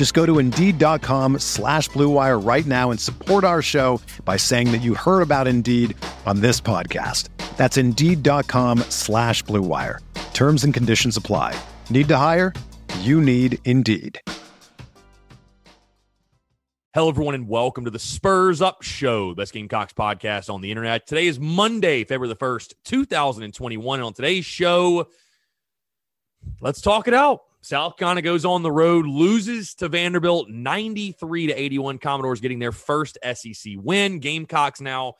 [0.00, 4.78] Just go to Indeed.com slash BlueWire right now and support our show by saying that
[4.78, 7.28] you heard about Indeed on this podcast.
[7.58, 9.98] That's Indeed.com slash BlueWire.
[10.32, 11.54] Terms and conditions apply.
[11.90, 12.54] Need to hire?
[13.00, 14.18] You need Indeed.
[16.94, 20.70] Hello, everyone, and welcome to the Spurs Up Show, the best Gamecocks podcast on the
[20.70, 21.06] internet.
[21.06, 23.98] Today is Monday, February the 1st, 2021.
[23.98, 25.08] And on today's show,
[26.62, 27.42] let's talk it out.
[27.62, 31.98] South Carolina goes on the road, loses to Vanderbilt 93 to 81.
[31.98, 34.18] Commodores getting their first SEC win.
[34.18, 35.14] Gamecocks now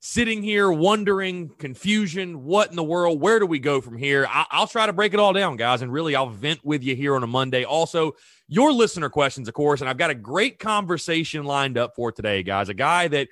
[0.00, 3.20] sitting here wondering, confusion, what in the world?
[3.20, 4.26] Where do we go from here?
[4.30, 6.94] I- will try to break it all down, guys, and really I'll vent with you
[6.94, 7.64] here on a Monday.
[7.64, 8.12] Also,
[8.46, 12.42] your listener questions, of course, and I've got a great conversation lined up for today,
[12.42, 12.68] guys.
[12.68, 13.28] A guy that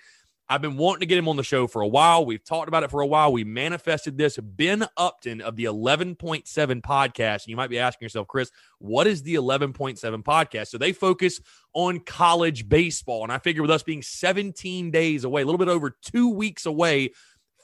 [0.46, 2.26] I've been wanting to get him on the show for a while.
[2.26, 3.32] We've talked about it for a while.
[3.32, 4.38] We manifested this.
[4.38, 6.44] Ben Upton of the 11.7
[6.82, 7.44] podcast.
[7.44, 10.68] And You might be asking yourself, Chris, what is the 11.7 podcast?
[10.68, 11.40] So they focus
[11.72, 13.22] on college baseball.
[13.22, 16.66] And I figure with us being 17 days away, a little bit over two weeks
[16.66, 17.12] away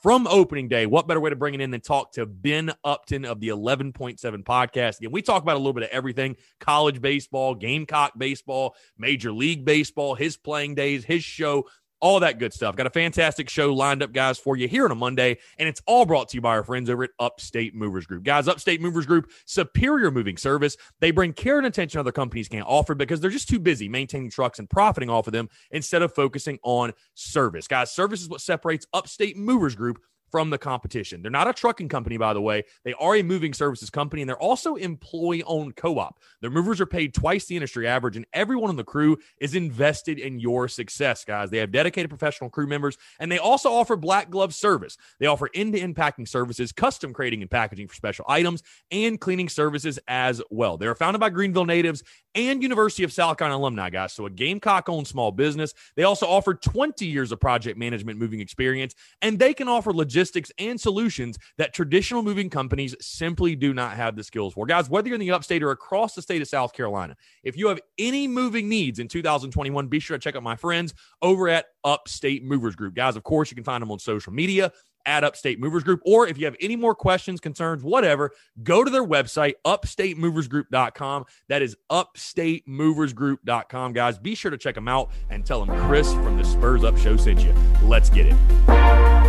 [0.03, 3.27] from opening day, what better way to bring it in than talk to Ben Upton
[3.27, 4.99] of the 11.7 podcast?
[4.99, 9.65] Again, we talk about a little bit of everything college baseball, Gamecock baseball, Major League
[9.65, 11.67] Baseball, his playing days, his show,
[12.01, 12.77] all that good stuff.
[12.77, 15.83] Got a fantastic show lined up, guys, for you here on a Monday, and it's
[15.87, 18.25] all brought to you by our friends over at Upstate Movers Group.
[18.25, 20.77] Guys, Upstate Movers Group, superior moving service.
[21.01, 24.31] They bring care and attention other companies can't offer because they're just too busy maintaining
[24.31, 27.69] trucks and profiting off of them instead of focusing on service.
[27.69, 31.23] Guys, service is what separates Upstate Movers Group from the competition.
[31.23, 32.65] They're not a trucking company, by the way.
[32.85, 36.21] They are a moving services company, and they're also employee owned co op.
[36.41, 40.19] Their movers are paid twice the industry average, and everyone on the crew is invested
[40.19, 41.51] in your success, guys.
[41.51, 44.97] They have dedicated professional crew members, and they also offer black glove service.
[45.19, 49.21] They offer end to end packing services, custom crating and packaging for special items, and
[49.21, 50.77] cleaning services as well.
[50.77, 52.03] They are founded by Greenville natives
[52.35, 54.13] and University of South Carolina alumni, guys.
[54.13, 55.75] So a Gamecock owned small business.
[55.97, 60.53] They also offer 20 years of project management moving experience, and they can offer logistics
[60.59, 64.67] and solutions that traditional moving companies simply do not have the skills for.
[64.67, 67.69] Guys, whether you're in the upstate or across the state of South Carolina, if you
[67.69, 71.67] have any moving needs in 2021, be sure to check out my friends over at
[71.85, 72.95] Upstate Movers Group.
[72.95, 74.73] Guys, of course, you can find them on social media
[75.07, 76.01] at Upstate Movers Group.
[76.05, 81.25] Or if you have any more questions, concerns, whatever, go to their website, upstatemoversgroup.com.
[81.49, 83.93] That is upstatemoversgroup.com.
[83.93, 86.97] Guys, be sure to check them out and tell them Chris from the Spurs Up
[86.97, 87.53] Show sent you.
[87.83, 89.20] Let's get it.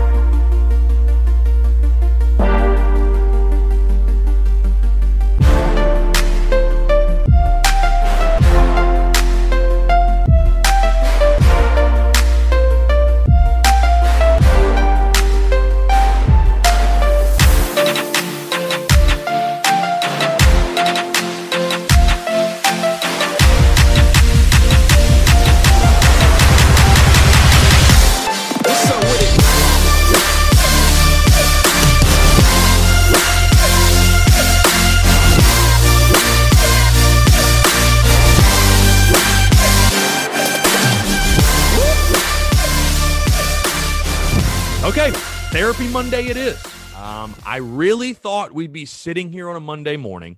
[46.02, 46.60] Monday it is.
[46.98, 50.38] Um, I really thought we'd be sitting here on a Monday morning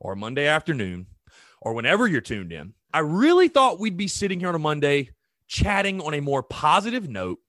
[0.00, 1.04] or Monday afternoon
[1.60, 2.72] or whenever you're tuned in.
[2.94, 5.10] I really thought we'd be sitting here on a Monday
[5.48, 7.40] chatting on a more positive note,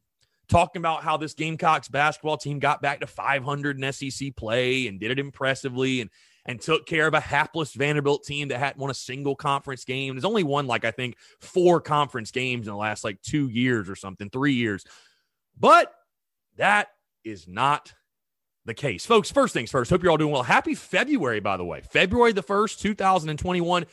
[0.49, 4.99] talking about how this Gamecocks basketball team got back to 500 in SEC play and
[4.99, 6.09] did it impressively and
[6.47, 10.15] and took care of a hapless Vanderbilt team that hadn't won a single conference game.
[10.15, 13.89] There's only won like I think four conference games in the last like two years
[13.89, 14.83] or something, three years.
[15.57, 15.93] But
[16.57, 16.89] that
[17.29, 17.93] is not
[18.65, 19.05] the case.
[19.05, 20.43] Folks, first things first, hope you're all doing well.
[20.43, 21.81] Happy February, by the way.
[21.81, 23.85] February the 1st, 2021.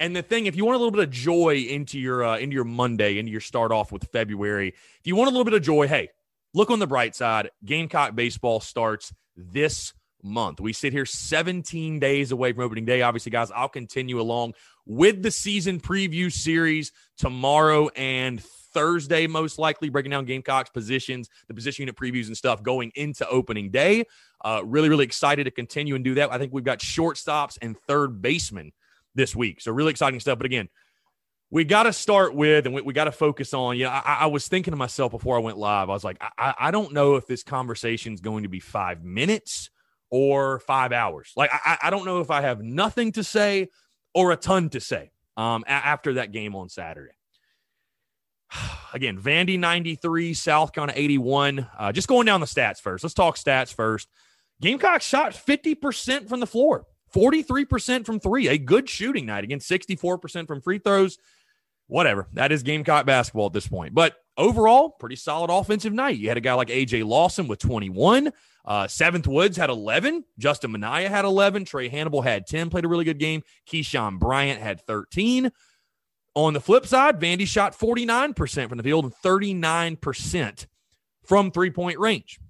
[0.00, 2.54] And the thing, if you want a little bit of joy into your uh, into
[2.54, 5.62] your Monday, into your start off with February, if you want a little bit of
[5.62, 6.08] joy, hey,
[6.54, 7.50] look on the bright side.
[7.64, 9.92] Gamecock baseball starts this
[10.22, 10.60] month.
[10.60, 13.02] We sit here 17 days away from opening day.
[13.02, 14.54] Obviously, guys, I'll continue along
[14.86, 18.42] with the season preview series tomorrow and
[18.72, 23.28] Thursday, most likely, breaking down Gamecocks positions, the position unit previews and stuff going into
[23.28, 24.04] opening day.
[24.44, 26.32] Uh, really, really excited to continue and do that.
[26.32, 28.72] I think we've got shortstops and third baseman
[29.14, 29.60] this week.
[29.60, 30.38] So, really exciting stuff.
[30.38, 30.68] But again,
[31.52, 33.76] we got to start with and we, we got to focus on.
[33.76, 36.16] You know, I, I, was thinking to myself before I went live, I was like,
[36.38, 39.68] I, I don't know if this conversation is going to be five minutes
[40.10, 41.32] or five hours.
[41.36, 43.68] Like, I, I don't know if I have nothing to say
[44.14, 47.12] or a ton to say um, a- after that game on Saturday.
[48.92, 51.66] Again, Vandy 93, South Carolina 81.
[51.78, 53.04] Uh, just going down the stats first.
[53.04, 54.08] Let's talk stats first.
[54.60, 58.48] Gamecock shot 50% from the floor, 43% from three.
[58.48, 61.18] A good shooting night Again, 64% from free throws.
[61.88, 62.28] Whatever.
[62.32, 63.92] That is Gamecock basketball at this point.
[63.92, 66.16] But overall, pretty solid offensive night.
[66.16, 68.32] You had a guy like AJ Lawson with 21.
[68.64, 70.24] Uh, Seventh Woods had 11.
[70.38, 71.64] Justin Minaya had 11.
[71.64, 73.42] Trae Hannibal had 10, played a really good game.
[73.68, 75.50] Keyshawn Bryant had 13.
[76.34, 80.66] On the flip side, Vandy shot 49% from the field and 39%
[81.24, 82.40] from three point range.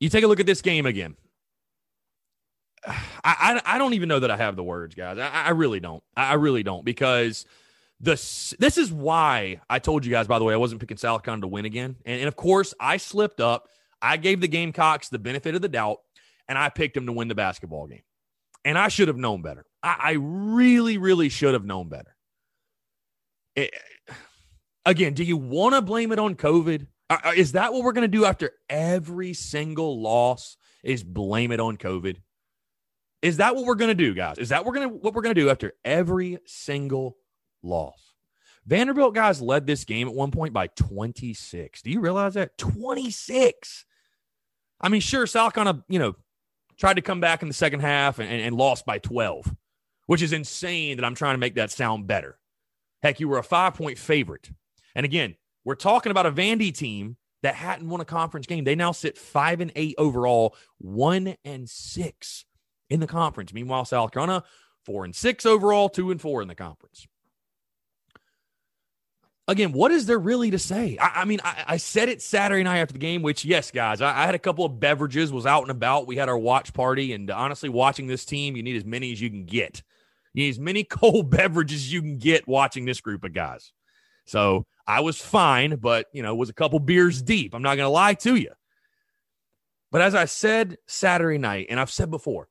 [0.00, 1.16] You take a look at this game again.
[2.86, 5.18] I, I, I don't even know that I have the words, guys.
[5.18, 6.02] I, I really don't.
[6.16, 7.46] I really don't because
[8.00, 8.12] the
[8.58, 10.26] this is why I told you guys.
[10.26, 12.74] By the way, I wasn't picking South Carolina to win again, and, and of course
[12.78, 13.68] I slipped up.
[14.00, 15.98] I gave the Gamecocks the benefit of the doubt,
[16.48, 18.02] and I picked them to win the basketball game.
[18.64, 19.64] And I should have known better.
[19.82, 22.14] I, I really, really should have known better.
[23.56, 23.74] It,
[24.84, 26.86] again, do you want to blame it on COVID?
[27.10, 30.56] Uh, uh, is that what we're going to do after every single loss?
[30.82, 32.16] Is blame it on COVID?
[33.22, 34.38] Is that what we're going to do, guys?
[34.38, 37.16] Is that we're going to what we're going to do after every single
[37.62, 38.14] loss?
[38.66, 41.82] Vanderbilt guys led this game at one point by 26.
[41.82, 42.58] Do you realize that?
[42.58, 43.86] 26.
[44.80, 46.14] I mean, sure, South kind of, you know,
[46.78, 49.54] tried to come back in the second half and, and, and lost by 12,
[50.08, 52.38] which is insane that I'm trying to make that sound better.
[53.02, 54.50] Heck, you were a five point favorite.
[54.94, 58.64] And again, we're talking about a Vandy team that hadn't won a conference game.
[58.64, 62.46] They now sit five and eight overall, one and six
[62.88, 63.52] in the conference.
[63.52, 64.44] Meanwhile, South Carolina,
[64.86, 67.06] four and six overall, two and four in the conference.
[69.46, 70.96] Again, what is there really to say?
[70.98, 74.00] I, I mean, I, I, said it Saturday night after the game, which, yes, guys,
[74.00, 76.06] I, I, had a couple of beverages, was out and about.
[76.06, 79.20] We had our watch party, and honestly, watching this team, you need as many as
[79.20, 79.82] you can get.
[80.38, 83.72] You need as many cold beverages you can get watching this group of guys.
[84.24, 87.54] So I was fine, but, you know, was a couple beers deep.
[87.54, 88.52] I'm not going to lie to you.
[89.90, 92.48] But as I said Saturday night, and I've said before,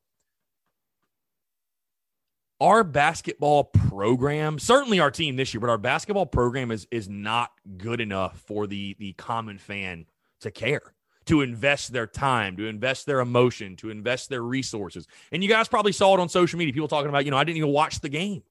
[2.60, 7.51] our basketball program, certainly our team this year, but our basketball program is is not
[7.78, 10.07] good enough for the the common fan
[10.42, 10.95] to care,
[11.28, 15.08] to invest their time, to invest their emotion, to invest their resources.
[15.32, 16.74] And you guys probably saw it on social media.
[16.74, 18.44] People talking about, you know, I didn't even watch the game.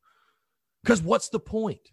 [0.82, 1.90] Because what's the point?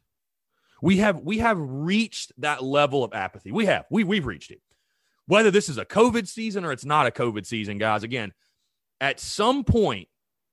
[0.82, 3.52] We have we have reached that level of apathy.
[3.52, 3.86] We have.
[3.90, 4.62] We we've reached it.
[5.26, 8.34] Whether this is a COVID season or it's not a COVID season, guys, again,
[9.00, 10.10] at some point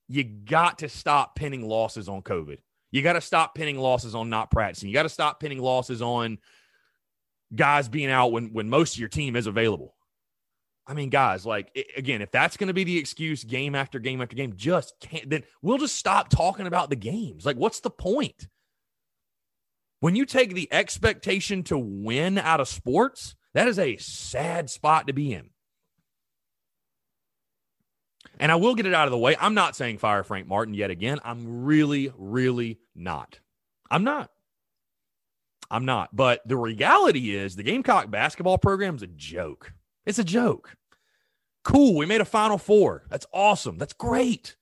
[0.09, 2.59] you got to stop pinning losses on COVID.
[2.93, 4.89] You got to stop pinning losses on not practicing.
[4.89, 6.39] You got to stop pinning losses on
[7.55, 9.95] guys being out when when most of your team is available.
[10.91, 14.21] I mean, guys, like again, if that's going to be the excuse game after game
[14.21, 15.31] after game, just can't.
[15.31, 17.47] Then we'll just stop talking about the games.
[17.47, 18.49] Like, what's the point?
[20.01, 25.07] When you take the expectation to win out of sports, that is a sad spot
[25.07, 25.51] to be in.
[28.41, 29.37] And I will get it out of the way.
[29.41, 31.21] I'm not saying fire Frank Martin yet again.
[31.23, 33.39] I'm really, really not.
[33.89, 34.29] I'm not.
[35.71, 36.17] I'm not.
[36.17, 39.73] But the reality is the Gamecock basketball program is a joke.
[40.05, 40.75] It's a joke.
[41.63, 41.97] Cool.
[41.97, 43.05] We made a Final Four.
[43.11, 43.79] That's awesome.
[43.79, 44.57] That's great.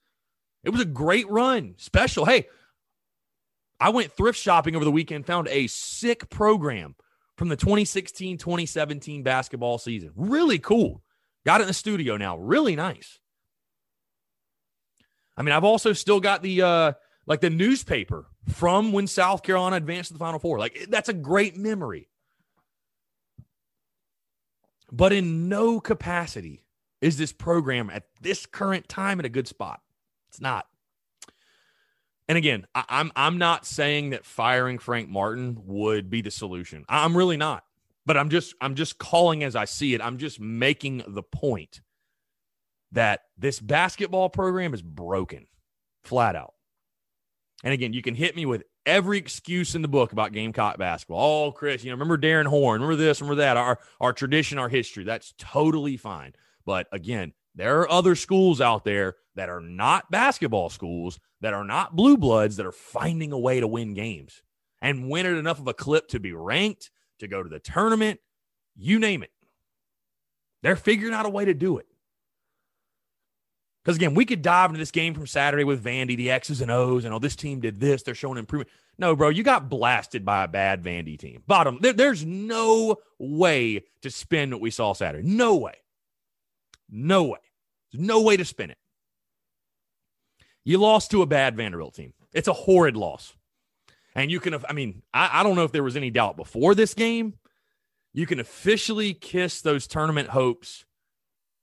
[0.65, 1.75] It was a great run.
[1.79, 2.25] Special.
[2.25, 2.49] Hey,
[3.81, 6.97] I went thrift shopping over the weekend, found a sick program
[7.37, 10.11] from the 2016 2017 basketball season.
[10.17, 11.03] Really cool.
[11.47, 12.37] Got it in the studio now.
[12.37, 13.21] Really nice.
[15.37, 16.93] I mean, I've also still got the uh
[17.27, 20.59] like the newspaper from when South Carolina advanced to the Final Four.
[20.59, 22.09] Like that's a great memory.
[24.91, 26.65] But in no capacity
[27.01, 29.81] is this program at this current time in a good spot.
[30.29, 30.67] It's not.
[32.29, 36.85] And again, I, I'm I'm not saying that firing Frank Martin would be the solution.
[36.89, 37.65] I'm really not.
[38.05, 40.01] But I'm just I'm just calling as I see it.
[40.01, 41.81] I'm just making the point
[42.93, 45.47] that this basketball program is broken,
[46.05, 46.55] flat out.
[47.65, 51.49] And again, you can hit me with every excuse in the book about Gamecock basketball.
[51.49, 54.69] Oh, Chris, you know, remember Darrin Horn, remember this, remember that, our our tradition, our
[54.69, 55.05] history.
[55.05, 56.35] That's totally fine.
[56.69, 61.65] But again, there are other schools out there that are not basketball schools, that are
[61.65, 64.43] not blue bloods, that are finding a way to win games
[64.83, 68.21] and win at enough of a clip to be ranked, to go to the tournament,
[68.77, 69.31] you name it.
[70.63, 71.87] They're figuring out a way to do it.
[73.83, 76.71] Because again, we could dive into this game from Saturday with Vandy, the X's and
[76.71, 78.03] O's, and oh, this team did this.
[78.03, 78.69] They're showing improvement.
[78.99, 81.43] No, bro, you got blasted by a bad Vandy team.
[81.47, 85.27] Bottom, there, there's no way to spin what we saw Saturday.
[85.27, 85.73] No way.
[86.91, 87.39] No way.
[87.93, 88.79] There's no way to spin it.
[90.65, 92.13] You lost to a bad Vanderbilt team.
[92.33, 93.35] It's a horrid loss.
[94.15, 96.75] And you can, I mean, I, I don't know if there was any doubt before
[96.75, 97.35] this game.
[98.13, 100.85] You can officially kiss those tournament hopes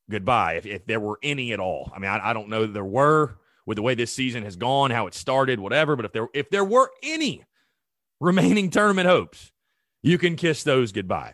[0.10, 1.92] goodbye if, if there were any at all.
[1.96, 4.56] I mean, I, I don't know that there were with the way this season has
[4.56, 5.96] gone, how it started, whatever.
[5.96, 7.44] But if there if there were any
[8.20, 9.52] remaining tournament hopes,
[10.02, 11.34] you can kiss those goodbye.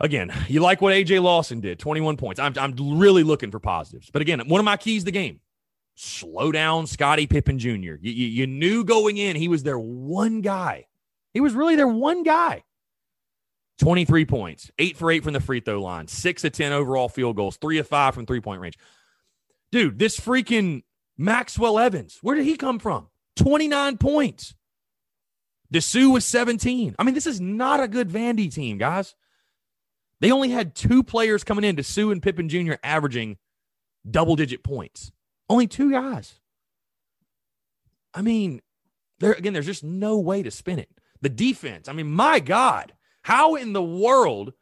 [0.00, 2.40] Again, you like what AJ Lawson did, 21 points.
[2.40, 4.10] I'm, I'm really looking for positives.
[4.10, 5.40] But again, one of my keys to the game
[5.94, 7.68] slow down Scottie Pippen Jr.
[7.70, 10.86] You, you, you knew going in he was their one guy.
[11.34, 12.64] He was really their one guy.
[13.80, 17.36] 23 points, eight for eight from the free throw line, six of 10 overall field
[17.36, 18.78] goals, three of five from three point range.
[19.72, 20.82] Dude, this freaking
[21.16, 23.08] Maxwell Evans, where did he come from?
[23.36, 24.54] 29 points.
[25.72, 26.96] Disu was 17.
[26.98, 29.14] I mean, this is not a good Vandy team, guys.
[30.20, 33.38] They only had two players coming in, Disu and Pippen Jr., averaging
[34.08, 35.12] double digit points.
[35.48, 36.38] Only two guys.
[38.12, 38.60] I mean,
[39.18, 40.90] there again, there's just no way to spin it.
[41.22, 44.52] The defense, I mean, my God, how in the world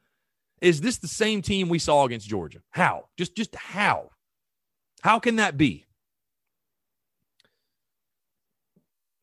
[0.60, 2.60] is this the same team we saw against Georgia?
[2.70, 3.06] How?
[3.16, 4.10] Just just how?
[5.02, 5.86] How can that be?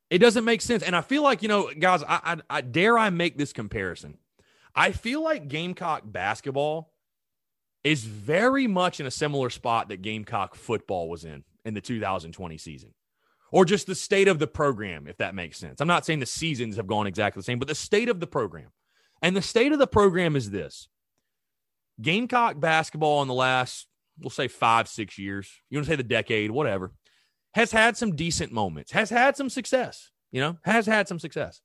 [0.10, 0.84] It doesn't make sense.
[0.84, 4.18] And I feel like, you know, guys, I, I, I dare I make this comparison.
[4.76, 6.92] I feel like Gamecock basketball
[7.84, 12.58] is very much in a similar spot that Gamecock football was in in the 2020
[12.58, 12.94] season.
[13.52, 15.80] Or just the state of the program, if that makes sense.
[15.80, 18.28] I'm not saying the seasons have gone exactly the same, but the state of the
[18.28, 18.70] program.
[19.22, 20.90] And the state of the program is this
[22.02, 23.88] Gamecock basketball in the last,
[24.20, 26.92] we'll say five, six years, you want to say the decade, whatever,
[27.54, 31.62] has had some decent moments, has had some success, you know, has had some success.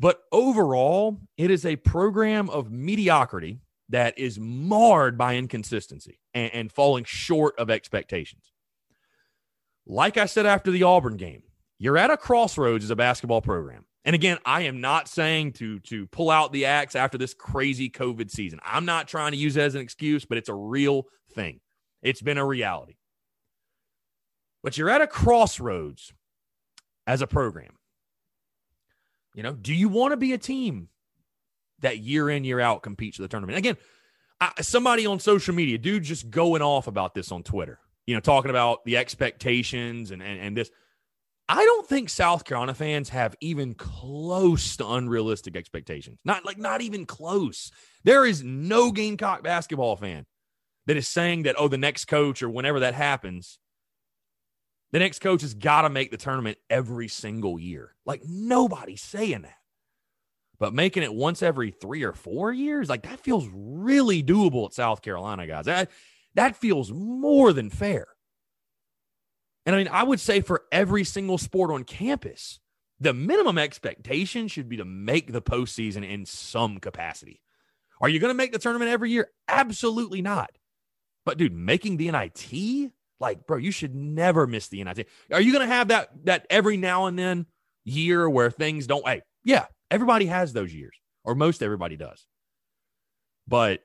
[0.00, 6.72] But overall, it is a program of mediocrity that is marred by inconsistency and, and,
[6.72, 8.50] falling short of expectations.
[9.86, 11.42] Like I said after the Auburn game,
[11.78, 13.84] you're at a crossroads as a basketball program.
[14.06, 17.90] And again, I am not saying to to pull out the axe after this crazy
[17.90, 18.58] COVID season.
[18.64, 21.60] I'm not trying to use it as an excuse, but it's a real thing.
[22.00, 22.96] It's been a reality.
[24.62, 26.14] But you're at a crossroads
[27.06, 27.72] as a program.
[29.34, 30.88] You know, do you want to be a team
[31.80, 33.58] that year in, year out competes for the tournament?
[33.58, 33.76] Again,
[34.40, 38.20] I, somebody on social media, dude, just going off about this on Twitter, you know,
[38.20, 40.70] talking about the expectations and, and, and this.
[41.48, 46.20] I don't think South Carolina fans have even close to unrealistic expectations.
[46.24, 47.72] Not like not even close.
[48.04, 50.26] There is no Gamecock basketball fan
[50.86, 53.58] that is saying that, oh, the next coach or whenever that happens,
[54.92, 57.94] the next coach has got to make the tournament every single year.
[58.04, 59.54] Like nobody's saying that.
[60.58, 64.74] But making it once every three or four years, like that feels really doable at
[64.74, 65.64] South Carolina, guys.
[65.64, 65.90] That,
[66.34, 68.08] that feels more than fair.
[69.64, 72.60] And I mean, I would say for every single sport on campus,
[72.98, 77.40] the minimum expectation should be to make the postseason in some capacity.
[78.00, 79.30] Are you going to make the tournament every year?
[79.48, 80.50] Absolutely not.
[81.24, 85.06] But dude, making the NIT, like, bro, you should never miss the NIT.
[85.30, 87.46] Are you going to have that that every now and then
[87.84, 89.06] year where things don't?
[89.06, 92.26] Hey, yeah, everybody has those years, or most everybody does.
[93.46, 93.82] But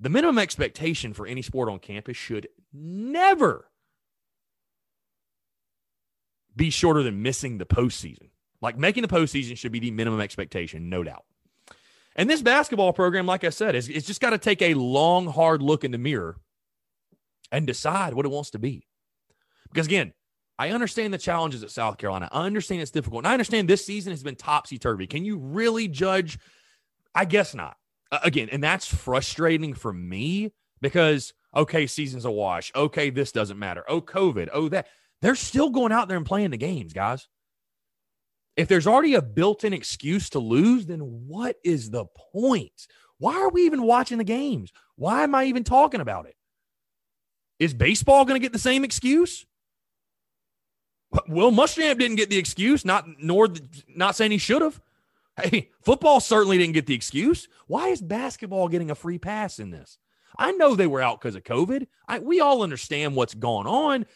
[0.00, 3.70] the minimum expectation for any sport on campus should never
[6.56, 8.30] be shorter than missing the postseason.
[8.62, 11.24] Like making the postseason should be the minimum expectation, no doubt.
[12.16, 15.26] And this basketball program, like I said, is it's just got to take a long,
[15.26, 16.38] hard look in the mirror
[17.52, 18.86] and decide what it wants to be.
[19.72, 20.12] Because again,
[20.58, 22.28] I understand the challenges at South Carolina.
[22.30, 23.20] I understand it's difficult.
[23.20, 25.06] And I understand this season has been topsy turvy.
[25.06, 26.38] Can you really judge?
[27.14, 27.76] I guess not.
[28.12, 30.52] Uh, again, and that's frustrating for me
[30.82, 32.72] because, okay, season's a wash.
[32.74, 33.84] Okay, this doesn't matter.
[33.88, 34.48] Oh, COVID.
[34.52, 34.88] Oh, that.
[35.22, 37.28] They're still going out there and playing the games, guys.
[38.56, 42.86] If there's already a built in excuse to lose, then what is the point?
[43.18, 44.72] Why are we even watching the games?
[44.96, 46.34] Why am I even talking about it?
[47.60, 49.46] Is baseball going to get the same excuse?
[51.28, 53.48] Will Muschamp didn't get the excuse, not nor
[53.88, 54.80] not saying he should have.
[55.40, 57.48] Hey, football certainly didn't get the excuse.
[57.66, 59.98] Why is basketball getting a free pass in this?
[60.38, 61.86] I know they were out because of COVID.
[62.08, 64.06] I, we all understand what's going on.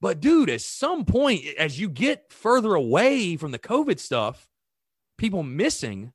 [0.00, 4.48] But, dude, at some point, as you get further away from the COVID stuff,
[5.16, 6.12] people missing,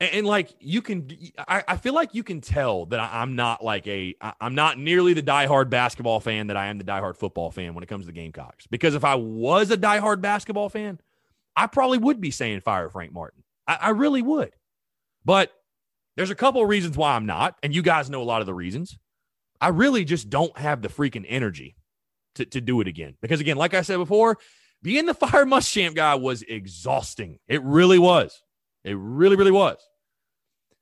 [0.00, 3.36] and, and like you can, I, I, feel like you can tell that I, am
[3.36, 6.84] not like a, I, I'm not nearly the diehard basketball fan that I am the
[6.84, 8.66] diehard football fan when it comes to the Gamecocks.
[8.66, 11.00] Because if I was a diehard basketball fan,
[11.56, 13.42] I probably would be saying fire Frank Martin.
[13.66, 14.52] I, I really would.
[15.24, 15.52] But
[16.16, 18.46] there's a couple of reasons why I'm not, and you guys know a lot of
[18.46, 18.98] the reasons.
[19.60, 21.76] I really just don't have the freaking energy
[22.34, 23.16] to, to do it again.
[23.22, 24.38] Because again, like I said before,
[24.82, 27.38] being the fire Muschamp guy was exhausting.
[27.48, 28.43] It really was.
[28.84, 29.78] It really, really was.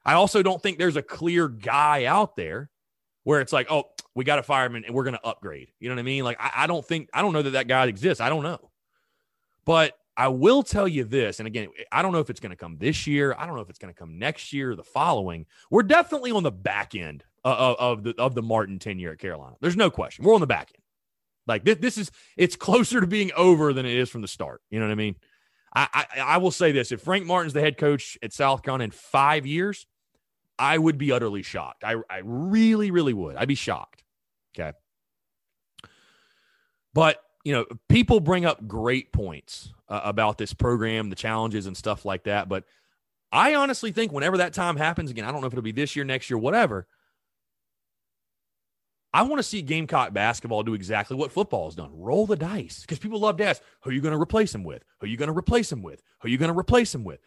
[0.05, 2.71] I also don't think there's a clear guy out there
[3.25, 5.71] where it's like, oh, we got a fireman and we're going to upgrade.
[5.79, 6.25] You know what I mean?
[6.25, 8.21] Like, I, I don't think, I don't know that that guy exists.
[8.21, 8.71] I don't know.
[9.65, 12.57] But I will tell you this, and again, I don't know if it's going to
[12.57, 13.35] come this year.
[13.39, 15.47] I don't know if it's going to come next year the following.
[15.71, 19.57] We're definitely on the back end of, of the of the Martin tenure at Carolina.
[19.61, 20.25] There's no question.
[20.25, 20.83] We're on the back end.
[21.47, 24.61] Like this, this is it's closer to being over than it is from the start.
[24.71, 25.17] You know what I mean?
[25.75, 28.91] I, I, I will say this: if Frank Martin's the head coach at South in
[28.91, 29.87] five years,
[30.59, 31.85] I would be utterly shocked.
[31.85, 33.37] I I really really would.
[33.37, 34.03] I'd be shocked.
[34.55, 34.77] Okay.
[36.95, 41.77] But you know, people bring up great points uh, about this program, the challenges and
[41.77, 42.49] stuff like that.
[42.49, 42.65] But
[43.33, 45.97] I honestly think whenever that time happens again, I don't know if it'll be this
[45.97, 46.87] year, next year, whatever.
[49.15, 52.81] I want to see Gamecock basketball do exactly what football has done roll the dice.
[52.81, 54.83] Because people love to ask, who are you going to replace him with?
[55.01, 56.03] Who are you going to replace him with?
[56.21, 57.21] Who are you going to replace him with?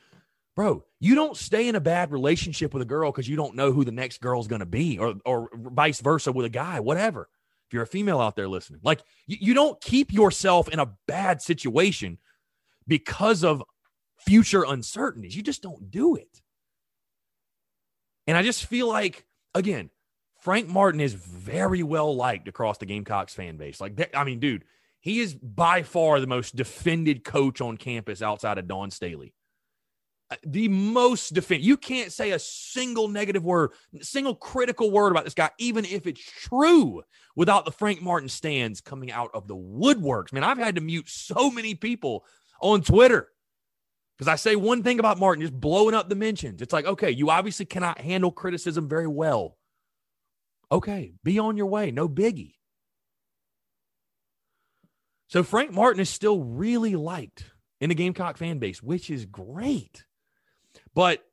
[0.55, 3.71] Bro, you don't stay in a bad relationship with a girl because you don't know
[3.71, 7.27] who the next girl's going to be, or, or vice versa with a guy, whatever
[7.67, 8.79] if you're a female out there listening.
[8.83, 12.19] Like you, you don't keep yourself in a bad situation
[12.87, 13.63] because of
[14.17, 15.35] future uncertainties.
[15.35, 16.41] You just don't do it.
[18.27, 19.89] And I just feel like, again,
[20.45, 23.81] Frank Martin is very well liked across the Gamecocks fan base.
[23.81, 24.63] Like, I mean, dude,
[25.00, 29.33] he is by far the most defended coach on campus outside of Dawn Staley
[30.29, 31.63] uh, the most defend.
[31.63, 36.05] You can't say a single negative word, single critical word about this guy, even if
[36.05, 37.01] it's true,
[37.35, 40.31] without the Frank Martin stands coming out of the woodworks.
[40.31, 42.24] Man, I've had to mute so many people
[42.61, 43.29] on Twitter
[44.15, 46.61] because I say one thing about Martin, just blowing up the mentions.
[46.61, 49.57] It's like, okay, you obviously cannot handle criticism very well.
[50.71, 51.91] Okay, be on your way.
[51.91, 52.55] No biggie.
[55.27, 57.45] So Frank Martin is still really liked
[57.81, 60.05] in the Gamecock fan base, which is great.
[60.93, 61.23] But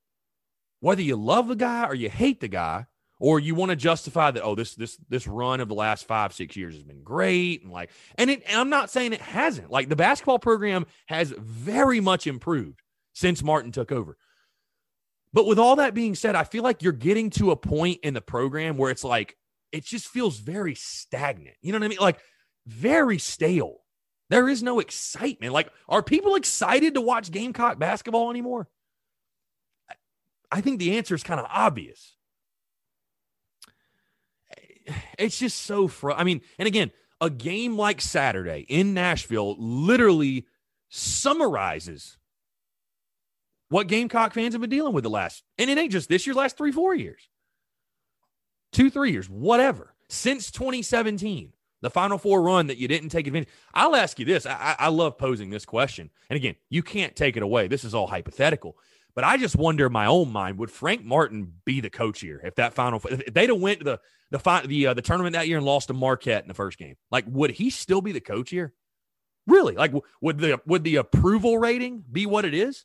[0.80, 2.86] whether you love the guy or you hate the guy,
[3.22, 6.32] or you want to justify that, oh, this this this run of the last five
[6.32, 9.70] six years has been great, and like, and, it, and I'm not saying it hasn't.
[9.70, 12.80] Like the basketball program has very much improved
[13.12, 14.16] since Martin took over.
[15.32, 18.14] But with all that being said, I feel like you're getting to a point in
[18.14, 19.36] the program where it's like
[19.72, 21.56] it just feels very stagnant.
[21.62, 21.98] You know what I mean?
[22.00, 22.18] Like
[22.66, 23.78] very stale.
[24.28, 25.52] There is no excitement.
[25.52, 28.68] Like, are people excited to watch Gamecock basketball anymore?
[30.50, 32.16] I think the answer is kind of obvious.
[35.18, 36.90] It's just so fr- I mean, and again,
[37.20, 40.46] a game like Saturday in Nashville literally
[40.88, 42.18] summarizes
[43.72, 46.35] what Gamecock fans have been dealing with the last, and it ain't just this year,
[46.35, 47.28] last three, four years,
[48.70, 53.48] two, three years, whatever, since 2017, the Final Four run that you didn't take advantage.
[53.72, 54.44] I'll ask you this.
[54.44, 57.66] I, I love posing this question, and again, you can't take it away.
[57.66, 58.76] This is all hypothetical.
[59.14, 62.40] But I just wonder in my own mind, would Frank Martin be the coach here
[62.44, 65.48] if that final if they'd have went to the the the uh, the tournament that
[65.48, 66.96] year and lost to Marquette in the first game?
[67.11, 68.74] Like, would he still be the coach here?
[69.46, 69.74] Really?
[69.74, 72.85] Like, would the would the approval rating be what it is?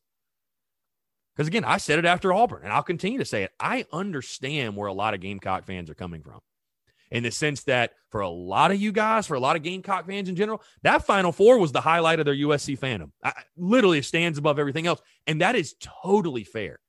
[1.38, 3.52] Because again, I said it after Auburn, and I'll continue to say it.
[3.60, 6.40] I understand where a lot of Gamecock fans are coming from
[7.12, 10.08] in the sense that for a lot of you guys, for a lot of Gamecock
[10.08, 13.12] fans in general, that Final Four was the highlight of their USC fandom.
[13.24, 15.00] I, literally, stands above everything else.
[15.28, 16.80] And that is totally fair.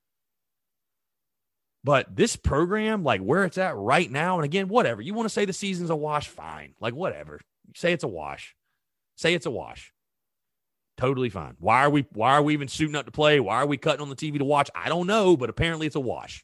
[1.83, 5.33] But this program, like where it's at right now, and again, whatever you want to
[5.33, 6.73] say the season's a wash, fine.
[6.81, 7.39] Like whatever,
[7.75, 8.55] say it's a wash,
[9.15, 9.93] say it's a wash.
[10.99, 11.55] Totally fine.
[11.59, 12.05] Why are we?
[12.11, 13.39] Why are we even suiting up to play?
[13.39, 14.69] Why are we cutting on the TV to watch?
[14.75, 16.43] I don't know, but apparently it's a wash.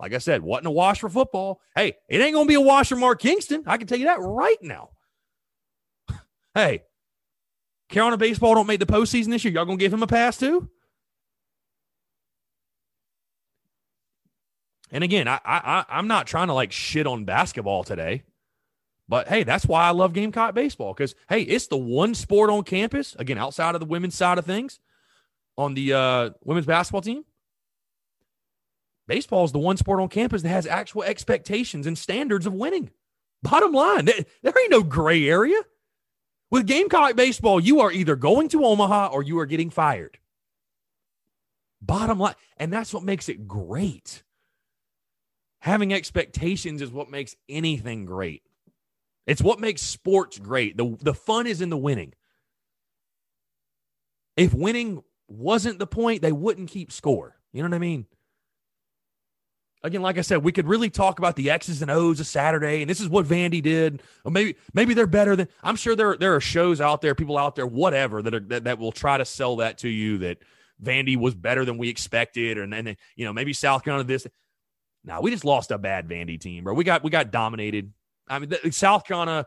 [0.00, 1.60] Like I said, wasn't a wash for football.
[1.76, 3.64] Hey, it ain't to be a wash for Mark Kingston.
[3.66, 4.92] I can tell you that right now.
[6.54, 6.84] hey,
[7.90, 9.52] Carolina baseball don't make the postseason this year.
[9.52, 10.70] Y'all to give him a pass too?
[14.90, 18.22] And again, I, I I'm not trying to like shit on basketball today,
[19.12, 22.62] But hey, that's why I love Gamecock baseball because hey, it's the one sport on
[22.62, 24.80] campus again outside of the women's side of things
[25.58, 27.22] on the uh, women's basketball team.
[29.06, 32.88] Baseball is the one sport on campus that has actual expectations and standards of winning.
[33.42, 35.60] Bottom line, there, there ain't no gray area.
[36.50, 40.16] With Gamecock baseball, you are either going to Omaha or you are getting fired.
[41.82, 42.36] Bottom line.
[42.56, 44.22] And that's what makes it great.
[45.60, 48.42] Having expectations is what makes anything great.
[49.26, 50.76] It's what makes sports great.
[50.76, 52.12] The, the fun is in the winning.
[54.36, 57.36] If winning wasn't the point, they wouldn't keep score.
[57.52, 58.06] You know what I mean?
[59.84, 62.82] Again, like I said, we could really talk about the X's and O's of Saturday,
[62.82, 64.00] and this is what Vandy did.
[64.24, 67.36] Or maybe maybe they're better than I'm sure there there are shows out there, people
[67.36, 70.38] out there, whatever, that are that, that will try to sell that to you that
[70.80, 74.26] Vandy was better than we expected, and then you know maybe South Carolina this.
[75.04, 76.74] Now we just lost a bad Vandy team, bro.
[76.74, 77.92] We got we got dominated.
[78.28, 79.46] I mean, the, South Carolina,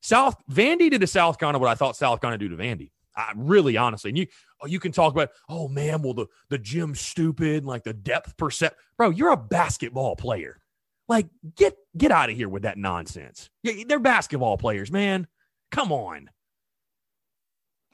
[0.00, 2.90] South Vandy did to South Carolina what I thought South Carolina do to Vandy.
[3.16, 4.26] I really honestly, and you
[4.60, 8.36] oh, you can talk about, oh man, well the the gym's stupid, like the depth
[8.36, 8.74] percent.
[8.96, 10.60] Bro, you're a basketball player.
[11.08, 13.50] Like get get out of here with that nonsense.
[13.62, 15.28] They're basketball players, man.
[15.70, 16.30] Come on.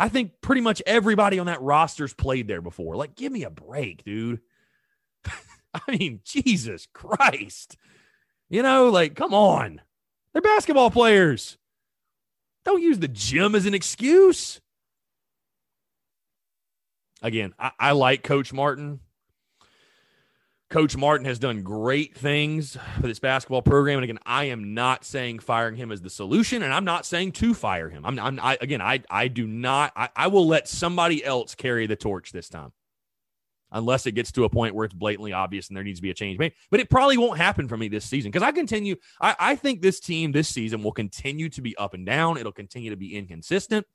[0.01, 2.97] I think pretty much everybody on that roster's played there before.
[2.97, 4.41] Like, give me a break, dude.
[5.75, 7.77] I mean, Jesus Christ.
[8.49, 9.83] You know, like, come on.
[10.33, 11.59] They're basketball players.
[12.65, 14.61] Don't use the gym as an excuse.
[17.23, 19.01] Again, I, I like Coach Martin.
[20.71, 23.99] Coach Martin has done great things for this basketball program.
[23.99, 27.33] And again, I am not saying firing him is the solution, and I'm not saying
[27.33, 28.07] to fire him.
[28.07, 29.93] I'm, I'm I, again, I, I do not.
[29.97, 32.71] I, I will let somebody else carry the torch this time,
[33.73, 36.11] unless it gets to a point where it's blatantly obvious and there needs to be
[36.11, 36.53] a change made.
[36.71, 38.97] But it probably won't happen for me this season because I continue.
[39.21, 42.37] I, I think this team this season will continue to be up and down.
[42.37, 43.87] It'll continue to be inconsistent.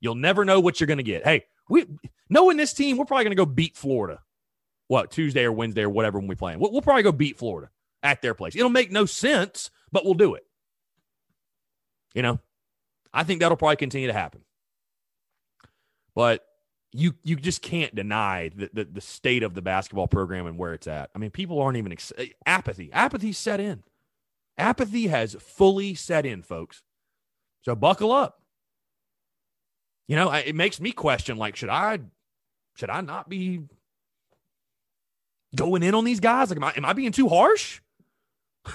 [0.00, 1.24] You'll never know what you're going to get.
[1.24, 1.86] Hey, we
[2.28, 4.20] knowing this team, we're probably going to go beat Florida.
[4.86, 6.60] What Tuesday or Wednesday or whatever when we play them.
[6.60, 7.70] We'll, we'll probably go beat Florida
[8.02, 8.54] at their place.
[8.54, 10.44] It'll make no sense, but we'll do it.
[12.14, 12.38] You know,
[13.12, 14.42] I think that'll probably continue to happen.
[16.14, 16.44] But
[16.96, 20.72] you you just can't deny the, the, the state of the basketball program and where
[20.72, 21.10] it's at.
[21.14, 22.90] I mean, people aren't even ex- eh, apathy.
[22.92, 23.82] Apathy set in.
[24.56, 26.82] Apathy has fully set in, folks.
[27.62, 28.40] So buckle up.
[30.06, 31.98] You know, it makes me question like, should I,
[32.76, 33.62] should I not be
[35.56, 36.50] going in on these guys?
[36.50, 37.80] Like, am I, am I being too harsh?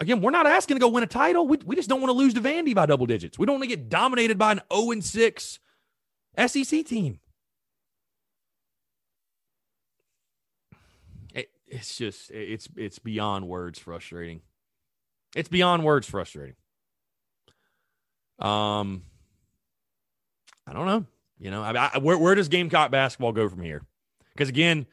[0.00, 1.46] Again, we're not asking to go win a title.
[1.46, 3.38] We, we just don't want to lose to Vandy by double digits.
[3.38, 5.60] We don't want to get dominated by an 0 and 6
[6.36, 7.20] SEC team.
[11.34, 14.40] It, it's just, it's, it's beyond words frustrating.
[15.34, 16.56] It's beyond words frustrating.
[18.38, 19.02] Um,
[20.66, 21.06] I don't know.
[21.38, 23.82] You know, I, I, where where does Gamecock basketball go from here?
[24.32, 24.86] Because again,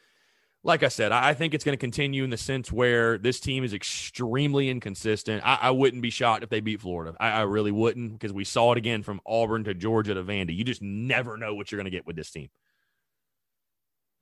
[0.63, 3.39] like I said, I, I think it's going to continue in the sense where this
[3.39, 5.41] team is extremely inconsistent.
[5.45, 7.15] I, I wouldn't be shocked if they beat Florida.
[7.19, 10.55] I, really wouldn't because we saw it again from Auburn to Georgia to Vandy.
[10.55, 12.49] You just never know what you're going to get with this team.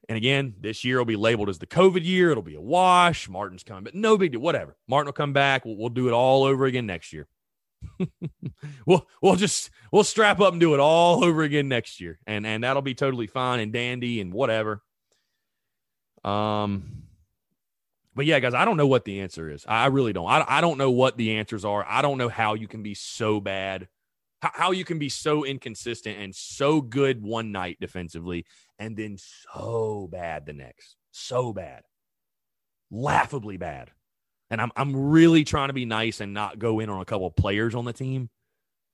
[0.08, 2.32] And again, this year will be labeled as the COVID year.
[2.32, 3.30] It'll be a wash.
[3.30, 4.41] Martin's coming, but no big deal.
[4.41, 4.75] Whatever.
[4.88, 5.65] Martin will come back.
[5.65, 7.28] We'll, we'll do it all over again next year.
[8.86, 12.45] we'll we'll just we'll strap up and do it all over again next year, and
[12.45, 14.82] and that'll be totally fine and dandy and whatever.
[16.24, 17.00] Um,
[18.16, 19.66] but yeah, guys, I don't know what the answer is.
[19.68, 20.28] I really don't.
[20.28, 21.86] I I don't know what the answers are.
[21.88, 23.88] I don't know how you can be so bad,
[24.42, 28.46] how, how you can be so inconsistent and so good one night defensively,
[28.78, 31.84] and then so bad the next, so bad,
[32.92, 33.92] laughably bad.
[34.50, 37.28] And I'm I'm really trying to be nice and not go in on a couple
[37.28, 38.30] of players on the team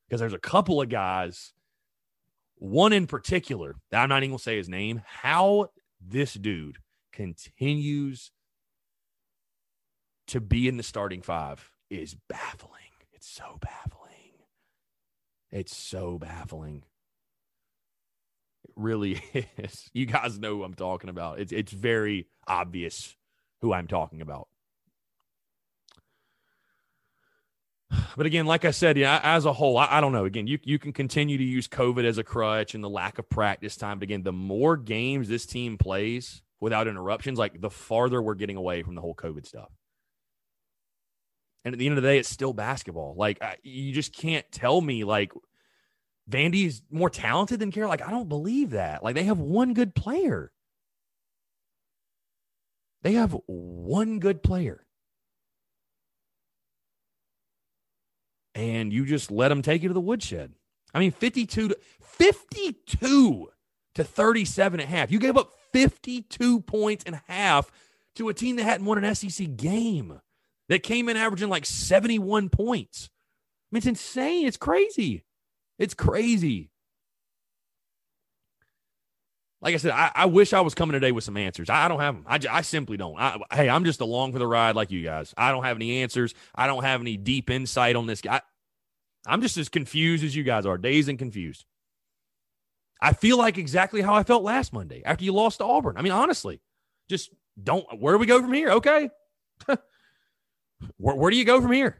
[0.07, 1.53] because there's a couple of guys,
[2.57, 5.01] one in particular that I'm not even gonna say his name.
[5.03, 6.77] How this dude
[7.15, 8.31] continues
[10.27, 12.71] to be in the starting five is baffling.
[13.13, 14.11] It's so baffling.
[15.51, 16.83] It's so baffling.
[18.63, 19.21] It really
[19.57, 19.89] is.
[19.93, 21.39] You guys know who I'm talking about.
[21.39, 23.15] It's it's very obvious
[23.61, 24.47] who I'm talking about.
[28.17, 30.25] But again, like I said, yeah, as a whole, I, I, don't know.
[30.25, 33.29] Again, you you can continue to use COVID as a crutch and the lack of
[33.29, 33.99] practice time.
[33.99, 38.57] But again, the more games this team plays without interruptions, like the farther we're getting
[38.57, 39.69] away from the whole COVID stuff.
[41.63, 43.15] And at the end of the day, it's still basketball.
[43.17, 45.31] Like I, you just can't tell me like
[46.29, 47.89] Vandy's more talented than Carol.
[47.89, 49.03] Like I don't believe that.
[49.03, 50.51] Like they have one good player.
[53.01, 54.85] They have one good player.
[58.55, 60.53] and you just let them take you to the woodshed.
[60.93, 63.47] I mean, 52 to 52
[63.95, 65.11] to 37 and a half.
[65.11, 67.69] You gave up 52 points and a half
[68.15, 70.21] to a team that hadn't won an SEC game
[70.69, 73.09] that came in averaging like 71 points.
[73.11, 74.47] I mean, it's insane.
[74.47, 75.25] It's crazy.
[75.77, 76.69] It's crazy.
[79.61, 81.69] Like I said, I, I wish I was coming today with some answers.
[81.69, 82.25] I, don't have them.
[82.25, 83.19] I, I simply don't.
[83.19, 85.33] I, hey, I'm just along for the ride like you guys.
[85.35, 86.33] I don't have any answers.
[86.53, 88.39] I don't have any deep insight on this guy.
[89.27, 91.65] I'm just as confused as you guys are, dazed and confused.
[93.01, 95.97] I feel like exactly how I felt last Monday after you lost to Auburn.
[95.97, 96.61] I mean, honestly,
[97.09, 97.29] just
[97.61, 97.85] don't.
[97.99, 98.71] Where do we go from here?
[98.71, 99.09] Okay.
[99.67, 101.97] where, where do you go from here?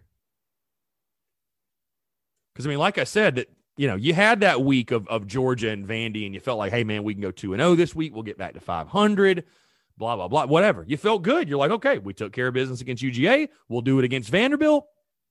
[2.54, 5.28] Because, I mean, like I said, that you know, you had that week of, of
[5.28, 7.76] Georgia and Vandy, and you felt like, hey, man, we can go 2 and 0
[7.76, 8.14] this week.
[8.14, 9.44] We'll get back to 500,
[9.98, 10.86] blah, blah, blah, whatever.
[10.88, 11.50] You felt good.
[11.50, 13.50] You're like, okay, we took care of business against UGA.
[13.68, 14.86] We'll do it against Vanderbilt,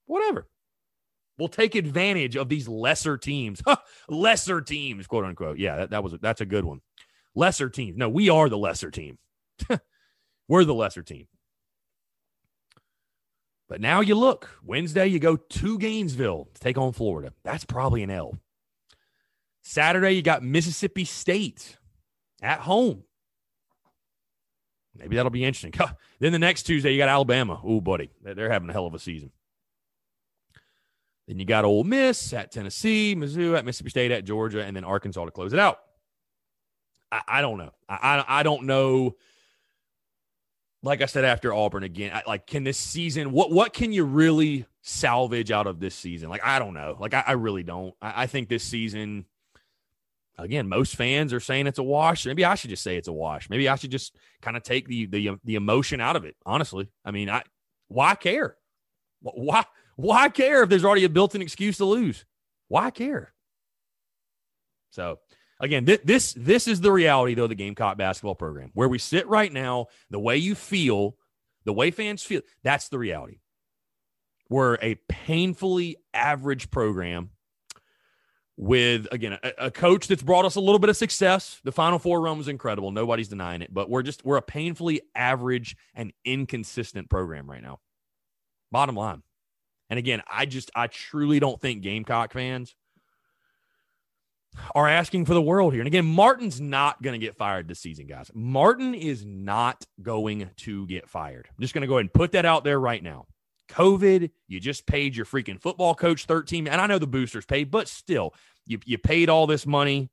[0.06, 0.46] whatever.
[1.38, 3.62] We'll take advantage of these lesser teams,
[4.08, 5.58] lesser teams, quote unquote.
[5.58, 6.80] Yeah, that, that was that's a good one.
[7.34, 7.96] Lesser teams.
[7.96, 9.18] No, we are the lesser team.
[10.48, 11.26] We're the lesser team.
[13.68, 17.32] But now you look, Wednesday, you go to Gainesville to take on Florida.
[17.42, 18.38] That's probably an L.
[19.62, 21.78] Saturday, you got Mississippi State
[22.42, 23.02] at home.
[24.96, 25.72] Maybe that'll be interesting.
[26.20, 27.60] then the next Tuesday, you got Alabama.
[27.64, 29.32] Oh, buddy, they're having a hell of a season.
[31.26, 34.84] Then you got Ole Miss at Tennessee, Mizzou at Mississippi State at Georgia, and then
[34.84, 35.78] Arkansas to close it out.
[37.10, 37.70] I, I don't know.
[37.88, 39.14] I, I, I don't know
[40.84, 44.04] like I said after Auburn again, I, like can this season what what can you
[44.04, 46.28] really salvage out of this season?
[46.28, 46.96] Like I don't know.
[47.00, 47.94] Like I, I really don't.
[48.00, 49.24] I, I, think this season
[50.36, 52.26] again, most fans are saying it's a wash.
[52.26, 53.48] Maybe I should just say it's a wash.
[53.48, 56.36] Maybe I should just kind of take the the the emotion out of it.
[56.44, 57.42] Honestly, I mean, I
[57.88, 58.56] why care?
[59.22, 59.64] Why
[59.96, 62.24] why care if there's already a built-in excuse to lose?
[62.68, 63.32] Why care?
[64.90, 65.18] So
[65.60, 68.70] again, th- this this is the reality though the Gamecock basketball program.
[68.74, 71.16] Where we sit right now, the way you feel,
[71.64, 73.38] the way fans feel, that's the reality.
[74.48, 77.30] We're a painfully average program
[78.56, 81.60] with again a, a, coach that's brought us a little bit of success.
[81.64, 82.92] The Final Four run was incredible.
[82.92, 87.80] Nobody's denying it, but we're just we're a painfully average and inconsistent program right now.
[88.70, 89.22] Bottom line.
[89.90, 92.74] And again, I just I truly don't think Gamecock fans
[94.74, 95.80] are asking for the world here.
[95.80, 98.30] And again, Martin's not going to get fired this season, guys.
[98.34, 101.48] Martin is not going to get fired.
[101.48, 103.26] I'm just going to go ahead and put that out there right now.
[103.68, 107.70] COVID, you just paid your freaking football coach 13, and I know the boosters paid,
[107.70, 108.34] but still,
[108.66, 110.10] you, you paid all this money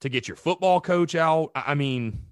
[0.00, 1.50] to get your football coach out.
[1.54, 2.22] I mean,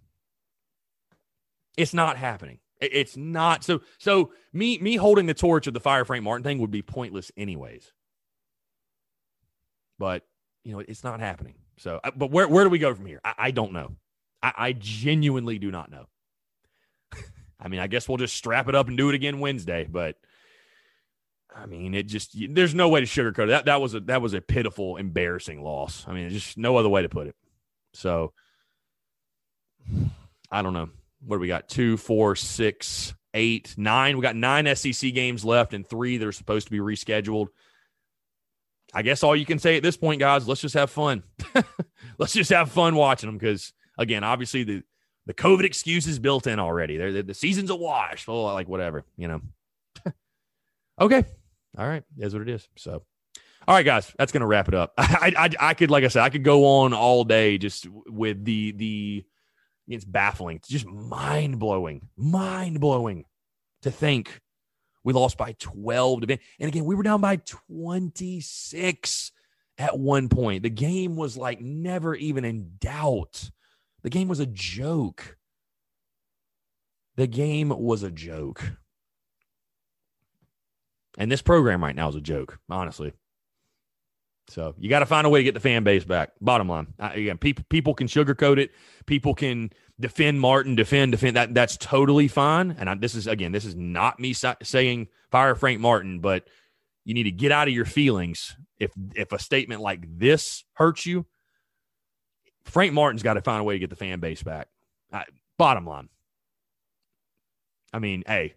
[1.76, 2.58] it's not happening.
[2.80, 3.82] It's not so.
[3.98, 7.30] So me me holding the torch of the fire Frank Martin thing would be pointless,
[7.36, 7.92] anyways
[10.00, 10.24] but
[10.64, 11.54] you know it's not happening.
[11.76, 13.20] So, uh, but where where do we go from here?
[13.22, 13.94] I, I don't know.
[14.42, 16.06] I, I genuinely do not know.
[17.60, 19.86] I mean, I guess we'll just strap it up and do it again Wednesday.
[19.88, 20.16] But
[21.54, 23.48] I mean, it just there's no way to sugarcoat it.
[23.48, 26.04] That that was a that was a pitiful, embarrassing loss.
[26.08, 27.36] I mean, just no other way to put it.
[27.92, 28.32] So
[30.50, 30.88] I don't know.
[31.24, 31.68] What do we got?
[31.68, 34.16] Two, four, six, eight, nine.
[34.16, 37.48] We got nine SEC games left and three that are supposed to be rescheduled.
[38.92, 41.22] I guess all you can say at this point, guys, let's just have fun.
[42.18, 44.82] let's just have fun watching them because, again, obviously the
[45.26, 46.96] the COVID excuse is built in already.
[46.96, 48.24] They're, they're, the season's a wash.
[48.26, 49.40] Oh, like whatever, you know.
[51.00, 51.24] okay,
[51.78, 52.68] all right, is what it is.
[52.76, 53.04] So,
[53.68, 54.94] all right, guys, that's gonna wrap it up.
[54.98, 58.44] I, I I could, like I said, I could go on all day just with
[58.44, 59.24] the the.
[59.90, 60.56] It's baffling.
[60.56, 63.24] It's just mind blowing, mind blowing
[63.82, 64.40] to think
[65.02, 69.32] we lost by 12 to And again, we were down by 26
[69.78, 70.62] at one point.
[70.62, 73.50] The game was like never even in doubt.
[74.02, 75.36] The game was a joke.
[77.16, 78.62] The game was a joke.
[81.18, 83.12] And this program right now is a joke, honestly.
[84.50, 86.32] So you got to find a way to get the fan base back.
[86.40, 88.72] Bottom line, I, again, people people can sugarcoat it.
[89.06, 91.36] People can defend Martin, defend, defend.
[91.36, 92.76] That that's totally fine.
[92.78, 96.48] And I, this is again, this is not me saying fire Frank Martin, but
[97.04, 101.06] you need to get out of your feelings if if a statement like this hurts
[101.06, 101.26] you.
[102.64, 104.68] Frank Martin's got to find a way to get the fan base back.
[105.12, 105.24] I,
[105.56, 106.08] bottom line.
[107.92, 108.54] I mean, hey,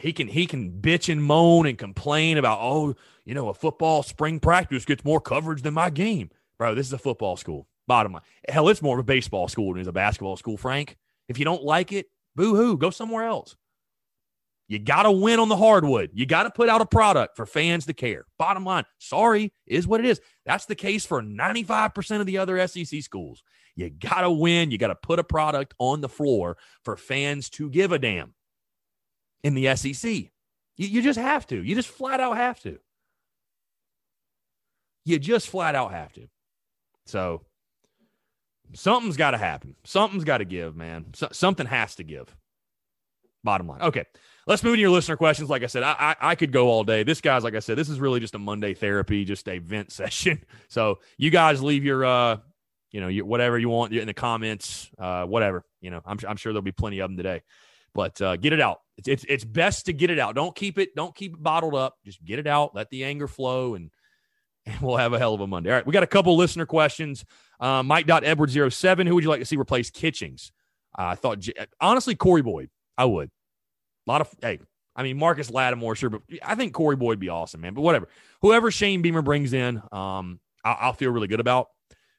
[0.00, 4.02] he can he can bitch and moan and complain about oh you know a football
[4.02, 8.12] spring practice gets more coverage than my game bro this is a football school bottom
[8.12, 10.96] line hell it's more of a baseball school than it is a basketball school frank
[11.28, 13.56] if you don't like it boo hoo go somewhere else
[14.68, 16.10] You got to win on the hardwood.
[16.14, 18.24] You got to put out a product for fans to care.
[18.38, 20.20] Bottom line, sorry, is what it is.
[20.46, 23.42] That's the case for 95% of the other SEC schools.
[23.74, 24.70] You got to win.
[24.70, 28.32] You got to put a product on the floor for fans to give a damn
[29.42, 30.10] in the SEC.
[30.10, 30.30] You,
[30.76, 31.62] you just have to.
[31.62, 32.78] You just flat out have to.
[35.04, 36.28] You just flat out have to.
[37.06, 37.42] So
[38.74, 39.76] something's got to happen.
[39.84, 41.06] Something's got to give, man.
[41.14, 42.34] So, something has to give.
[43.42, 43.82] Bottom line.
[43.82, 44.04] Okay.
[44.46, 45.48] Let's move to your listener questions.
[45.48, 47.02] Like I said, I, I, I could go all day.
[47.02, 49.92] This guy's like I said, this is really just a Monday therapy, just a vent
[49.92, 50.44] session.
[50.68, 52.38] So you guys leave your uh,
[52.90, 55.64] you know, your, whatever you want in the comments, uh, whatever.
[55.80, 57.42] You know, I'm I'm sure there'll be plenty of them today.
[57.94, 58.80] But uh, get it out.
[58.98, 60.34] It's, it's it's best to get it out.
[60.34, 60.94] Don't keep it.
[60.94, 61.96] Don't keep it bottled up.
[62.04, 62.74] Just get it out.
[62.74, 63.90] Let the anger flow, and
[64.66, 65.70] and we'll have a hell of a Monday.
[65.70, 67.24] All right, we got a couple listener questions.
[67.58, 70.52] Uh, Mike Edward 07 Who would you like to see replace Kitchings?
[70.98, 71.46] Uh, I thought
[71.80, 72.70] honestly Corey Boyd.
[72.96, 73.30] I would.
[74.06, 74.60] A lot of hey,
[74.94, 77.74] I mean Marcus Lattimore, sure, but I think Corey Boyd would be awesome, man.
[77.74, 78.08] But whatever,
[78.42, 81.68] whoever Shane Beamer brings in, um, I'll, I'll feel really good about.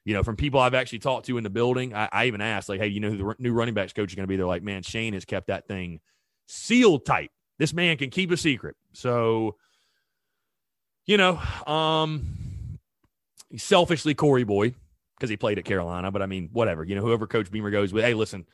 [0.04, 2.68] You know, from people I've actually talked to in the building, I, I even asked,
[2.68, 4.36] like, hey, you know who the new running backs coach is going to be?
[4.36, 6.00] They're like, man, Shane has kept that thing
[6.46, 7.30] sealed tight.
[7.58, 8.76] This man can keep a secret.
[8.92, 9.56] So,
[11.06, 12.78] you know, um,
[13.56, 14.74] selfishly Corey Boyd
[15.16, 16.82] because he played at Carolina, but I mean, whatever.
[16.82, 18.46] You know, whoever Coach Beamer goes with, hey, listen,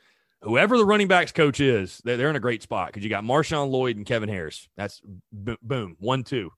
[0.42, 3.24] whoever the running backs coach is, they're, they're in a great spot because you got
[3.24, 4.68] Marshawn Lloyd and Kevin Harris.
[4.76, 5.00] That's
[5.32, 6.50] b- boom, one, two.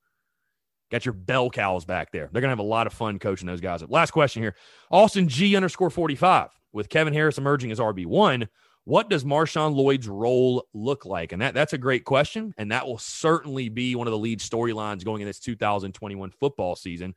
[0.90, 2.28] Got your bell cows back there.
[2.32, 3.82] They're going to have a lot of fun coaching those guys.
[3.88, 4.56] Last question here.
[4.90, 8.48] Austin G underscore 45 with Kevin Harris emerging as RB1.
[8.84, 11.32] What does Marshawn Lloyd's role look like?
[11.32, 12.54] And that, that's a great question.
[12.58, 16.74] And that will certainly be one of the lead storylines going in this 2021 football
[16.74, 17.14] season.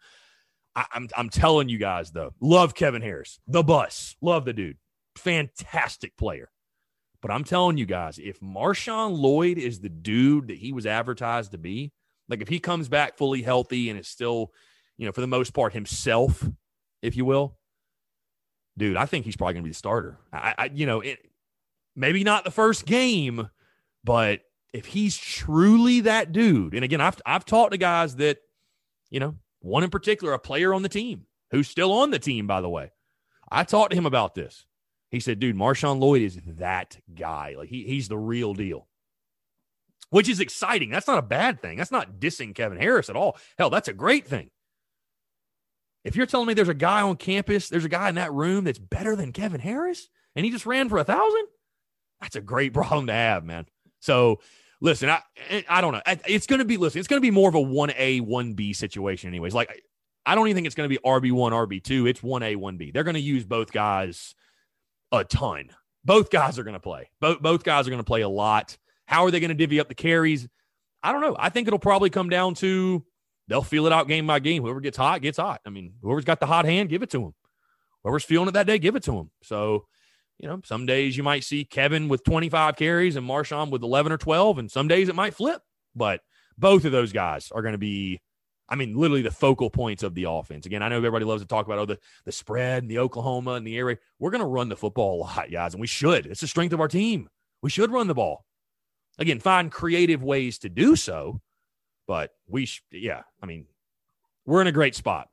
[0.76, 4.78] I, I'm, I'm telling you guys, though, love Kevin Harris, the bus, love the dude
[5.16, 6.50] fantastic player.
[7.22, 11.52] But I'm telling you guys, if Marshawn Lloyd is the dude that he was advertised
[11.52, 11.92] to be,
[12.30, 14.52] like if he comes back fully healthy and is still,
[14.98, 16.48] you know, for the most part himself,
[17.02, 17.58] if you will,
[18.78, 20.18] dude, I think he's probably going to be the starter.
[20.32, 21.20] I, I you know, it,
[21.96, 23.50] maybe not the first game,
[24.04, 24.42] but
[24.74, 28.40] if he's truly that dude, and again, I've I've talked to guys that,
[29.10, 32.48] you know, one in particular, a player on the team who's still on the team,
[32.48, 32.92] by the way.
[33.52, 34.66] I talked to him about this.
[35.12, 37.54] He said, dude, Marshawn Lloyd is that guy.
[37.56, 38.88] Like he, he's the real deal.
[40.14, 40.92] Which is exciting.
[40.92, 41.76] That's not a bad thing.
[41.76, 43.36] That's not dissing Kevin Harris at all.
[43.58, 44.52] Hell, that's a great thing.
[46.04, 48.64] If you're telling me there's a guy on campus, there's a guy in that room
[48.64, 51.48] that's better than Kevin Harris, and he just ran for a thousand,
[52.22, 53.66] that's a great problem to have, man.
[54.02, 54.40] So
[54.80, 55.22] listen, I
[55.68, 56.02] I don't know.
[56.28, 57.00] It's going to be listen.
[57.00, 59.56] It's going to be more of a one A one B situation, anyways.
[59.56, 59.82] Like
[60.28, 62.06] I don't even think it's going to be RB one RB two.
[62.06, 62.92] It's one A one B.
[62.92, 64.36] They're going to use both guys
[65.12, 65.72] a ton.
[66.06, 67.10] Both guys are going to play.
[67.20, 68.78] Both both guys are going to play a lot.
[69.06, 70.48] How are they going to divvy up the carries?
[71.02, 71.36] I don't know.
[71.38, 73.04] I think it'll probably come down to
[73.48, 74.64] they'll feel it out game by game.
[74.64, 75.62] Whoever gets hot gets hot.
[75.66, 77.34] I mean, whoever's got the hot hand, give it to him.
[78.04, 79.32] Whoever's feeling it that day, give it to him.
[79.44, 79.86] So,
[80.40, 84.12] you know, some days you might see Kevin with 25 carries and Marshawn with 11
[84.12, 85.62] or 12, and some days it might flip.
[85.96, 86.22] But
[86.58, 88.22] both of those guys are going to be
[88.70, 90.66] I mean, literally the focal points of the offense.
[90.66, 93.52] Again, I know everybody loves to talk about oh the the spread and the Oklahoma
[93.52, 93.98] and the area.
[94.20, 96.26] We're going to run the football a lot, guys, and we should.
[96.26, 97.30] It's the strength of our team.
[97.62, 98.46] We should run the ball.
[99.20, 101.42] Again, find creative ways to do so,
[102.08, 103.68] but we, sh- yeah, I mean,
[104.46, 105.30] we're in a great spot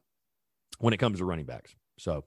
[0.79, 1.75] when it comes to running backs.
[1.99, 2.25] So,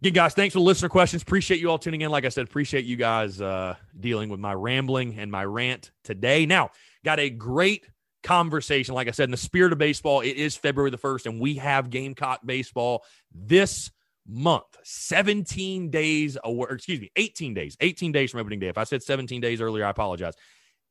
[0.00, 1.22] again, guys, thanks for the listener questions.
[1.22, 2.10] Appreciate you all tuning in.
[2.10, 6.46] Like I said, appreciate you guys uh, dealing with my rambling and my rant today.
[6.46, 6.70] Now,
[7.04, 7.86] got a great
[8.22, 8.94] conversation.
[8.94, 11.54] Like I said, in the spirit of baseball, it is February the 1st, and we
[11.56, 13.90] have Gamecock baseball this
[14.26, 14.64] month.
[14.84, 18.68] 17 days, or excuse me, 18 days, 18 days from opening day.
[18.68, 20.34] If I said 17 days earlier, I apologize.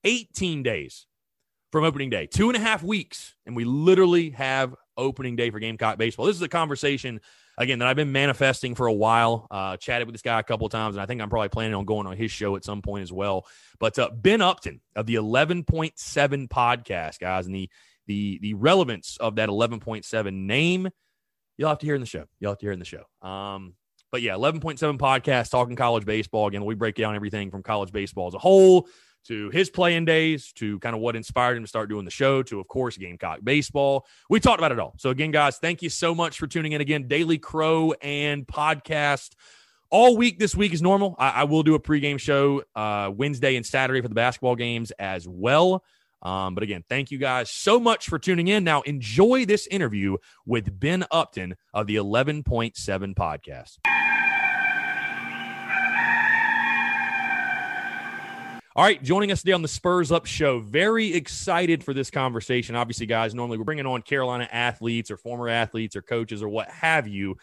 [0.03, 1.05] 18 days
[1.71, 5.59] from opening day, two and a half weeks, and we literally have opening day for
[5.59, 6.25] Gamecock baseball.
[6.25, 7.21] This is a conversation
[7.57, 9.47] again that I've been manifesting for a while.
[9.49, 11.75] Uh, chatted with this guy a couple of times, and I think I'm probably planning
[11.75, 13.45] on going on his show at some point as well.
[13.79, 17.69] But uh, Ben Upton of the 11.7 podcast, guys, and the
[18.07, 20.89] the the relevance of that 11.7 name,
[21.57, 22.25] you'll have to hear in the show.
[22.39, 23.03] You'll have to hear in the show.
[23.21, 23.75] Um,
[24.11, 26.47] but yeah, 11.7 podcast talking college baseball.
[26.47, 28.89] Again, we break down everything from college baseball as a whole
[29.27, 32.43] to his playing days, to kind of what inspired him to start doing the show,
[32.43, 34.05] to, of course, Gamecock baseball.
[34.29, 34.93] We talked about it all.
[34.97, 37.07] So, again, guys, thank you so much for tuning in again.
[37.07, 39.35] Daily Crow and podcast
[39.89, 41.15] all week this week is normal.
[41.19, 44.91] I, I will do a pregame show uh, Wednesday and Saturday for the basketball games
[44.91, 45.83] as well.
[46.21, 48.63] Um, but again, thank you guys so much for tuning in.
[48.63, 54.00] Now, enjoy this interview with Ben Upton of the 11.7 podcast.
[58.73, 60.59] All right, joining us today on the Spurs Up Show.
[60.59, 62.73] Very excited for this conversation.
[62.73, 66.71] Obviously, guys, normally we're bringing on Carolina athletes or former athletes or coaches or what
[66.71, 67.35] have you.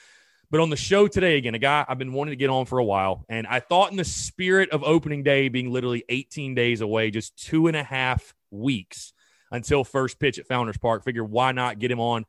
[0.50, 2.78] But on the show today, again, a guy I've been wanting to get on for
[2.78, 3.26] a while.
[3.28, 7.36] And I thought, in the spirit of opening day being literally 18 days away, just
[7.36, 9.12] two and a half weeks
[9.52, 12.24] until first pitch at Founders Park, figure why not get him on,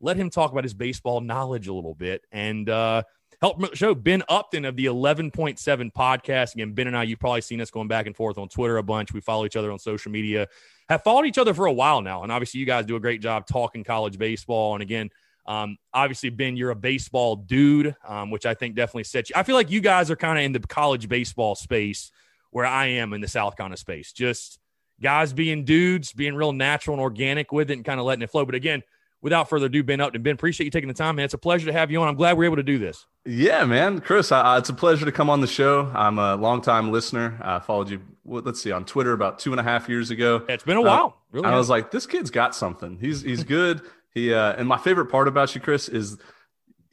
[0.00, 2.24] let him talk about his baseball knowledge a little bit.
[2.30, 3.02] And, uh,
[3.44, 3.94] help show.
[3.94, 6.54] Ben Upton of the 11.7 podcast.
[6.54, 8.82] Again, Ben and I, you've probably seen us going back and forth on Twitter a
[8.82, 9.12] bunch.
[9.12, 10.48] We follow each other on social media,
[10.88, 12.22] have followed each other for a while now.
[12.22, 14.74] And obviously, you guys do a great job talking college baseball.
[14.74, 15.10] And again,
[15.46, 19.34] um, obviously, Ben, you're a baseball dude, um, which I think definitely sets you.
[19.36, 22.10] I feel like you guys are kind of in the college baseball space
[22.50, 24.12] where I am in the South kind of space.
[24.12, 24.58] Just
[25.02, 28.30] guys being dudes, being real natural and organic with it and kind of letting it
[28.30, 28.46] flow.
[28.46, 28.82] But again,
[29.24, 30.22] without further ado, Ben Upton.
[30.22, 31.24] Ben, appreciate you taking the time, man.
[31.24, 32.08] It's a pleasure to have you on.
[32.08, 33.06] I'm glad we're able to do this.
[33.24, 34.00] Yeah, man.
[34.00, 35.90] Chris, uh, it's a pleasure to come on the show.
[35.94, 37.40] I'm a longtime listener.
[37.42, 40.44] I followed you, let's see, on Twitter about two and a half years ago.
[40.46, 41.06] Yeah, it's been a while.
[41.06, 42.98] Uh, really I was like, this kid's got something.
[43.00, 43.80] He's he's good.
[44.12, 46.18] he uh, and my favorite part about you, Chris, is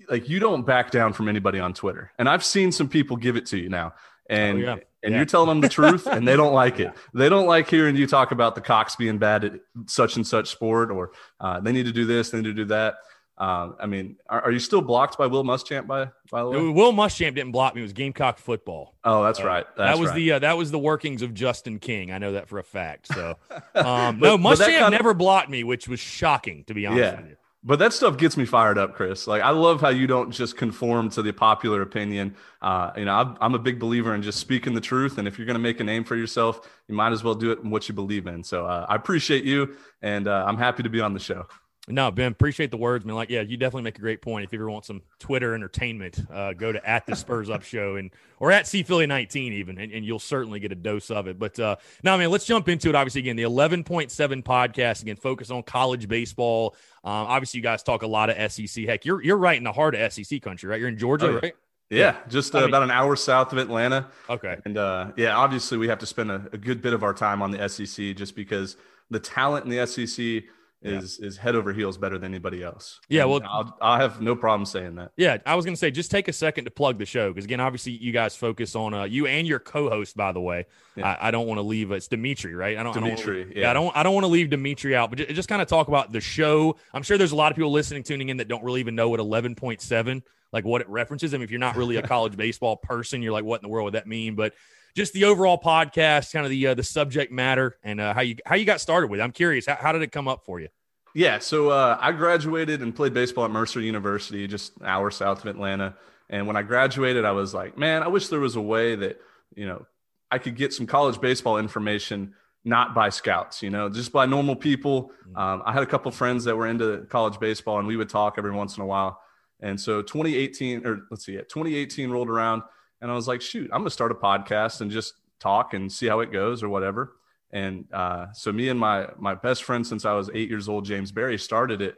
[0.10, 2.14] like you don't back down from anybody on Twitter.
[2.18, 3.94] And I've seen some people give it to you now.
[4.30, 5.18] And oh, yeah and yeah.
[5.18, 6.94] you're telling them the truth and they don't like it.
[7.14, 9.54] They don't like hearing you talk about the Cox being bad at
[9.88, 12.66] such and such sport or uh, they need to do this, they need to do
[12.66, 12.96] that.
[13.38, 15.88] Uh, I mean, are, are, you still blocked by Will Muschamp?
[15.88, 17.82] By by the way, Will Muschamp didn't block me.
[17.82, 18.96] It was Gamecock football.
[19.04, 19.66] Oh, that's uh, right.
[19.76, 20.16] That's that was right.
[20.16, 22.12] the uh, that was the workings of Justin King.
[22.12, 23.08] I know that for a fact.
[23.08, 23.38] So,
[23.74, 27.16] um, but, no, Muschamp never blocked me, which was shocking to be honest yeah.
[27.16, 27.36] with you.
[27.64, 29.28] But that stuff gets me fired up, Chris.
[29.28, 32.36] Like I love how you don't just conform to the popular opinion.
[32.60, 35.20] Uh, you know, I'm, I'm, a big believer in just speaking the truth.
[35.20, 37.52] And if you're going to make a name for yourself, you might as well do
[37.52, 38.44] it in what you believe in.
[38.44, 41.46] So uh, I appreciate you, and uh, I'm happy to be on the show.
[41.88, 43.16] No, Ben, appreciate the words, man.
[43.16, 44.46] Like, yeah, you definitely make a great point.
[44.46, 47.96] If you ever want some Twitter entertainment, uh, go to at the Spurs Up Show
[47.96, 51.28] and or at C Philly 19 even, and, and, you'll certainly get a dose of
[51.28, 51.40] it.
[51.40, 52.96] But uh, now, man, let's jump into it.
[52.96, 56.76] Obviously, again, the 11.7 podcast again, focus on college baseball.
[57.04, 58.86] Um, obviously, you guys talk a lot of SEC.
[58.86, 60.80] Heck, you're you're right in the heart of SEC country, right?
[60.80, 61.40] You're in Georgia, oh, yeah.
[61.42, 61.54] right?
[61.90, 64.08] Yeah, just uh, I mean, about an hour south of Atlanta.
[64.30, 64.58] Okay.
[64.64, 67.42] And uh, yeah, obviously we have to spend a, a, good bit of our time
[67.42, 68.78] on the SEC just because
[69.10, 70.44] the talent in the SEC
[70.82, 71.28] is yeah.
[71.28, 73.00] is head over heels better than anybody else.
[73.08, 75.12] Yeah, well, I'll, i have no problem saying that.
[75.16, 77.46] Yeah, I was going to say just take a second to plug the show because
[77.46, 80.18] again, obviously you guys focus on uh, you and your co-host.
[80.18, 80.66] By the way,
[80.96, 81.18] yeah.
[81.22, 81.92] I, I, don't want to leave.
[81.92, 82.78] It's Dimitri, right?
[82.78, 82.94] I don't.
[82.94, 83.42] Dimitri.
[83.42, 83.62] I don't, yeah.
[83.62, 83.70] yeah.
[83.70, 83.98] I don't.
[83.98, 86.22] I don't want to leave Dimitri out, but just, just kind of talk about the
[86.22, 86.76] show.
[86.94, 89.10] I'm sure there's a lot of people listening, tuning in that don't really even know
[89.10, 90.22] what 11.7
[90.54, 91.34] like what it references.
[91.34, 93.70] I mean, if you're not really a college baseball person, you're like, what in the
[93.70, 94.36] world would that mean?
[94.36, 94.54] But
[94.96, 98.36] just the overall podcast, kind of the uh, the subject matter, and uh, how you
[98.46, 99.20] how you got started with.
[99.20, 99.24] It.
[99.24, 100.70] I'm curious, how, how did it come up for you?
[101.14, 105.40] Yeah, so uh, I graduated and played baseball at Mercer University, just an hour south
[105.40, 105.96] of Atlanta.
[106.30, 109.20] And when I graduated, I was like, man, I wish there was a way that
[109.56, 109.86] you know
[110.30, 112.34] I could get some college baseball information
[112.64, 115.12] not by scouts, you know, just by normal people.
[115.28, 115.38] Mm-hmm.
[115.38, 118.36] Um, I had a couple friends that were into college baseball, and we would talk
[118.38, 119.20] every once in a while.
[119.62, 122.64] And so 2018, or let's see, 2018 rolled around,
[123.02, 125.92] and I was like, shoot, I'm going to start a podcast and just talk and
[125.92, 127.16] see how it goes or whatever.
[127.52, 130.86] And uh, so me and my my best friend since I was eight years old,
[130.86, 131.96] James Barry, started it.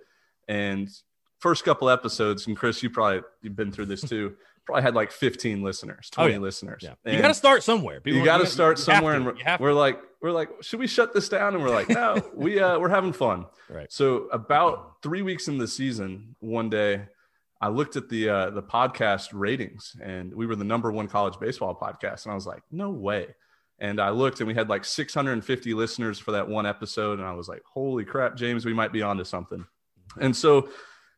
[0.48, 0.90] And
[1.40, 4.36] first couple episodes, and Chris, you probably you've been through this too.
[4.66, 6.42] probably had like 15 listeners, 20 oh, yeah.
[6.42, 6.84] listeners.
[6.84, 6.94] Yeah.
[7.12, 8.00] You got to start somewhere.
[8.00, 11.14] People, you got to start somewhere, and we're, we're like, we're like, should we shut
[11.14, 11.54] this down?
[11.54, 13.46] And we're like, no, we uh, we're having fun.
[13.70, 13.92] Right.
[13.92, 17.08] So about three weeks in the season, one day,
[17.64, 21.40] I looked at the uh, the podcast ratings, and we were the number one college
[21.40, 23.28] baseball podcast, and I was like, no way.
[23.80, 27.20] And I looked and we had like 650 listeners for that one episode.
[27.20, 29.66] And I was like, holy crap, James, we might be onto something.
[30.20, 30.70] And so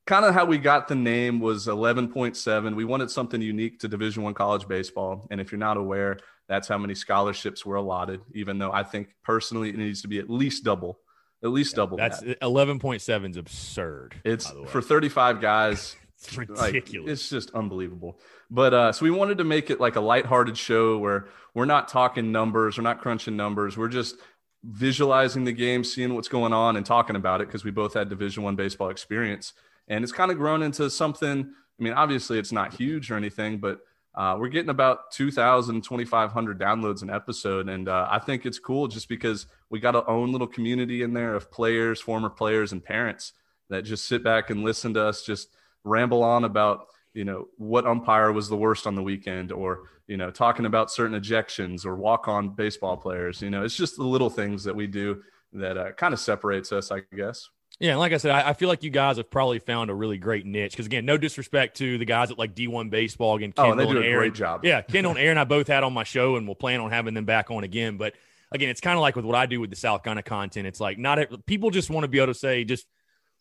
[0.06, 2.76] kind of how we got the name was 11.7.
[2.76, 5.28] We wanted something unique to Division One college baseball.
[5.32, 6.18] And if you're not aware,
[6.48, 10.20] that's how many scholarships were allotted, even though I think personally it needs to be
[10.20, 11.00] at least double.
[11.43, 11.98] At least yeah, double.
[11.98, 14.16] That's 11.7 is absurd.
[14.24, 15.96] It's for 35 guys.
[16.18, 16.61] It's ridiculous.
[16.61, 18.20] Like, it's just unbelievable.
[18.49, 21.88] But uh, so we wanted to make it like a lighthearted show where we're not
[21.88, 24.16] talking numbers, we're not crunching numbers, we're just
[24.63, 28.09] visualizing the game, seeing what's going on, and talking about it because we both had
[28.09, 29.53] Division One baseball experience,
[29.88, 31.53] and it's kind of grown into something.
[31.80, 33.82] I mean, obviously, it's not huge or anything, but
[34.16, 37.68] uh, we're getting about 2,000, 2,500 downloads an episode.
[37.68, 41.13] And uh, I think it's cool just because we got our own little community in
[41.13, 43.34] there of players, former players, and parents
[43.70, 45.49] that just sit back and listen to us just
[45.86, 50.18] ramble on about you know what umpire was the worst on the weekend or you
[50.18, 54.04] know talking about certain ejections or walk on baseball players you know it's just the
[54.04, 55.22] little things that we do
[55.54, 58.70] that uh, kind of separates us i guess yeah, like I said, I, I, feel
[58.70, 60.72] like you guys have probably found a really great niche.
[60.72, 63.36] Because again, no disrespect to the guys at like D1 Baseball.
[63.36, 64.20] Again, Kendall oh, they do a Aaron.
[64.30, 64.64] great job.
[64.64, 67.14] Yeah, Kendall and Aaron, I both had on my show, and we'll plan on having
[67.14, 67.98] them back on again.
[67.98, 68.14] But
[68.52, 70.68] again, it's kind of like with what I do with the South kind of content.
[70.68, 72.88] It's like not people just want to be able to say just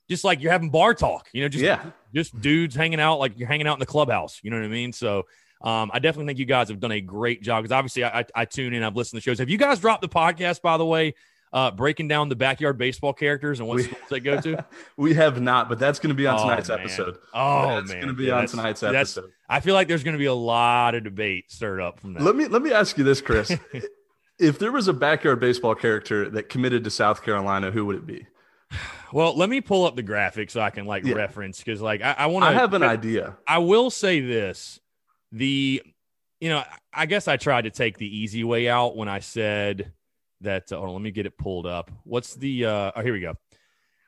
[0.08, 1.82] just like you're having bar talk, you know, just Yeah.
[2.14, 4.40] just dudes hanging out like you're hanging out in the clubhouse.
[4.42, 4.92] You know what I mean?
[4.92, 5.24] So
[5.62, 8.24] um, I definitely think you guys have done a great job because obviously I, I,
[8.34, 9.38] I tune in, I've listened to shows.
[9.38, 11.14] Have you guys dropped the podcast by the way?
[11.52, 14.64] Uh, breaking down the backyard baseball characters and what We- schools they go to.
[14.96, 16.80] We have not, but that's going to be on Oh, tonight's man.
[16.80, 17.16] episode.
[17.32, 19.30] Oh that's man, going to be Yeah, on tonight's episode.
[19.48, 22.24] I feel like there's going to be a lot of debate stirred up from that.
[22.24, 23.56] Let me let me ask you this, Chris.
[24.40, 28.06] if there was a backyard baseball character that committed to South Carolina, who would it
[28.06, 28.26] be?
[29.12, 31.14] Well, let me pull up the graphic so I can like Yeah.
[31.14, 32.48] reference because like I, I want to.
[32.48, 33.36] I have an idea.
[33.46, 34.80] I will say this:
[35.32, 35.82] the,
[36.40, 36.62] you know,
[36.92, 39.92] I guess I tried to take the easy way out when I said
[40.40, 40.70] that.
[40.72, 41.90] Uh, hold on, let me get it pulled up.
[42.04, 42.66] What's the?
[42.66, 43.34] Uh, oh, here we go.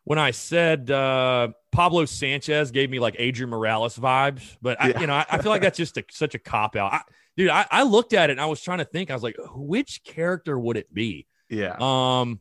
[0.04, 5.00] When I said uh, Pablo Sanchez gave me like Adrian Morales vibes, but I, Yeah.
[5.00, 6.92] you know, I, I feel like that's just a, such a cop out.
[6.92, 7.00] I,
[7.36, 9.10] dude, I, I looked at it and I was trying to think.
[9.10, 11.26] I was like, which character would it be?
[11.50, 11.74] Yeah.
[11.80, 12.38] Um,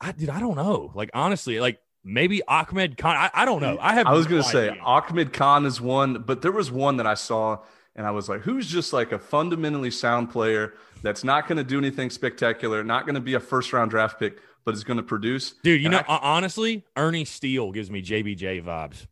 [0.00, 0.90] I dude, I don't know.
[0.94, 3.16] Like honestly, like maybe Achmed Khan.
[3.16, 3.78] I, I don't know.
[3.80, 4.06] I have.
[4.06, 4.78] I was no going to say.
[4.84, 7.58] Achmed Khan is one, but there was one that I saw
[7.96, 11.64] and I was like, who's just like a fundamentally sound player that's not going to
[11.64, 14.96] do anything spectacular, not going to be a first round draft pick, but is going
[14.96, 15.54] to produce?
[15.62, 19.06] Dude, you And know, I- honestly, Ernie Steele gives me JBJ vibes.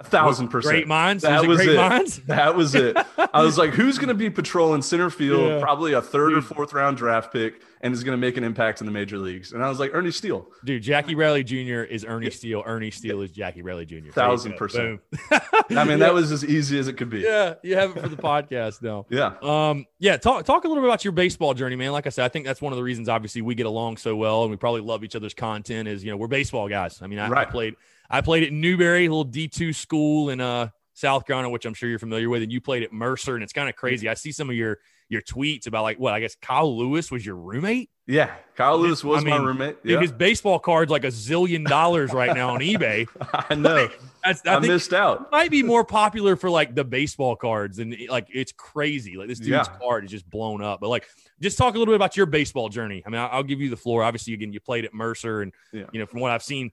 [0.00, 0.72] A thousand percent.
[0.72, 1.24] Great minds.
[1.24, 1.76] That was great it.
[1.76, 2.18] minds.
[2.26, 2.96] That was it.
[3.34, 5.60] I was like, who's going to be patrolling center field, Yeah.
[5.60, 8.80] probably a third or fourth round draft pick, and is going to make an impact
[8.80, 9.52] in the major leagues?
[9.52, 10.46] And I was like, Ernie Steele.
[10.64, 11.82] Dude, Jackie Bradley Jr.
[11.82, 12.62] is Ernie Steele.
[12.64, 14.12] Ernie Steele is Jackie Bradley Jr.
[14.12, 15.00] Thousand percent.
[15.32, 15.96] I mean, Yeah.
[15.96, 17.18] that was as easy as it could be.
[17.22, 19.04] yeah, you have it for the podcast now.
[19.10, 19.34] Yeah.
[19.42, 21.90] Um, yeah, talk talk a little bit about your baseball journey, man.
[21.90, 24.14] Like I said, I think that's one of the reasons obviously we get along so
[24.14, 27.02] well and we probably love each other's content is, you know, we're baseball guys.
[27.02, 27.74] I mean, I, I played
[28.10, 31.88] I played at Newberry, a little D2 school in uh South Carolina, which I'm sure
[31.88, 34.08] you're familiar with, and you played at Mercer, and it's kind of crazy.
[34.08, 34.78] I see some of your
[35.08, 37.88] your tweets about like what I guess Kyle Lewis was your roommate.
[38.06, 38.30] Yeah.
[38.56, 39.82] Kyle Lewis was I my mean, roommate.
[39.82, 40.00] Dude, Yeah.
[40.00, 43.06] his baseball card's like a zillion dollars right now on eBay.
[43.48, 43.88] I know.
[44.24, 45.30] That's I, I, missed out.
[45.32, 49.16] might be more popular for like the baseball cards and like it's crazy.
[49.16, 49.78] Like this dude's Yeah.
[49.78, 50.80] card is just blown up.
[50.80, 51.06] But like,
[51.40, 53.02] just talk a little bit about your baseball journey.
[53.06, 54.02] I mean, I'll, give you the floor.
[54.02, 55.84] Obviously, again, you played at Mercer, and Yeah.
[55.92, 56.70] you know from what I've seen,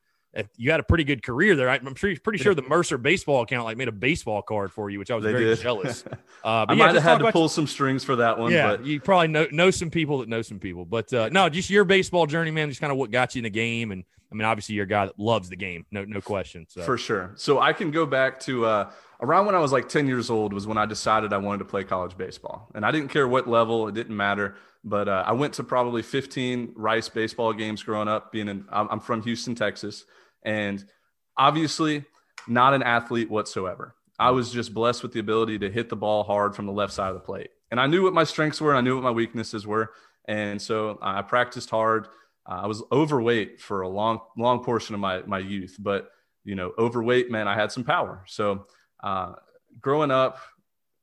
[0.58, 1.70] you had a pretty good career there.
[1.70, 5.00] I'm pretty pretty sure the Mercer baseball account like made a baseball card for you,
[5.00, 5.60] which I was They very did.
[5.60, 6.04] jealous.
[6.44, 8.86] Uh, I yeah, might have had to pull some strings for that one, yeah, but
[8.86, 11.86] you probably know know some people that know some people, but uh, no, just your
[11.86, 12.70] baseball journey, man.
[12.70, 14.88] Just kind of what got you in the game, and I mean, obviously, you're a
[14.88, 16.68] guy that loves the game, no no question.
[16.70, 17.32] So for sure.
[17.36, 20.54] So I can go back to uh, around when I was like 10 years old
[20.54, 22.70] was when I decided I wanted to play college baseball.
[22.76, 24.56] And I didn't care what level, it didn't matter.
[24.84, 29.00] But uh, I went to probably 15 Rice baseball games growing up, being in, I'm
[29.00, 30.06] from Houston, Texas.
[30.46, 30.86] And
[31.38, 32.06] obviously,
[32.48, 33.96] not an athlete whatsoever.
[34.18, 36.94] I was just blessed with the ability to hit the ball hard from the left
[36.94, 37.50] side of the plate.
[37.72, 39.92] And I knew what my strengths were, I knew what my weaknesses were.
[40.28, 42.08] And so I practiced hard.
[42.48, 46.10] Uh, I was overweight for a long, long portion of my, my youth, but
[46.44, 48.24] you know, overweight meant I had some power.
[48.28, 48.68] So
[49.04, 49.34] uh,
[49.82, 50.40] growing up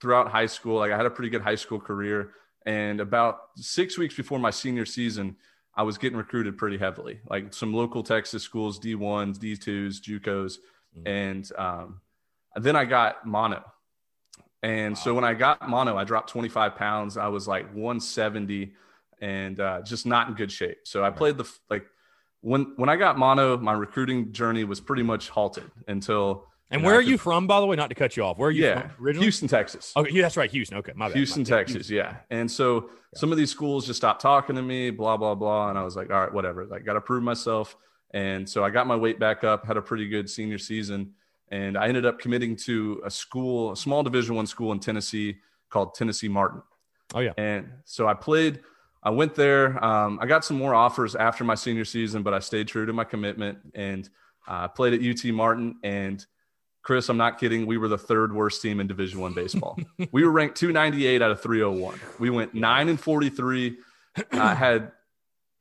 [0.01, 2.31] throughout high school, like I had a pretty good high school career.
[2.65, 5.37] And about six weeks before my senior season,
[5.75, 10.59] I was getting recruited pretty heavily, like some local Texas schools, D1s, D2s, JUCOs.
[10.99, 11.09] Mhm.
[11.09, 12.01] And um,
[12.57, 13.65] then I got mono.
[14.63, 17.17] And so when I got mono, I dropped 25 pounds.
[17.17, 18.75] I was like 170
[19.21, 20.79] and uh, just not in good shape.
[20.85, 21.87] So I played the like
[22.43, 26.49] when when I got mono, my recruiting journey was pretty much halted until.
[26.73, 27.77] And where I are you from, by the way?
[27.77, 28.39] Not to cut you off.
[28.39, 29.27] Where are you Yeah, from originally?
[29.27, 29.93] Houston, Texas.
[29.97, 30.79] Okay, yeah, that's right, Houston.
[30.79, 31.17] Okay, my bad.
[31.17, 31.57] Houston, my bad.
[31.67, 31.91] Texas.
[31.91, 32.17] Yeah.
[32.31, 35.69] And so some of these schools just stopped talking to me, blah, blah, blah.
[35.71, 36.65] And I was like, all right, whatever.
[36.65, 37.77] Like, got to prove myself.
[38.15, 41.13] And so I got my weight back up, had a pretty good senior season.
[41.51, 45.37] And I ended up committing to a school, a small division one school in Tennessee
[45.69, 46.63] called Tennessee Martin.
[47.15, 48.61] Oh yeah, And so I played,
[49.03, 49.83] I went there.
[49.85, 52.93] Um, I got some more offers after my senior season, but I stayed true to
[52.95, 54.09] my commitment and
[54.49, 55.75] uh, played at UT Martin.
[55.83, 56.25] And
[56.83, 57.67] Chris, I'm not kidding.
[57.67, 59.79] We were the third worst team in Division One baseball.
[60.13, 62.01] we were ranked 298 out of 301.
[62.19, 63.77] We went nine and 43.
[64.33, 64.91] I had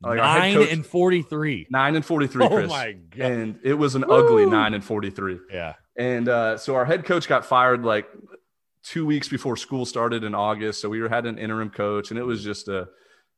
[0.01, 1.67] like, nine coach- and forty-three.
[1.69, 2.69] nine and 43, Oh Chris.
[2.69, 3.19] my god!
[3.31, 5.39] And it was an ugly nine and 43.
[5.53, 8.07] yeah, And uh, so our head coach got fired like
[8.83, 10.81] two weeks before school started in August.
[10.81, 12.87] So we were had an interim coach, and it was just a,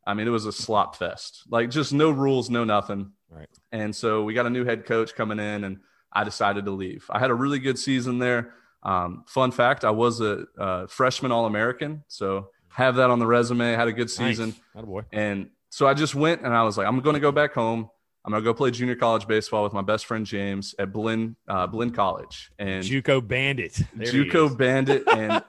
[0.07, 1.43] I mean, it was a slop fest.
[1.49, 3.11] Like just no rules, no nothing.
[3.29, 3.49] Right.
[3.73, 5.79] And so we got a new head coach coming in, and
[6.13, 7.05] I decided to leave.
[7.09, 8.53] I had a really good season there.
[8.83, 13.25] Um, fun fact: I was a, uh freshman All American, so have that on the
[13.27, 13.73] resume.
[13.73, 14.55] Had a good season.
[14.75, 14.85] Nice.
[14.85, 15.01] boy.
[15.11, 17.89] And so I just went and I was like, I'm going to go back home.
[18.25, 21.35] I'm going to go play junior college baseball with my best friend James at Blinn,
[21.47, 22.51] uh, Blinn College.
[22.57, 23.81] And JUCO Bandit.
[23.93, 24.57] There JUCO.
[24.57, 25.03] Bandit.
[25.07, 25.43] And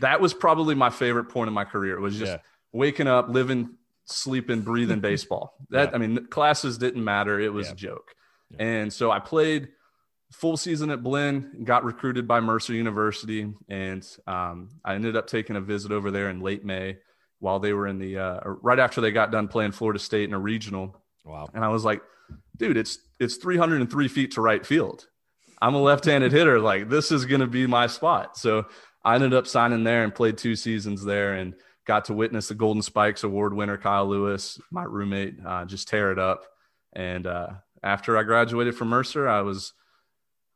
[0.00, 1.96] that was probably my favorite point in my career.
[1.96, 2.38] It was just Yeah.
[2.72, 3.70] waking up, living
[4.04, 5.54] sleeping, breathing baseball.
[5.70, 5.94] That Yeah.
[5.94, 7.40] I mean, classes didn't matter.
[7.40, 7.72] It was Yeah.
[7.72, 8.14] a joke.
[8.58, 9.68] And so I played
[10.32, 15.56] full season at Blinn, got recruited by Mercer University, and um, I ended up taking
[15.56, 16.98] a visit over there in late May
[17.40, 20.34] while they were in the uh, right after they got done playing Florida State in
[20.34, 21.02] a regional.
[21.24, 21.48] Wow.
[21.54, 22.02] And I was like,
[22.56, 25.06] dude, it's it's 303 feet to right field.
[25.60, 26.60] I'm a left-handed hitter.
[26.60, 28.36] Like this is going to be my spot.
[28.36, 28.66] So
[29.04, 31.54] I ended up signing there and played two seasons there and
[31.86, 36.12] got to witness the Golden Spikes Award winner Kyle Lewis, my roommate, uh, just tear
[36.12, 36.44] it up.
[36.92, 37.48] And uh,
[37.82, 39.72] after I graduated from Mercer, I was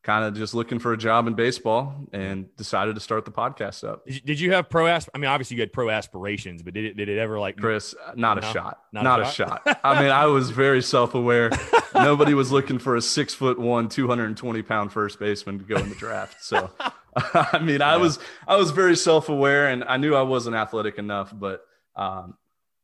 [0.02, 3.86] kind of just looking for a job in baseball and decided to start the podcast
[3.88, 4.04] up.
[4.06, 5.08] Did you, have pro asp?
[5.14, 7.94] I mean, obviously you had pro aspirations, but did it did it ever like Chris,
[8.16, 8.80] not a No, shot.
[8.92, 9.80] not Not, a a, shot.
[9.84, 11.50] I mean, I was very self aware.
[11.94, 15.88] Nobody was looking for a six foot one, 220 pound first baseman to go in
[15.88, 16.42] the draft.
[16.42, 16.70] So,
[17.16, 20.98] I mean, I was, I was very self aware and I knew I wasn't athletic
[20.98, 21.62] enough, but,
[21.94, 22.34] um,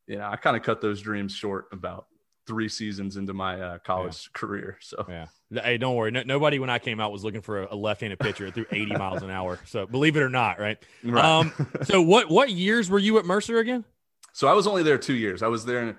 [0.07, 2.07] you know, I kind of cut those dreams short about
[2.47, 4.79] three seasons into my uh, college career.
[4.81, 5.27] So, Yeah.
[5.51, 6.11] Hey, don't worry.
[6.11, 8.67] No, nobody when I came out was looking for a, a left-handed pitcher that threw
[8.73, 9.59] 80 miles an hour.
[9.65, 10.77] So believe it or not, right?
[11.03, 11.25] Right.
[11.25, 11.53] Um,
[11.85, 13.85] so what what years were you at Mercer again?
[14.35, 15.43] so I was only there two years.
[15.43, 15.97] I was there in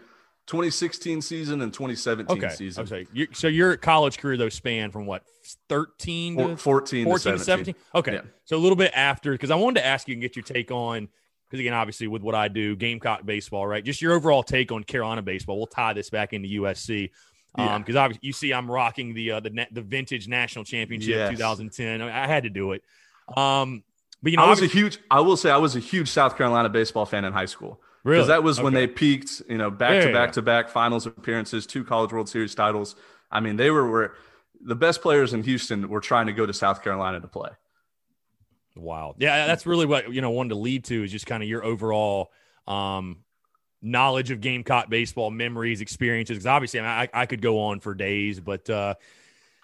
[0.47, 2.55] 2016 season and 2017 Okay.
[2.55, 2.83] season.
[2.83, 3.05] Okay.
[3.13, 5.23] You, so your college career though spanned from what
[5.67, 7.75] 13 to Four- 14, 14 to to 17.
[7.75, 7.75] 17?
[7.95, 8.13] Okay.
[8.13, 8.21] Yeah.
[8.45, 10.71] So a little bit after, because I wanted to ask you and get your take
[10.71, 11.07] on,
[11.49, 13.83] because again, obviously with what I do, Gamecock baseball, right?
[13.83, 15.57] Just your overall take on Carolina baseball.
[15.57, 17.09] We'll tie this back into USC.
[17.55, 21.31] Um, because obviously you see, I'm rocking the uh, the the vintage national championship Yes.
[21.31, 22.01] 2010.
[22.01, 22.83] I, mean, I had to do it.
[23.35, 23.83] Um,
[24.21, 24.99] but you know, I was a huge.
[25.09, 27.81] I will say I was a huge South Carolina baseball fan in high school.
[28.03, 28.19] Really?
[28.19, 29.41] Because that was when they peaked.
[29.49, 30.33] You know, back Yeah, to back yeah.
[30.33, 32.95] to back finals appearances, two College World Series titles.
[33.31, 34.15] I mean, they were were
[34.61, 37.49] the best players in Houston were trying to go to South Carolina to play.
[38.75, 39.15] Wow.
[39.17, 41.63] Yeah, that's really what you know wanted to lead to is just kind of your
[41.63, 42.31] overall
[42.67, 43.23] um
[43.81, 46.37] knowledge of Gamecock baseball, memories, experiences.
[46.37, 48.95] Because obviously, I, I, could go on for days, but uh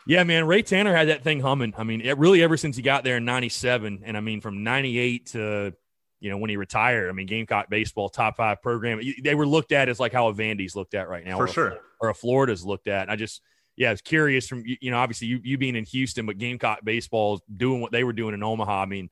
[0.08, 1.74] yeah, man, Ray Tanner had that thing humming.
[1.78, 4.64] I mean, it really ever since he got there in '97, and I mean from
[4.64, 5.74] '98 to
[6.20, 7.10] you know when he retired.
[7.10, 9.02] I mean, Gamecock baseball top five program.
[9.24, 11.48] They were looked at as like how a Vandy's looked at right now, For or
[11.48, 11.80] a sure.
[12.00, 13.04] or a Florida's looked at.
[13.04, 13.42] And I just,
[13.76, 16.38] yeah, I was curious from you you know, obviously you you being in Houston, but
[16.38, 18.84] Gamecock baseball doing what they were doing in Omaha.
[18.84, 19.10] I mean,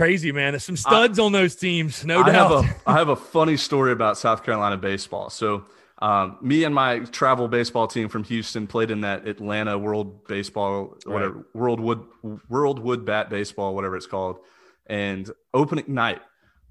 [0.00, 0.52] crazy man.
[0.54, 2.64] There's some studs on those teams, no I doubt.
[2.64, 5.28] have a I have a funny story about South Carolina baseball.
[5.28, 5.64] So,
[6.00, 10.96] um, me and my travel baseball team from Houston played in that Atlanta World Baseball,
[11.04, 12.06] whatever World Wood
[12.48, 14.38] World Wood Bat Baseball, whatever it's called.
[14.86, 16.22] And opening night,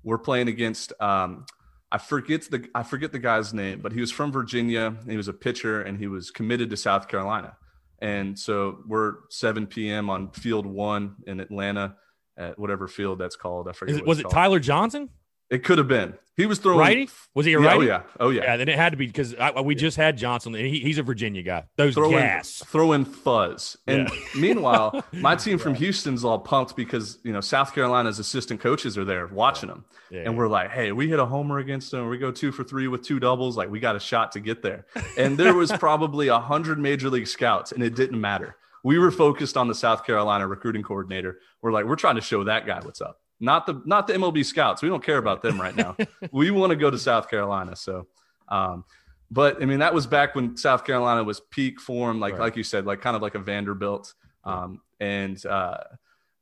[0.04, 1.46] we're playing against um,
[1.92, 4.96] I forget the I forget the guy's name, but he was from Virginia.
[5.08, 7.56] He was a pitcher, and he was committed to South Carolina.
[8.02, 10.10] And so we're 7 p.m.
[10.10, 11.96] on Field One in Atlanta
[12.40, 13.68] at whatever field that's called.
[13.70, 13.98] I forget.
[13.98, 14.34] It, was it called.
[14.34, 15.10] Tyler Johnson?
[15.52, 16.14] It could have been.
[16.38, 17.10] He was throwing Righty?
[17.34, 17.80] Was he a Yeah, oh, righty?
[17.80, 18.42] oh yeah, oh yeah.
[18.44, 20.54] Yeah, then it had to be because we just had Johnson.
[20.56, 21.66] And he, he's a Virginia guy.
[21.76, 22.64] Those Throwing, gas.
[22.68, 23.76] throwing fuzz.
[23.88, 28.96] And meanwhile, my team from Houston's all pumped because you know South Carolina's assistant coaches
[28.98, 30.22] are there watching them, Yeah.
[30.26, 32.08] and we're like, "Hey, we hit a homer against them.
[32.08, 33.58] We go two for three with two doubles.
[33.58, 34.86] Like we got a shot to get there."
[35.18, 38.56] And there was probably a hundred major league scouts, and it didn't matter.
[38.84, 41.40] We were focused on the South Carolina recruiting coordinator.
[41.62, 43.20] We're like, we're trying to show that guy what's up.
[43.40, 44.82] Not the not the MLB scouts.
[44.82, 45.96] We don't care about them right now.
[46.32, 47.76] we want to go to South Carolina.
[47.76, 48.08] So,
[48.50, 48.84] um,
[49.32, 52.42] but I mean, that was back when South Carolina was peak form, like Right.
[52.42, 54.14] like you said, like kind of like a Vanderbilt.
[54.44, 55.78] Um, and uh,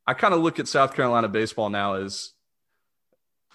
[0.06, 2.32] I kind of look at South Carolina baseball now as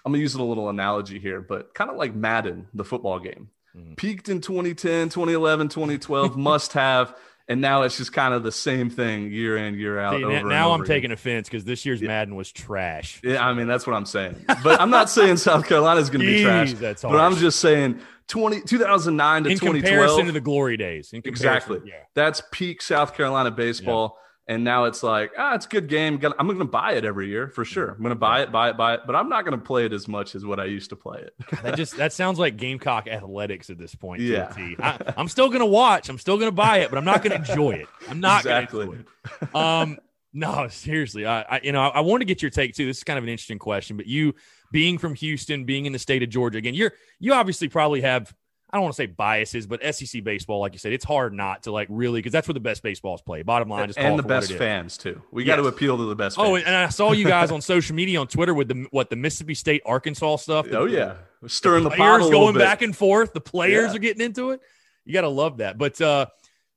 [0.05, 3.49] I'm gonna use a little analogy here, but kind of like Madden, the football game.
[3.75, 3.97] Mhm.
[3.97, 7.15] Peaked in 2010, 2011, 2012, must have,
[7.47, 10.17] and now it's just kind of the same thing year in, year out.
[10.17, 10.87] See, over now I'm again.
[10.95, 13.19] taking offense because this year's Madden was trash.
[13.23, 14.45] Yeah, I mean that's what I'm saying.
[14.63, 16.73] But I'm not saying South Carolina is going to be trash.
[16.73, 19.83] that's but I'm just saying 20, 2009 to In 2012.
[19.83, 21.11] comparison to the glory days.
[21.13, 21.79] Exactly.
[21.85, 21.95] Yeah.
[22.13, 24.17] That's peak South Carolina baseball.
[24.45, 26.19] And now it's like, ah, it's a good game.
[26.37, 27.91] I'm going to buy it every year for sure.
[27.91, 29.01] I'm going to buy it, buy it, buy it.
[29.05, 31.19] But I'm not going to play it as much as what I used to play
[31.21, 31.33] it.
[31.63, 34.19] That just that sounds like Gamecock athletics at this point.
[34.19, 34.53] to Yeah.
[34.79, 36.09] I, I'm still gonna watch.
[36.09, 37.87] I'm still gonna buy it, but I'm not gonna enjoy it.
[38.09, 38.85] I'm not Exactly.
[38.85, 39.55] gonna enjoy it.
[39.55, 39.97] Um,
[40.33, 41.25] no, seriously.
[41.25, 42.85] I, I you know I, I want to get your take too.
[42.85, 44.35] This is kind of an interesting question, but you
[44.73, 48.33] being from Houston, being in the state of Georgia again, you're you obviously probably have.
[48.73, 51.63] I don't want to say biases, but SEC baseball, like you said, it's hard not
[51.63, 53.43] to like really because that's where the best baseballs play.
[53.43, 55.21] Bottom line, just and the best fans, too.
[55.31, 57.95] We got to appeal to the best Oh, and I saw you guys on social
[57.95, 60.67] media on Twitter with the what the Mississippi State Arkansas stuff.
[60.67, 61.17] The- oh, yeah.
[61.45, 62.59] Stirring the, pot players going bit.
[62.61, 63.33] back and forth.
[63.33, 63.95] The players Yeah.
[63.95, 64.61] are getting into it.
[65.05, 65.77] You got to love that.
[65.77, 66.25] But uh,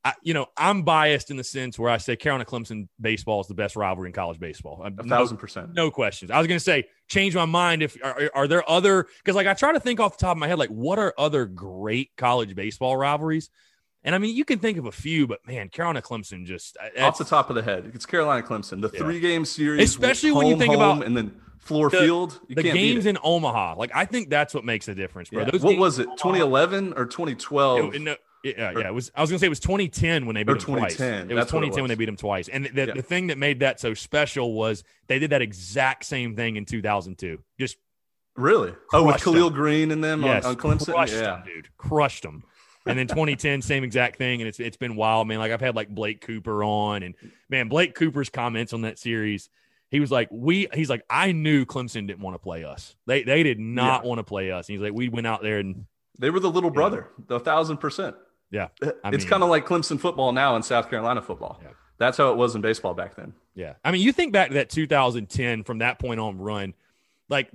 [0.06, 3.48] I, you know, I'm biased in the sense where I say Carolina Clemson baseball is
[3.48, 4.80] the best rivalry in college baseball.
[4.84, 5.74] Uh, a thousand percent.
[5.74, 6.30] No, no questions.
[6.30, 7.82] I was going to say, change my mind.
[7.82, 10.38] If are, are there other, because like I try to think off the top of
[10.38, 13.50] my head, like what are other great college baseball rivalries?
[14.04, 17.02] And I mean, you can think of a few, but man, Carolina Clemson just uh,
[17.02, 18.80] off the top of the head, it's Carolina Clemson.
[18.80, 19.00] The yeah.
[19.00, 22.38] three game series, especially home, when you think about and then floor the, field.
[22.48, 25.48] the games in Omaha, like I think that's what makes the difference, bro.
[25.52, 25.58] Yeah.
[25.58, 26.04] what was it?
[26.04, 27.96] 2011 or 2012?
[27.96, 28.14] It, no,
[28.56, 28.88] yeah, yeah.
[28.88, 29.10] It was.
[29.14, 31.00] I was gonna say it was 2010 when they beat them twice.
[31.00, 31.76] It was 2010 it was.
[31.80, 32.48] when they beat them twice.
[32.48, 32.94] And the, yeah.
[32.94, 36.64] the thing that made that so special was they did that exact same thing in
[36.64, 37.38] 2002.
[37.58, 37.76] Just
[38.36, 38.74] really.
[38.92, 39.58] Oh, with Khalil them.
[39.58, 40.92] Greene and them yes, on, on Clemson.
[40.92, 41.68] Crushed yeah, them, dude.
[41.76, 42.44] Crushed them.
[42.86, 44.40] And then 2010, same exact thing.
[44.40, 45.38] And it's it's been wild, man.
[45.38, 47.14] Like I've had like Blake Cooper on, and
[47.50, 49.50] man, Blake Cooper's comments on that series.
[49.90, 52.94] He was like, "We." He's like, "I knew Clemson didn't want to play us.
[53.06, 54.08] They they did not yeah.
[54.08, 55.86] want to play us." And he's like, "We went out there and
[56.18, 58.16] they were the little brother, the thousand percent."
[58.50, 58.68] Yeah.
[59.04, 61.60] I it's kind of like Clemson football now in South Carolina football.
[61.62, 61.70] Yeah.
[61.98, 63.32] That's how it was in baseball back then.
[63.54, 63.74] Yeah.
[63.84, 66.74] I mean, you think back to that 2010 from that point on run,
[67.28, 67.50] like,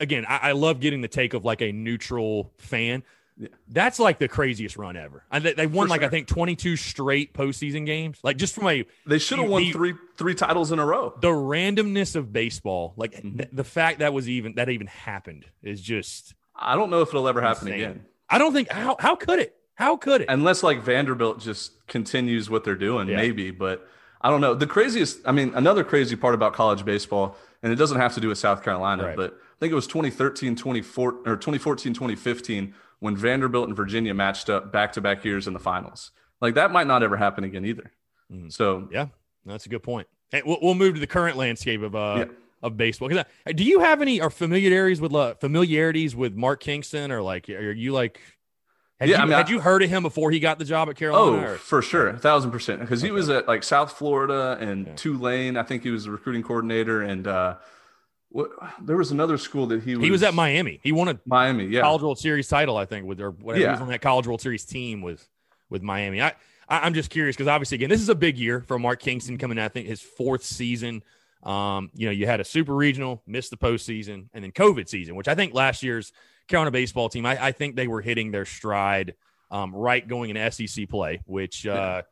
[0.00, 3.02] again, I, I love getting the take of like a neutral fan.
[3.36, 3.48] Yeah.
[3.68, 5.24] That's like the craziest run ever.
[5.32, 6.08] And they, they won For like sure.
[6.08, 8.20] I think 22 straight postseason games.
[8.22, 11.14] Like just from a they should have won three three titles in a row.
[11.20, 13.38] The randomness of baseball, like mm-hmm.
[13.38, 16.34] th- the fact that was even that even happened, is just.
[16.54, 17.80] I don't know if it'll ever happen insane.
[17.82, 18.06] again.
[18.30, 19.56] I don't think how how could it?
[19.74, 20.28] How could it?
[20.28, 23.16] Unless like Vanderbilt just continues what they're doing, yeah.
[23.16, 23.50] maybe.
[23.50, 23.88] But
[24.20, 24.54] I don't know.
[24.54, 28.20] The craziest, I mean, another crazy part about college baseball, and it doesn't have to
[28.20, 29.16] do with South Carolina, right.
[29.16, 34.48] but I think it was 2013, 2014, or 2014, 2015 when Vanderbilt and Virginia matched
[34.48, 36.10] up back to back years in the finals.
[36.40, 37.92] Like that might not ever happen again either.
[38.32, 38.48] Mm-hmm.
[38.48, 39.08] So yeah,
[39.44, 40.08] that's a good point.
[40.30, 42.24] Hey, we'll, we'll move to the current landscape of uh yeah.
[42.62, 43.10] of baseball.
[43.10, 47.72] Do you have any or familiarities with uh, familiarities with Mark Kingston or like are
[47.72, 48.20] you like
[49.00, 50.64] had yeah, you, I mean, had I, you heard of him before he got the
[50.64, 51.36] job at Carolina?
[51.36, 51.56] Oh, or?
[51.56, 52.80] for sure, a thousand percent.
[52.80, 54.92] Because he was at like South Florida and yeah.
[54.94, 55.56] Tulane.
[55.56, 57.56] I think he was the recruiting coordinator, and uh,
[58.28, 60.04] what, there was another school that he was.
[60.04, 60.80] He was at Miami.
[60.82, 63.62] He won a Miami, yeah, College World Series title, I think, with or whatever.
[63.62, 63.68] Yeah.
[63.70, 65.28] He was on that College World Series team with
[65.70, 66.22] with Miami.
[66.22, 66.34] I,
[66.68, 69.38] I am just curious because obviously, again, this is a big year for Mark Kingston
[69.38, 69.58] coming.
[69.58, 71.02] I think his fourth season.
[71.42, 75.14] Um, you know, you had a super regional, missed the postseason, and then COVID season,
[75.14, 76.12] which I think last year's
[76.48, 79.14] Carolina baseball team, I, I think they were hitting their stride
[79.50, 82.02] um, right going in SEC play, which, uh,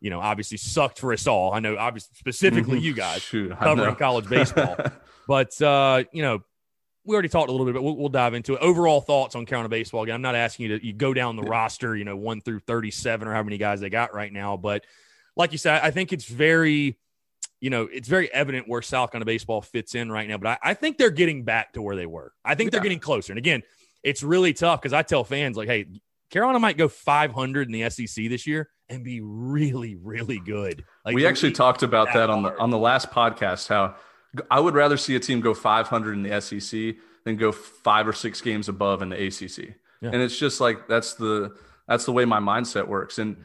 [0.00, 1.52] you know, obviously sucked for us all.
[1.52, 2.86] I know, obviously, specifically mm-hmm.
[2.86, 4.76] you guys Shoot, covering college baseball.
[5.28, 6.42] but, uh, you know,
[7.04, 8.60] we already talked a little bit, but we'll, we'll, dive into it.
[8.60, 10.02] Overall thoughts on Carolina baseball.
[10.02, 12.60] Again, I'm not asking you to you go down the roster, you know, one through
[12.60, 14.56] 37 or how many guys they got right now.
[14.56, 14.84] But
[15.36, 16.98] like you said, I think it's very,
[17.60, 20.36] you know, it's very evident where South Carolina baseball fits in right now.
[20.36, 22.32] But I, I think they're getting back to where they were.
[22.44, 22.72] I think yeah.
[22.72, 23.32] they're getting closer.
[23.32, 23.62] And again,
[24.02, 25.86] it's really tough because I tell fans like, hey,
[26.30, 30.84] Carolina might go 500 in the SEC this year and be really, really good.
[31.04, 33.68] Like we actually talked about that, that on the on the last podcast.
[33.68, 33.96] How
[34.50, 38.12] I would rather see a team go 500 in the SEC than go five or
[38.12, 39.74] six games above in the ACC.
[40.00, 40.10] Yeah.
[40.12, 41.56] And it's just like that's the
[41.88, 43.18] that's the way my mindset works.
[43.18, 43.36] And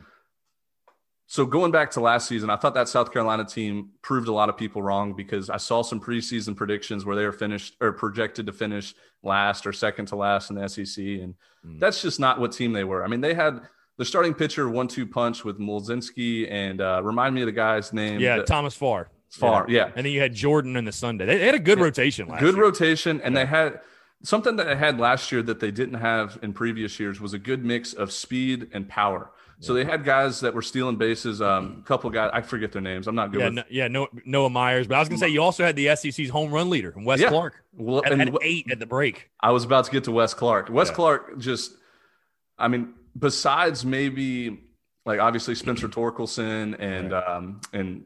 [1.27, 4.47] so going back to last season, I thought that South Carolina team proved a lot
[4.47, 8.45] of people wrong because I saw some preseason predictions where they were finished or projected
[8.45, 11.33] to finish last or second to last in the SEC, and
[11.65, 11.79] mm.
[11.79, 13.03] that's just not what team they were.
[13.03, 13.61] I mean, they had
[13.97, 18.19] the starting pitcher one-two punch with Mlodzinski and uh, remind me of the guy's name.
[18.19, 19.09] Yeah, Thomas Farr.
[19.29, 19.87] Farr, yeah.
[19.87, 19.91] yeah.
[19.95, 21.25] And then you had Jordan in the Sunday.
[21.25, 21.85] They, they had a good yeah.
[21.85, 22.63] rotation last good year.
[22.63, 23.43] rotation, and yeah.
[23.43, 23.81] they had
[24.21, 27.39] something that they had last year that they didn't have in previous years was a
[27.39, 29.31] good mix of speed and power.
[29.59, 31.41] So they had guys that were stealing bases.
[31.41, 33.07] Um, a couple guys, I forget their names.
[33.07, 33.39] I'm not good.
[33.39, 33.53] Yeah, with...
[33.53, 34.87] no, yeah, Noah, Noah Myers.
[34.87, 37.29] But I was gonna say you also had the SEC's home run leader, Wes yeah.
[37.29, 37.63] Clark.
[37.73, 39.29] Well, at, and, eight at the break.
[39.41, 40.69] I was about to get to Wes Clark.
[40.69, 40.93] Wes yeah.
[40.93, 41.73] Clark just,
[42.57, 44.59] I mean, besides maybe
[45.05, 47.27] like obviously Spencer Torkelson and right.
[47.27, 48.03] um, and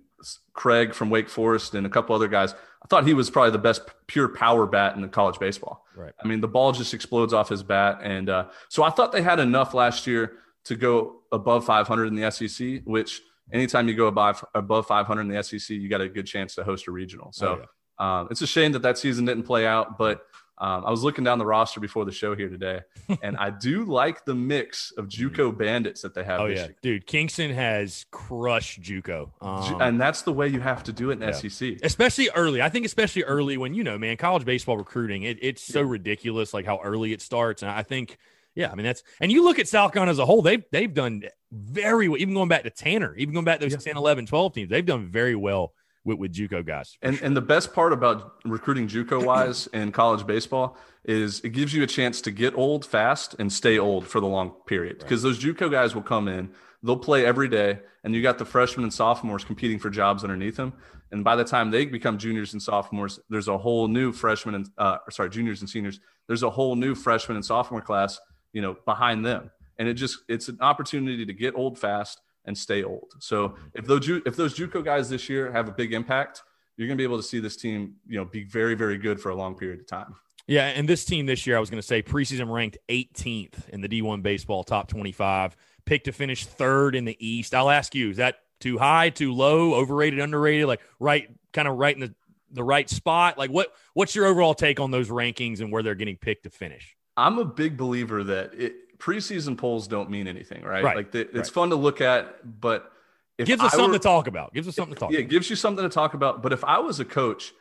[0.54, 2.54] Craig from Wake Forest and a couple other guys.
[2.54, 5.86] I thought he was probably the best pure power bat in the college baseball.
[5.96, 6.14] Right.
[6.22, 9.22] I mean, the ball just explodes off his bat, and uh, so I thought they
[9.22, 13.22] had enough last year to go above 500 in the SEC, which
[13.52, 16.64] anytime you go above above 500 in the SEC, you got a good chance to
[16.64, 17.32] host a regional.
[17.32, 17.66] So oh,
[18.00, 18.20] yeah.
[18.20, 20.22] um, it's a shame that that season didn't play out, but
[20.62, 22.82] um, I was looking down the roster before the show here today,
[23.24, 26.42] and I do like the mix of JUCO bandits that they have.
[26.42, 26.76] Oh yeah, year.
[26.82, 31.22] dude, Kingston has crushed JUCO, um, and that's the way you have to do it
[31.22, 31.32] in yeah.
[31.32, 32.62] SEC, especially early.
[32.62, 35.92] I think especially early when you know, man, college baseball recruiting, it, it's so yeah.
[35.92, 38.18] ridiculous, like how early it starts, and I think
[38.60, 40.94] yeah, I mean that's and you look at South Carolina as a whole, they've they've
[40.94, 43.94] done very well, even going back to Tanner, even going back to those yeah.
[43.94, 46.98] 10, 11, 12 teams, they've done very well with, with JUCO guys.
[47.02, 47.26] And sure.
[47.26, 51.84] and the best part about recruiting JUCO wise in college baseball is it gives you
[51.84, 55.00] a chance to get old fast and stay old for the long period.
[55.00, 55.30] Because right.
[55.30, 56.52] those JUCO guys will come in,
[56.84, 60.58] they'll play every day, and you got the freshmen and sophomores competing for jobs underneath
[60.58, 60.74] them.
[61.12, 64.70] And by the time they become juniors and sophomores, there's a whole new freshman and
[64.78, 66.00] uh, sorry, juniors and seniors.
[66.28, 68.20] There's a whole new freshman and sophomore class,
[68.54, 72.58] you know, behind them, and it just it's an opportunity to get old fast and
[72.58, 73.14] stay old.
[73.20, 76.44] So if those if those JUCO guys this year have a big impact,
[76.78, 79.20] you're going to be able to see this team, you know, be very very good
[79.20, 80.16] for a long period of time.
[80.48, 83.82] Yeah, and this team this year, I was going to say preseason ranked 18th in
[83.82, 87.54] the D1 baseball top 25, picked to finish third in the East.
[87.54, 91.78] I'll ask you, is that too high, too low, overrated, underrated, like right, kind of
[91.78, 92.16] right in the,
[92.52, 93.38] the right spot?
[93.38, 96.50] Like what what's your overall take on those rankings and where they're getting picked to
[96.50, 96.96] finish?
[97.20, 100.84] I'm a big believer that it, preseason polls don't mean anything, right?
[100.84, 100.96] Right.
[100.96, 101.48] Like the, it's Right.
[101.48, 102.92] fun to look at, but
[103.38, 104.54] Gives us I something were- to talk about.
[104.54, 105.32] Gives us something to talk yeah, it about.
[105.32, 106.42] gives you something to talk about.
[106.44, 107.54] But if I was a coach,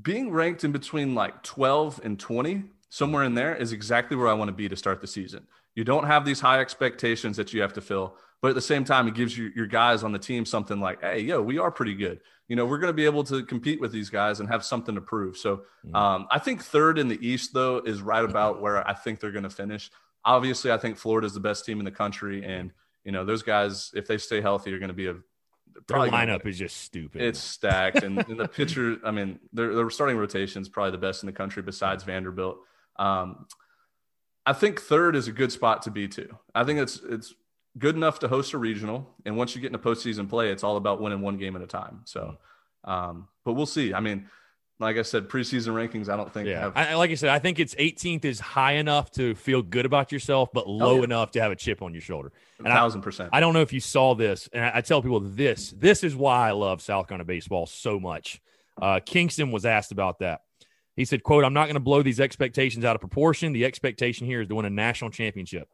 [0.00, 4.32] being ranked in between like 12 and 20, somewhere in there is exactly where I
[4.32, 5.46] want to be to start the season.
[5.74, 8.84] You don't have these high expectations that you have to fill, but at the same
[8.84, 11.70] time, it gives you your guys on the team something like, hey, yo, we are
[11.70, 12.20] pretty good.
[12.48, 14.94] You know, we're going to be able to compete with these guys and have something
[14.94, 15.36] to prove.
[15.36, 15.62] So
[15.94, 19.30] um, I think third in the East, though, is right about where I think they're
[19.30, 19.90] going to finish.
[20.24, 22.44] Obviously, I think Florida is the best team in the country.
[22.44, 22.72] And,
[23.04, 25.16] you know, those guys, if they stay healthy, are going to be a
[25.86, 27.22] Their lineup is just stupid.
[27.22, 28.96] it's stacked, and, and the pitcher.
[29.04, 32.58] I mean, their their starting rotation is probably the best in the country besides Vanderbilt.
[32.96, 33.46] Um,
[34.44, 36.36] I think third is a good spot to be to.
[36.54, 37.34] I think it's it's
[37.78, 40.76] good enough to host a regional, and once you get into postseason play, it's all
[40.76, 42.00] about winning one game at a time.
[42.04, 42.36] So,
[42.84, 43.94] um, but we'll see.
[43.94, 44.28] I mean,
[44.80, 46.08] like I said, preseason rankings.
[46.08, 46.60] I don't think yeah.
[46.60, 46.76] have.
[46.76, 49.86] I, I- like I said, I think it's 18th is high enough to feel good
[49.86, 51.04] about yourself, but low yeah.
[51.04, 52.32] enough to have a chip on your shoulder.
[52.58, 53.30] And I- thousand percent.
[53.32, 55.72] I don't know if you saw this, and I, I tell people this.
[55.76, 58.40] This is why I love South Carolina baseball so much.
[58.80, 60.42] Uh, Kingston was asked about that.
[60.94, 63.52] He said, "quote I'm not going to blow these expectations out of proportion.
[63.52, 65.68] The expectation here is to win a national championship.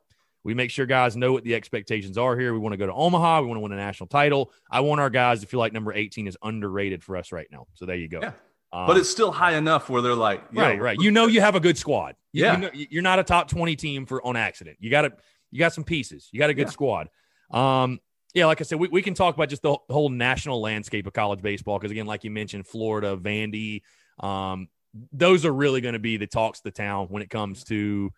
[0.44, 2.52] We make sure guys know what the expectations are here.
[2.52, 3.40] We want to go to Omaha.
[3.40, 4.52] We want to win a national title.
[4.70, 7.66] I want our guys to feel like number 18 is underrated for us right now.
[7.74, 8.20] So there you go.
[8.20, 8.32] Yeah.
[8.72, 10.98] Um, but it's still high enough where they're like, right, right.
[11.00, 12.16] You know you have a good squad.
[12.32, 12.54] You- Yeah.
[12.56, 14.76] you know, you're not a top 20 team for on accident.
[14.80, 15.12] You got to
[15.50, 16.28] you got some pieces.
[16.32, 16.72] You got a good Yeah.
[16.72, 17.08] squad.
[17.50, 18.00] Um,
[18.34, 21.12] yeah, like I said, we, we can talk about just the whole national landscape of
[21.12, 23.82] college baseball because again, like you mentioned, Florida, Vandy,
[24.18, 24.66] um,
[25.12, 28.10] those are really going to be the talks of the town when it comes to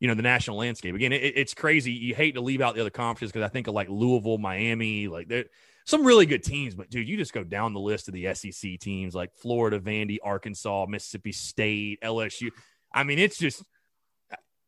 [0.00, 0.94] you know the national landscape.
[0.94, 1.92] Again, it, it's crazy.
[1.92, 5.06] You hate to leave out the other conferences because I think of like Louisville, Miami,
[5.08, 5.44] like they're
[5.84, 6.74] some really good teams.
[6.74, 10.16] But dude, you just go down the list of the SEC teams like Florida, Vandy,
[10.22, 12.48] Arkansas, Mississippi State, LSU.
[12.92, 13.62] I mean, it's just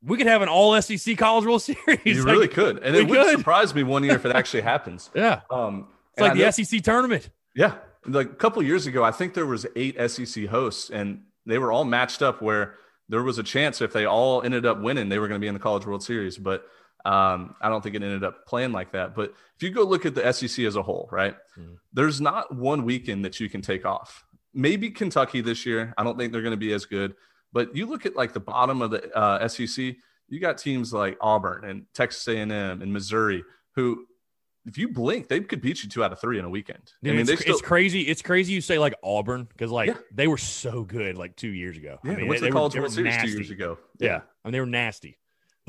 [0.05, 2.01] we could have an all SEC College World Series.
[2.05, 5.11] you Like, really could, and it would surprise me one year if it actually happens.
[5.15, 7.31] Yeah, Um, it's like I the know- SEC tournament.
[7.55, 7.75] Yeah,
[8.07, 11.71] like a couple years ago, I think there was eight SEC hosts, and they were
[11.71, 12.75] all matched up where
[13.09, 15.49] there was a chance if they all ended up winning, they were going to be
[15.49, 16.39] in the College World Series.
[16.39, 16.65] But
[17.05, 19.15] um, I don't think it ended up playing like that.
[19.15, 21.77] But if you go look at the SEC as a whole, right, Mhm.
[21.93, 24.25] there's not one weekend that you can take off.
[24.55, 25.93] Maybe Kentucky this year.
[25.99, 27.15] I don't think they're going to be as good.
[27.53, 29.97] But you look at like the bottom of the uh, SEC,
[30.29, 33.45] you got teams like Auburn and Texas A&M and Missouri
[33.75, 34.07] who.
[34.65, 36.93] If you blink, they could beat you two out of three in a weekend.
[37.03, 38.03] Dude, I mean, it's, still, it's crazy.
[38.03, 39.97] It's crazy you say like Auburn because like Yeah.
[40.15, 41.99] they were so good like two years ago.
[42.05, 43.29] Yeah, I mean, they, the were- College they were World Series nasty.
[43.31, 43.79] two years ago.
[43.99, 44.21] Yeah.
[44.45, 45.19] I mean they were nasty.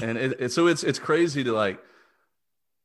[0.02, 1.80] and it, it, so it's it's crazy to like.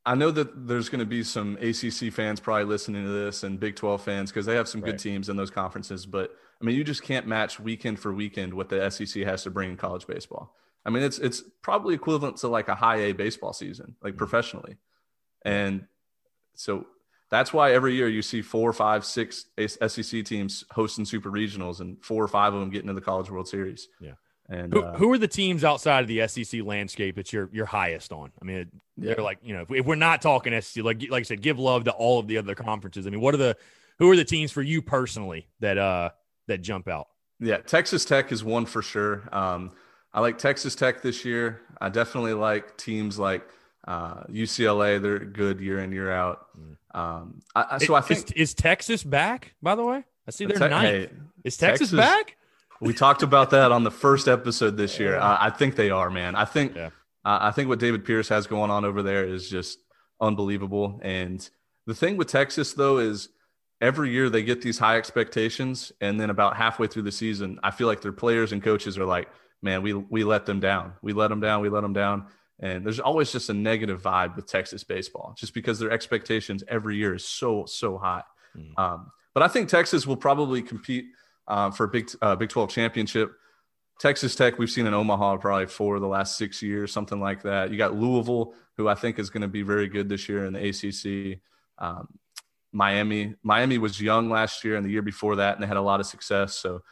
[0.06, 3.60] I know that there's going to be some ACC fans probably listening to this and
[3.60, 4.92] Big 12 fans because they have some Right.
[4.92, 6.06] good teams in those conferences.
[6.06, 6.30] But
[6.62, 9.70] I mean, you just can't match weekend for weekend what the SEC has to bring
[9.72, 10.54] in college baseball.
[10.86, 14.18] I mean, it's it's probably equivalent to like a high A baseball season, like Mm-hmm.
[14.18, 14.76] professionally,
[15.44, 15.84] and
[16.58, 16.86] so
[17.30, 22.02] that's why every year you see four, five, six SEC teams hosting super regionals, and
[22.02, 23.88] four or five of them getting to the College World Series.
[24.00, 24.12] Yeah.
[24.48, 27.66] and Who, uh, who are the teams outside of the SEC landscape that you're you're
[27.66, 28.32] highest on?
[28.40, 29.22] I mean, they're Yeah.
[29.22, 31.58] like you know if, we, if we're not talking SEC, like like I said, give
[31.58, 33.06] love to all of the other conferences.
[33.06, 33.56] I mean, what are the
[33.98, 36.10] who are the teams for you personally that uh
[36.46, 37.08] that jump out?
[37.40, 39.28] Yeah, Texas Tech is one for sure.
[39.32, 39.72] Um,
[40.14, 41.60] I like Texas Tech this year.
[41.80, 43.46] I definitely like teams like
[43.88, 45.00] uh, UCLA.
[45.02, 46.46] They're good year in year out.
[46.94, 49.54] Um, I, I- so I Is- think is, Texas back?
[49.62, 50.88] By the way, I see they're Te- ninth.
[51.10, 52.36] hey, is Texas, Texas- back?
[52.80, 55.18] we talked about that on the first episode this year.
[55.18, 56.36] I, I think they are, man.
[56.36, 56.90] I think Yeah.
[57.24, 59.78] uh, I think what David Pierce has going on over there is just
[60.20, 61.00] unbelievable.
[61.02, 61.48] And
[61.86, 63.30] the thing with Texas though is
[63.80, 67.70] every year they get these high expectations, and then about halfway through the season, I
[67.70, 69.28] feel like their players and coaches are like,
[69.62, 70.92] "Man, we we let them down.
[71.02, 71.60] We let them down.
[71.62, 72.26] We let them down."
[72.60, 76.96] And there's always just a negative vibe with Texas baseball, just because their expectations every
[76.96, 78.24] year is so so high.
[78.56, 78.78] Mm.
[78.78, 81.06] Um, but I think Texas will probably compete
[81.46, 83.32] uh, for a Big uh, Big 12 championship.
[84.00, 87.70] Texas Tech, we've seen in Omaha probably for the last six years, something like that.
[87.70, 90.52] You got Louisville, who I think is going to be very good this year in
[90.52, 91.40] the ACC.
[91.78, 92.08] Um,
[92.72, 95.82] Miami, Miami was young last year and the year before that, and they had a
[95.82, 96.54] lot of success.
[96.54, 96.82] So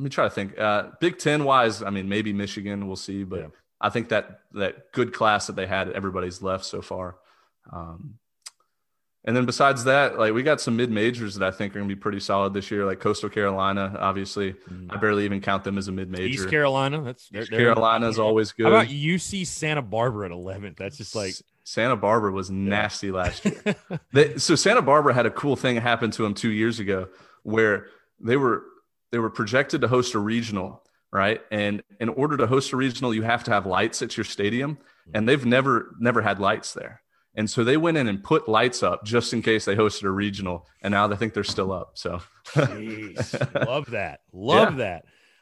[0.00, 0.58] let me try to think.
[0.58, 3.46] Uh, Big Ten wise, I mean, maybe Michigan, we'll see, but yeah.
[3.82, 7.16] I think that that good class that they had, everybody's left so far.
[7.70, 8.14] Um,
[9.24, 11.88] and then besides that, like we got some mid majors that I think are going
[11.90, 13.94] to be pretty solid this year, like Coastal Carolina.
[14.00, 14.90] Obviously, mm-hmm.
[14.90, 16.24] I barely even count them as a mid major.
[16.24, 18.64] East Carolina, that's they're, East Carolina is always good.
[18.64, 20.78] How about UC Santa Barbara at 11th?
[20.78, 21.34] That's just like
[21.64, 23.12] Santa Barbara was nasty yeah.
[23.12, 23.76] last year.
[24.14, 27.08] they, so Santa Barbara had a cool thing happen to them two years ago,
[27.42, 27.88] where
[28.18, 28.64] they were
[29.12, 30.82] they were projected to host a regional,
[31.12, 31.40] right?
[31.50, 34.78] And in order to host a regional, you have to have lights at your stadium,
[35.12, 37.02] and they've never never had lights there.
[37.34, 40.10] And so they went in and put lights up just in case they hosted a
[40.10, 41.92] regional, and now they think they're still up.
[41.94, 42.20] So,
[42.54, 45.00] Jeez, love that, love yeah.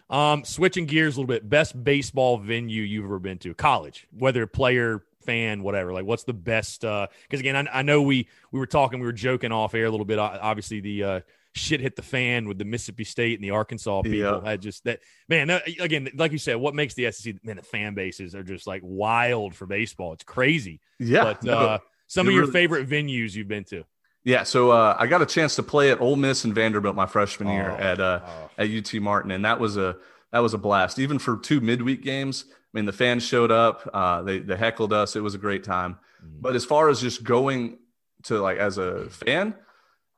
[0.09, 0.15] that.
[0.15, 4.47] Um, switching gears a little bit, best baseball venue you've ever been to, college, whether
[4.47, 5.93] player, fan, whatever.
[5.93, 6.81] Like, what's the best?
[6.81, 9.85] Because uh, again, I, I, know we we were talking, we were joking off air
[9.85, 10.19] a little bit.
[10.19, 11.21] Obviously, the uh,
[11.55, 14.19] shit hit the fan with the Mississippi State and the Arkansas people.
[14.19, 14.41] Yeah.
[14.45, 17.95] I just that man again, like you said, what makes the SEC man the fan
[17.95, 20.13] bases are just like wild for baseball.
[20.13, 20.81] It's crazy.
[20.99, 21.25] Yeah.
[21.25, 22.53] But no, uh, some of your really...
[22.53, 23.85] favorite venues you've been to.
[24.25, 27.07] Yeah, so uh, I got a chance to play at Ole Miss and Vanderbilt my
[27.07, 28.51] freshman oh, year at uh, oh.
[28.59, 29.97] at UT Martin, and that was a
[30.33, 30.99] that was a blast.
[30.99, 34.93] Even for two midweek games, I mean, the fans showed up, uh, they they heckled
[34.93, 35.17] us.
[35.17, 35.99] It was a great time.
[36.23, 36.43] Mm.
[36.43, 37.79] But as far as just going
[38.25, 39.55] to like as a fan,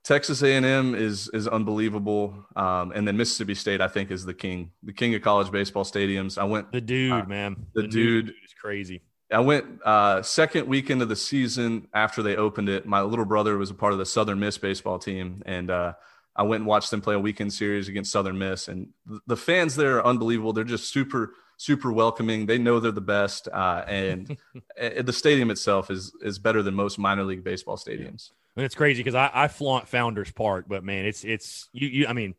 [0.02, 4.70] Texas A&M is is unbelievable, um, and then Mississippi State I think is the king,
[4.82, 6.38] the king of college baseball stadiums.
[6.38, 9.02] I went the dude, uh, man, the, the dude, dude is crazy.
[9.32, 12.86] I went uh, second weekend of the season after they opened it.
[12.86, 15.92] My little brother was a part of the Southern Miss baseball team, and uh,
[16.34, 18.68] I went and watched them play a weekend series against Southern Miss.
[18.68, 18.88] And
[19.26, 20.52] the fans there are unbelievable.
[20.52, 22.46] They're just super, super welcoming.
[22.46, 24.36] They know they're the best, uh, and
[25.00, 28.30] the stadium itself is is better than most minor league baseball stadiums.
[28.56, 32.06] And it's crazy because I, I flaunt Founders Park, but man, it's it's you, you
[32.06, 32.34] I mean,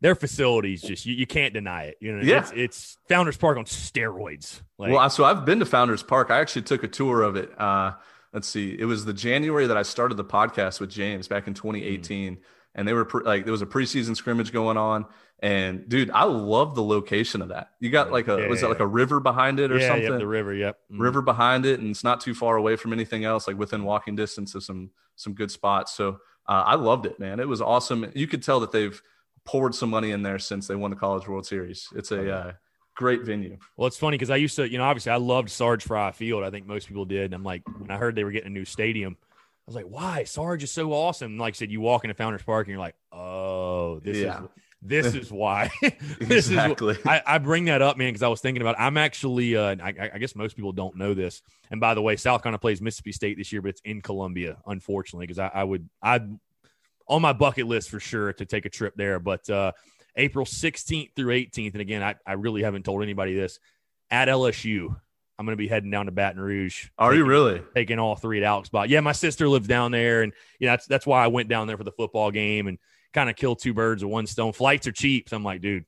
[0.00, 1.96] their facilities just you, you can't deny it.
[2.00, 2.40] You know, yeah.
[2.40, 4.60] it's, it's Founders Park on steroids.
[4.78, 6.30] Like, well, so I've been to Founders Park.
[6.30, 7.58] I actually took a tour of it.
[7.58, 7.92] Uh,
[8.32, 11.54] let's see, it was the January that I started the podcast with James back in
[11.54, 12.34] 2018.
[12.34, 12.42] Mm-hmm
[12.74, 15.06] and they were pre- like there was a preseason scrimmage going on
[15.42, 18.66] and dude i love the location of that you got like a yeah, was yeah.
[18.66, 21.00] it like a river behind it or yeah, something yep, the river yep mm-hmm.
[21.00, 24.14] river behind it and it's not too far away from anything else like within walking
[24.14, 28.10] distance of some some good spots so uh, i loved it man it was awesome
[28.14, 29.02] you could tell that they've
[29.44, 32.52] poured some money in there since they won the college world series it's a uh,
[32.94, 35.82] great venue well it's funny because i used to you know obviously i loved sarge
[35.84, 38.32] Frye field i think most people did and i'm like when i heard they were
[38.32, 39.16] getting a new stadium
[39.60, 40.24] I was like, why?
[40.24, 41.32] Sarge is so awesome.
[41.32, 44.42] And like I said, you walk into Founders Park and you're like, oh, this yeah.
[44.42, 44.48] is
[44.82, 45.70] this is why.
[46.18, 46.94] this exactly.
[46.94, 48.76] is I, I, bring that up, man, because I was thinking about.
[48.76, 48.80] It.
[48.80, 51.42] I'm actually, uh, I, I, guess most people don't know this.
[51.70, 54.56] And by the way, South Carolina plays Mississippi State this year, but it's in Columbia,
[54.66, 56.20] unfortunately, because I, I, would, I,
[57.06, 59.18] on my bucket list for sure to take a trip there.
[59.18, 59.72] But uh,
[60.16, 63.58] April 16th through 18th, and again, I, I really haven't told anybody this
[64.10, 64.96] at LSU.
[65.38, 66.88] I'm going to be heading down to Baton Rouge.
[66.98, 68.90] Are taking, you really taking all three at Alex Box?
[68.90, 71.66] Yeah, my sister lives down there, and you know that's that's why I went down
[71.66, 72.78] there for the football game and
[73.12, 74.52] kind of kill two birds with one stone.
[74.52, 75.84] Flights are cheap, so I'm like, dude,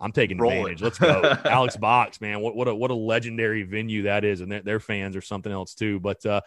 [0.00, 0.82] I'm taking Roll advantage.
[0.82, 2.40] Let's go, Alex Box, man.
[2.40, 5.52] What what a what a legendary venue that is, and their, their fans are something
[5.52, 6.00] else too.
[6.00, 6.40] But uh,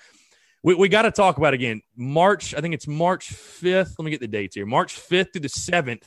[0.63, 1.81] we we got to talk about again.
[1.95, 3.95] March, I think it's March 5th.
[3.97, 4.65] Let me get the dates here.
[4.65, 6.03] March 5th to the 7th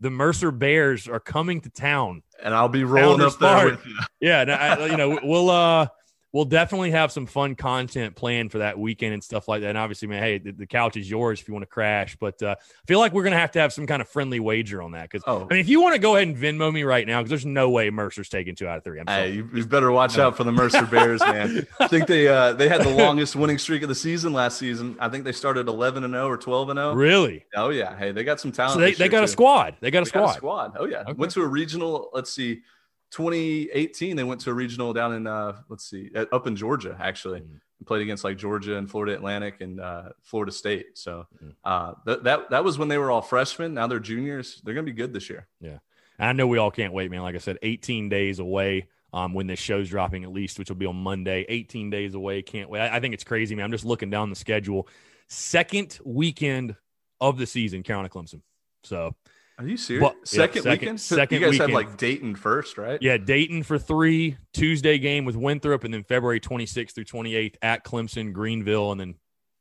[0.00, 3.70] the Mercer Bears are coming to town, and I'll be rolling Founders up there Park.
[3.70, 3.98] with you.
[4.20, 5.88] Yeah, I, you know, we'll uh,
[6.32, 9.68] we'll definitely have some fun content planned for that weekend and stuff like that.
[9.68, 12.16] And obviously, man, hey, the, the couch is yours if you want to crash.
[12.16, 14.82] But uh, I feel like we're gonna have to have some kind of friendly wager
[14.82, 15.46] on that because oh.
[15.50, 17.46] I mean, if you want to go ahead and Venmo me right now, because there's
[17.46, 19.00] no way Mercer's taking two out of three.
[19.00, 21.66] I'm hey, you, you, better watch out for the Mercer Bears, man.
[21.80, 24.96] I think they uh, they had the longest winning streak of the season last season.
[25.00, 26.94] I think they started 11 and 0 or 12 and 0.
[26.94, 27.44] Really?
[27.54, 27.96] Oh yeah.
[27.96, 28.74] Hey, they got some talent.
[28.74, 29.24] So they, they got too.
[29.24, 29.76] a squad.
[29.80, 30.26] They got a they squad.
[30.26, 30.76] Got a squad.
[30.78, 31.02] Oh yeah.
[31.02, 31.12] Okay.
[31.14, 32.10] Went to a regional.
[32.12, 32.62] Let's see
[33.10, 37.40] 2018 they went to a regional down in uh, let's see up in georgia actually.
[37.40, 37.84] Mm-hmm.
[37.86, 40.98] played against like georgia and florida atlantic and uh, florida state.
[40.98, 41.50] So mm-hmm.
[41.64, 43.74] uh, th- that that was when they were all freshmen.
[43.74, 44.60] Now they're juniors.
[44.64, 45.46] They're gonna be good this year.
[45.60, 45.78] Yeah.
[46.18, 47.22] I know we all can't wait man.
[47.22, 50.76] Like i said 18 days away um, when this show's dropping at least which will
[50.76, 51.46] be on monday.
[51.48, 52.42] 18 days away.
[52.42, 52.80] Can't wait.
[52.80, 53.64] I, I think it's crazy man.
[53.64, 54.88] I'm just looking down the schedule.
[55.28, 56.74] Second weekend
[57.20, 58.42] of the season carolina clemson.
[58.84, 59.14] So
[59.58, 60.02] are you serious?
[60.02, 61.00] Well, second, yeah, second, weekend?
[61.00, 61.70] Second you guys weekend.
[61.70, 63.00] have like Dayton first, right?
[63.02, 64.36] Yeah, Dayton for three.
[64.52, 69.14] Tuesday game with Winthrop, and then February 26th through 28th at Clemson, Greenville, and then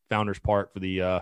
[0.10, 1.20] Founders Park for the uh,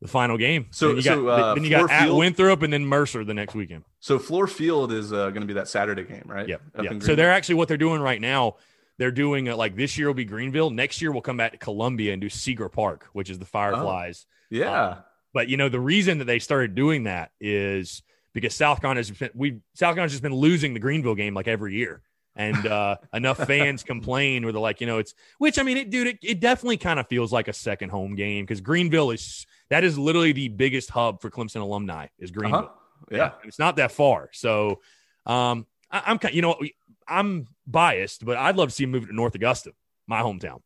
[0.00, 0.66] the final game.
[0.70, 3.34] So- then you got, so, uh, then you got at Winthrop and then Mercer the
[3.34, 3.84] next weekend.
[4.00, 6.48] So Fluor Field is uh, going to be that Saturday game, right?
[6.48, 6.62] Yep.
[6.78, 8.56] in So they're actually what they're doing right now.
[8.98, 10.70] They're doing uh, like this year will be Greenville.
[10.70, 14.26] Next year we'll come back to Columbia and do Segra Park, which is the Fireflies.
[14.50, 14.88] yeah.
[14.88, 14.96] Um,
[15.32, 18.02] But you know the reason that they started doing that is
[18.32, 21.48] because South Carolina has been we South Carolina's just been losing the Greenville game like
[21.48, 22.02] every year,
[22.36, 25.90] and uh, enough fans complain where they're like, you know, it's which I mean, it,
[25.90, 29.46] dude, it, it definitely kind of feels like a second home game because Greenville is
[29.68, 32.60] that is literally the biggest hub for Clemson alumni is Greenville.
[32.60, 32.74] Uh-huh.
[33.10, 33.32] Yeah.
[33.40, 34.30] And it's not that far.
[34.32, 34.80] So,
[35.26, 36.60] um, I, I'm kind, you know,
[37.06, 39.72] I'm biased, but I'd love to see him move to North Augusta,
[40.06, 40.60] my hometown.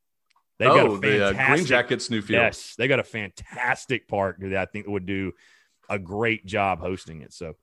[0.58, 2.42] They've got oh, a the uh, Green Jackets new field.
[2.42, 5.32] yes, they got a fantastic park that I think would do
[5.88, 7.32] a great job hosting it.
[7.32, 7.54] So,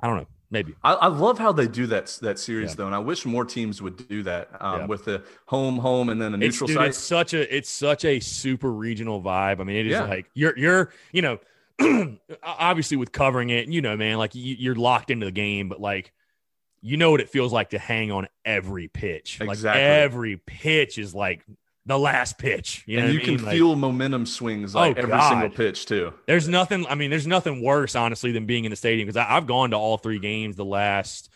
[0.00, 0.74] I don't know, maybe.
[0.84, 2.74] I, I love how they do that that series Yeah.
[2.76, 4.86] though, and I wish more teams would do that um, Yeah.
[4.86, 6.88] with the home, home, and then a It's, neutral dude, site.
[6.88, 9.60] it's such a it's such a super regional vibe.
[9.60, 10.04] I mean, it is Yeah.
[10.04, 11.38] like you're you're you know
[12.42, 15.80] obviously with covering it, you know, man, like you, you're locked into the game, but
[15.80, 16.12] like
[16.80, 19.40] you know what it feels like to hang on every pitch.
[19.40, 19.82] Like Exactly.
[19.82, 21.44] every pitch is like
[21.86, 22.82] the last pitch.
[22.86, 23.38] You know, and you what I mean?
[23.38, 25.28] can Like, feel momentum swings like Oh, every God.
[25.30, 26.12] single pitch too.
[26.26, 26.86] There's nothing.
[26.88, 29.76] I mean, there's nothing worse, honestly, than being in the stadium because I've gone to
[29.76, 31.30] all three games the last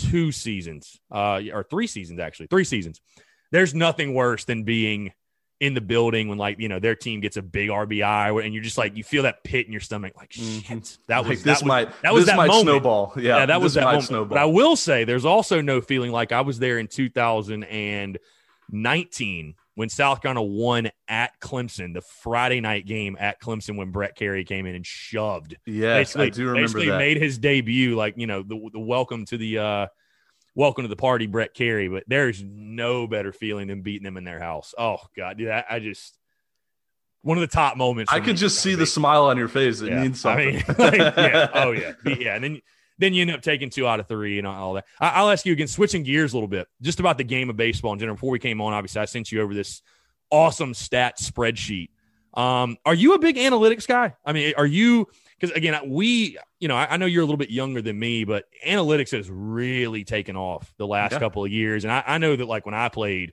[0.00, 3.00] two seasons, uh, or three seasons actually, three seasons.
[3.50, 5.12] There's nothing worse than being
[5.60, 8.62] in the building when like you know their team gets a big RBI and you're
[8.62, 10.64] just like you feel that pit in your stomach like shit.
[10.64, 10.98] Mhm.
[11.06, 12.64] That Like, was this that was, might that was that might moment.
[12.64, 13.12] snowball.
[13.16, 14.04] Yeah, yeah, that was that moment.
[14.04, 14.24] snowball.
[14.30, 19.88] But I will say, there's also no feeling like I was there in 2019 when
[19.88, 24.66] South Carolina won at Clemson, the Friday night game at Clemson when Brett Kerry came
[24.66, 25.56] in and shoved.
[25.66, 26.98] yes, I do remember basically that.
[26.98, 29.86] made his debut, like you know, the the welcome to the uh,
[30.54, 31.88] welcome to the party, Brett Kerry.
[31.88, 34.74] But there's no better feeling than beating them in their house.
[34.78, 36.18] Oh God, dude, I, I just
[37.22, 38.12] one of the top moments.
[38.12, 39.80] I could just see the smile on your face.
[39.80, 40.02] It yeah.
[40.02, 40.76] means I something.
[40.78, 42.34] mean, like, yeah, oh yeah, yeah.
[42.34, 42.60] And then
[42.98, 44.84] then you end up taking two out of three and all that.
[45.00, 47.56] I, I'll ask you again, switching gears a little bit, just about the game of
[47.56, 48.16] baseball in general.
[48.16, 49.82] Before we came on, obviously, I sent you over this
[50.30, 51.90] awesome stat spreadsheet.
[52.34, 54.14] Um, are you a big analytics guy?
[54.24, 55.06] I mean, are you?
[55.38, 58.24] Because again, we, you know, I, I know you're a little bit younger than me,
[58.24, 61.18] but analytics has really taken off the last Yeah.
[61.18, 63.32] couple of years, and I, I know that like when I played,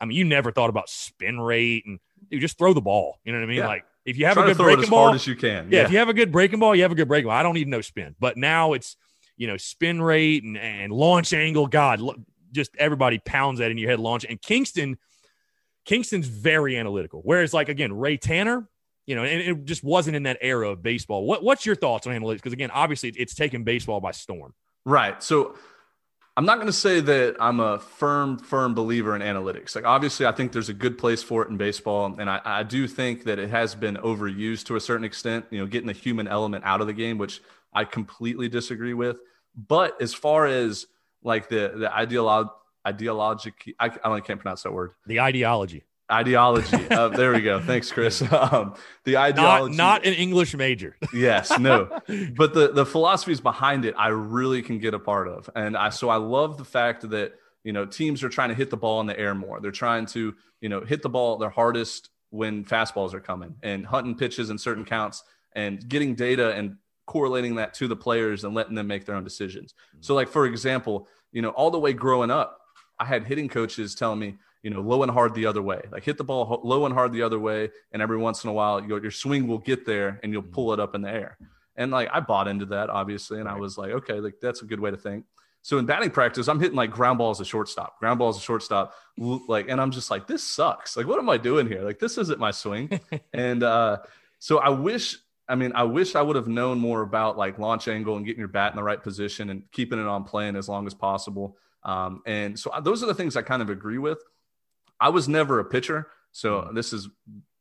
[0.00, 2.00] I mean, you never thought about spin rate and
[2.30, 3.18] you just throw the ball.
[3.24, 3.58] You know what I mean?
[3.58, 3.66] Yeah.
[3.68, 5.68] Like if you have Try a good breaking ball, hard as you can.
[5.70, 7.36] yeah, if you have a good breaking ball, you have a good breaking ball.
[7.36, 8.14] I don't need no spin.
[8.20, 8.96] But now it's,
[9.36, 11.66] you know, spin rate and, and launch angle.
[11.66, 12.00] God,
[12.52, 14.24] just everybody pounds that in your head launch.
[14.24, 14.98] And Kingston,
[15.84, 17.20] Kingston's very analytical.
[17.24, 18.68] Whereas, like, again, Ray Tanner,
[19.06, 21.24] you know, and it just wasn't in that era of baseball.
[21.24, 22.36] What, what's your thoughts on analytics?
[22.36, 24.54] Because, again, obviously it's taken baseball by storm.
[24.84, 25.22] Right.
[25.22, 25.56] So
[26.36, 29.76] I'm not going to say that I'm a firm, firm believer in analytics.
[29.76, 32.16] Like, obviously, I think there's a good place for it in baseball.
[32.18, 35.60] And I, I do think that it has been overused to a certain extent, you
[35.60, 37.40] know, getting the human element out of the game, which
[37.72, 39.18] I completely disagree with.
[39.56, 40.86] But as far as
[41.22, 42.50] like the, the ideolo-
[42.84, 44.92] ideologic, I, I can't pronounce that word.
[45.06, 45.84] The ideology.
[46.12, 46.76] Ideology.
[46.90, 47.60] uh, there we go.
[47.60, 48.22] Thanks, Chris.
[48.34, 48.74] Um,
[49.04, 49.76] the ideology.
[49.76, 50.96] not an English major.
[51.14, 51.88] yes no
[52.36, 55.88] but the the philosophies behind it i really can get a part of and i
[55.88, 57.32] so i love the fact that
[57.62, 60.04] you know teams are trying to hit the ball in the air more they're trying
[60.04, 64.50] to you know hit the ball their hardest when fastballs are coming and hunting pitches
[64.50, 65.22] in certain counts
[65.54, 66.76] and getting data and
[67.06, 70.44] correlating that to the players and letting them make their own decisions so like for
[70.46, 72.58] example you know all the way growing up
[72.98, 74.34] i had hitting coaches telling me
[74.64, 75.82] you know, low and hard the other way.
[75.92, 78.52] Like hit the ball low and hard the other way, and every once in a
[78.52, 81.36] while, your your swing will get there, and you'll pull it up in the air.
[81.76, 84.64] And like I bought into that, obviously, and I was like, okay, like that's a
[84.64, 85.26] good way to think.
[85.60, 88.94] So in batting practice, I'm hitting like ground balls to shortstop, ground balls to shortstop,
[89.18, 90.96] like, and I'm just like, this sucks.
[90.96, 91.82] Like, what am I doing here?
[91.82, 93.00] Like, this isn't my swing.
[93.32, 93.98] and uh,
[94.38, 95.16] so I wish,
[95.48, 98.40] I mean, I wish I would have known more about like launch angle and getting
[98.40, 101.56] your bat in the right position and keeping it on plane as long as possible.
[101.82, 104.22] Um, and so those are the things I kind of agree with.
[105.00, 107.08] I was never a pitcher, so this is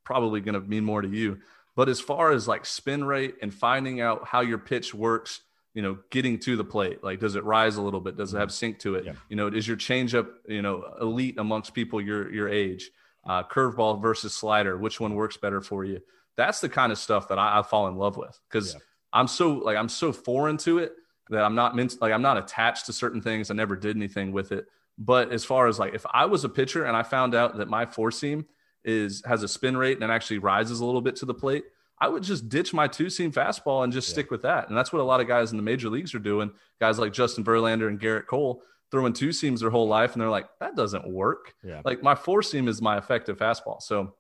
[0.04, 1.40] probably going to mean more to you.
[1.76, 5.42] But as far as like spin rate and finding out how your pitch works,
[5.74, 8.16] you know, getting to the plate, like does it rise a little bit?
[8.16, 9.06] Does it have sink to it?
[9.06, 9.14] Yeah.
[9.30, 12.92] You know, is your changeup, you know, elite amongst people your your age?
[13.26, 16.02] Uh, curveball versus slider, which one works better for you?
[16.36, 18.80] That's the kind of stuff that I, I fall in love with because Yeah.
[19.14, 20.94] I'm so like I'm so foreign to it
[21.30, 23.50] that I'm not meant like I'm not attached to certain things.
[23.50, 24.66] I never did anything with it.
[24.98, 27.68] But as far as like if I was a pitcher and I found out that
[27.68, 28.46] my four seam
[28.84, 31.64] is has a spin rate and actually rises a little bit to the plate,
[32.00, 34.14] I would just ditch my two seam fastball and just Yeah.
[34.14, 34.68] stick with that.
[34.70, 36.52] And that's what a lot of guys in the major leagues are doing.
[36.80, 38.62] Guys like Justin Verlander and Gerrit Cole
[38.92, 41.56] throwing two seams their whole life, and they're like, that doesn't work.
[41.64, 41.82] Yeah.
[41.84, 43.82] Like my four seam is my effective fastball.
[43.82, 44.14] So,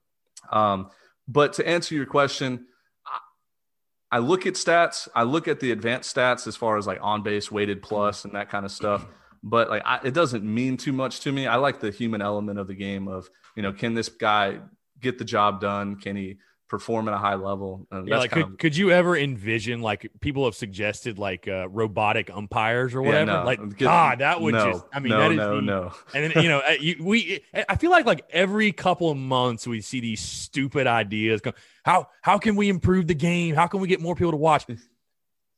[0.51, 0.89] um,
[1.27, 2.65] but to answer your question,
[3.05, 3.19] I,
[4.13, 5.07] I look at stats.
[5.13, 8.33] I look at the advanced stats as far as like on base, weighted plus, and
[8.33, 9.05] that kind of stuff.
[9.43, 11.47] But like, I, it doesn't mean too much to me.
[11.47, 13.09] I like the human element of the game.
[13.09, 14.59] Of you know, can this guy
[15.01, 15.97] get the job done?
[15.97, 16.37] Can he
[16.69, 17.85] perform at a high level?
[17.91, 21.67] Uh, yeah, like could, of, could you ever envision like people have suggested like uh,
[21.69, 23.31] robotic umpires or whatever?
[23.31, 24.85] Yeah, no, like, get, God, that would no, just.
[24.93, 25.93] I mean, no, that is no, the, no.
[26.15, 27.43] And then you know, uh, you, we.
[27.53, 31.41] I feel like like every couple of months we see these stupid ideas.
[31.41, 31.53] Come,
[31.83, 33.55] how how can we improve the game?
[33.55, 34.65] How can we get more people to watch?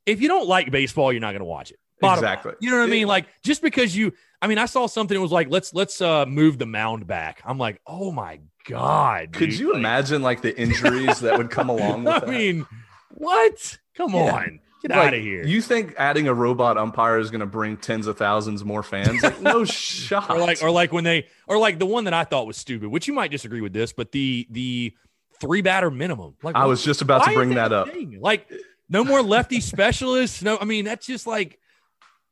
[0.04, 1.78] If you don't like baseball, you're not going to watch it.
[2.00, 2.50] Bottom exactly.
[2.50, 2.58] Line.
[2.60, 3.06] You know what I mean?
[3.06, 4.12] Like just because you,
[4.42, 7.40] I mean, I saw something that was like, let's let's uh move the mound back.
[7.44, 9.32] I'm like, oh my god.
[9.32, 9.58] Could dude.
[9.58, 12.28] you like, imagine like the injuries that would come along with I that?
[12.28, 12.66] mean,
[13.10, 13.78] what?
[13.94, 14.34] Come yeah.
[14.34, 14.60] on.
[14.82, 15.44] Get like, out of here.
[15.44, 19.22] You think adding a robot umpire is going to bring tens of thousands more fans?
[19.22, 20.30] Like, no shot.
[20.30, 22.90] Or like, or like when they, or like the one that I thought was stupid,
[22.90, 24.94] which you might disagree with this, but the the
[25.40, 26.36] three batter minimum.
[26.42, 27.90] Like, I was just about to bring that up.
[27.90, 28.18] Thing?
[28.20, 28.50] Like,
[28.88, 30.42] no more lefty specialists.
[30.42, 31.58] No, I mean that's just like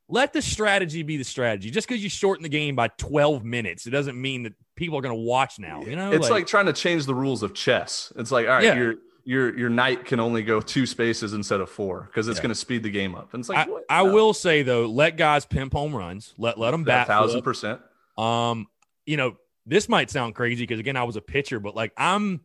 [0.08, 1.70] let the strategy be the strategy.
[1.70, 5.02] Just because you shorten the game by 12 minutes, it doesn't mean that people are
[5.02, 5.82] going to watch now.
[5.82, 8.12] You know, it's like, like, trying to change the rules of chess.
[8.16, 8.74] It's like, all right, yeah.
[8.74, 8.94] your
[9.24, 12.42] your your knight can only go two spaces instead of four because it's yeah.
[12.42, 13.32] going to speed the game up.
[13.32, 16.34] And it's like, I, I will say though, let guys pimp home runs.
[16.36, 17.80] Let let them bat thousand percent.
[18.18, 18.66] Um,
[19.06, 19.36] you know,
[19.66, 22.42] this might sound crazy because again, I was a pitcher, but like I'm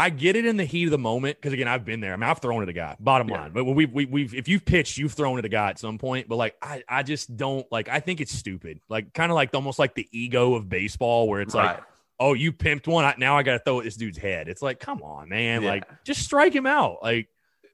[0.00, 2.12] I get it in the heat of the moment because again, I've been there.
[2.12, 2.96] I mean, I've thrown it at a guy.
[3.00, 3.40] Bottom yeah.
[3.40, 5.98] line, but we we we've if you've pitched, you've thrown at a guy at some
[5.98, 6.28] point.
[6.28, 7.88] But like, I I just don't like.
[7.88, 8.80] I think it's stupid.
[8.88, 11.76] Like, kind of like almost like the ego of baseball, where it's right.
[11.76, 11.82] like,
[12.20, 13.04] oh, you pimped one.
[13.04, 14.48] I, Now I got to throw at this dude's head.
[14.48, 15.62] It's like, come on, man.
[15.62, 15.70] Yeah.
[15.70, 16.98] Like, just strike him out.
[17.02, 17.28] Like,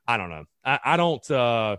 [0.09, 0.47] I don't know.
[0.65, 1.31] I I don't.
[1.31, 1.77] uh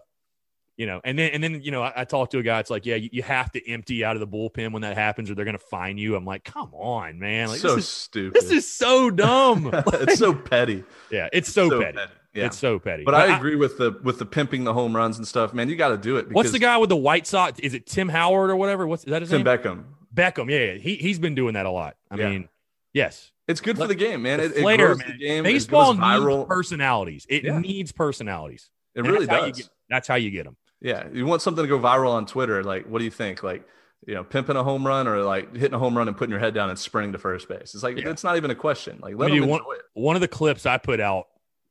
[0.78, 2.60] you know, and then and then you know, I, I talked to a guy.
[2.60, 5.32] It's like, yeah, you, you, have to empty out of the bullpen when that happens,
[5.32, 6.16] or they're going to fine you.
[6.16, 8.34] I'm like, come on, man, like so this is, stupid.
[8.34, 9.66] This is so dumb.
[9.66, 10.84] like, it's so petty.
[11.10, 11.98] Yeah, it's so, so petty.
[11.98, 12.12] petty.
[12.34, 12.48] Yeah.
[12.48, 13.06] It's so petty.
[13.06, 15.54] But, but I, I agree with the with the pimping the home runs and stuff,
[15.54, 15.70] man.
[15.70, 16.30] You got to do it.
[16.32, 17.60] What's the guy with the White Sox?
[17.60, 18.86] Is it Tim Howard or whatever?
[18.86, 19.58] What's is that his Tim name?
[19.58, 19.84] Beckham.
[20.14, 20.78] Beckham, yeah, yeah.
[20.78, 21.96] He he's been doing that a lot.
[22.12, 22.30] I yeah.
[22.30, 22.50] mean,
[22.94, 23.32] yes.
[23.48, 24.40] It's good for the game, man.
[24.40, 25.08] It, flair, it man.
[25.08, 25.44] the game.
[25.44, 27.28] Baseball needs personalities.
[27.30, 28.70] It needs personalities.
[28.96, 29.58] It really does.
[29.58, 30.58] Get, that's how you get them.
[30.82, 32.64] Yeah, you want something to go viral on Twitter?
[32.64, 33.44] Like, what do you think?
[33.44, 33.68] Like,
[34.06, 36.40] you know, pimping a home run or like hitting a home run and putting your
[36.40, 37.74] head down and sprinting to first base.
[37.74, 38.10] It's like yeah.
[38.10, 39.00] it's not even a question.
[39.02, 39.82] Like, let I mean, one, it.
[39.94, 41.28] One of the clips I put out,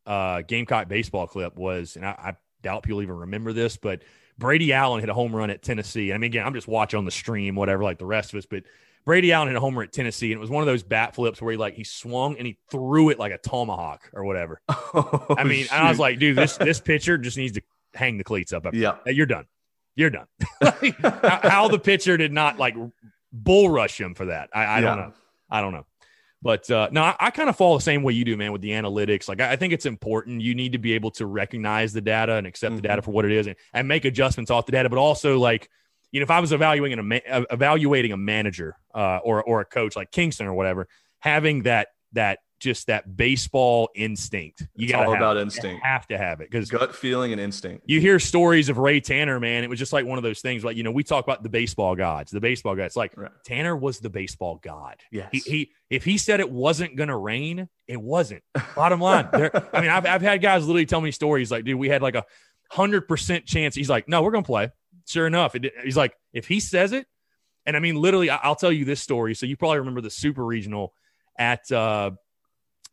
[0.07, 4.03] uh, Gamecock baseball clip was, and I, I doubt people even remember this, but
[4.37, 6.13] Brady Allen hit a home run at Tennessee.
[6.13, 8.47] I mean, again, I'm just watching on the stream, whatever, like the rest of us,
[8.47, 8.65] but
[9.05, 11.41] Brady Allen hit a homer at Tennessee, and it was one of those bat flips
[11.41, 14.61] where he like he swung and he threw it like a tomahawk or whatever.
[14.97, 17.63] Oh, I mean, I was like, dude, this this pitcher just needs to
[17.95, 18.67] hang the cleats up.
[18.73, 19.47] Yeah, you're done
[19.97, 20.27] you're done.
[20.61, 20.97] like,
[21.43, 22.75] how the pitcher did not like
[23.33, 24.81] bull rush him for that, I, I yeah.
[24.81, 25.13] don't know.
[25.51, 25.87] I don't know.
[26.43, 28.61] But uh, no, I, I kind of fall the same way you do, man, with
[28.61, 29.29] the analytics.
[29.29, 30.43] Like, I, I, think it's important.
[30.43, 32.77] You need to be able to recognize the data and accept mm-hmm.
[32.77, 33.07] the data mm-hmm.
[33.07, 34.91] for what it is and, and make adjustments off the data.
[34.91, 35.71] But also, like,
[36.13, 39.65] you know, if I was evaluating a ma- evaluating a manager uh, or or a
[39.65, 40.87] coach like Kingston or whatever,
[41.19, 44.67] having that that just that baseball instinct.
[44.75, 45.43] You got all about it.
[45.43, 45.77] instinct.
[45.77, 47.85] You have to have it because gut feeling and instinct.
[47.87, 49.63] You hear stories of Ray Tanner, man.
[49.63, 50.65] It was just like one of those things.
[50.65, 52.97] Like you know, we talk about the baseball gods, the baseball gods.
[52.97, 53.31] Like right.
[53.45, 54.97] Tanner was the baseball god.
[55.13, 55.29] Yes.
[55.31, 58.43] He, he if he said it wasn't going to rain, it wasn't.
[58.75, 59.29] Bottom line.
[59.31, 62.03] There, I mean, I've I've had guys literally tell me stories like, dude, we had
[62.03, 62.25] like a
[62.71, 63.75] hundred percent chance.
[63.75, 64.71] He's like, no, we're going to play.
[65.07, 67.07] Sure enough, it, he's like, if he says it,
[67.67, 69.35] and I mean, literally, I'll tell you this story.
[69.35, 70.95] So you probably remember the super regional
[71.39, 72.13] at uh,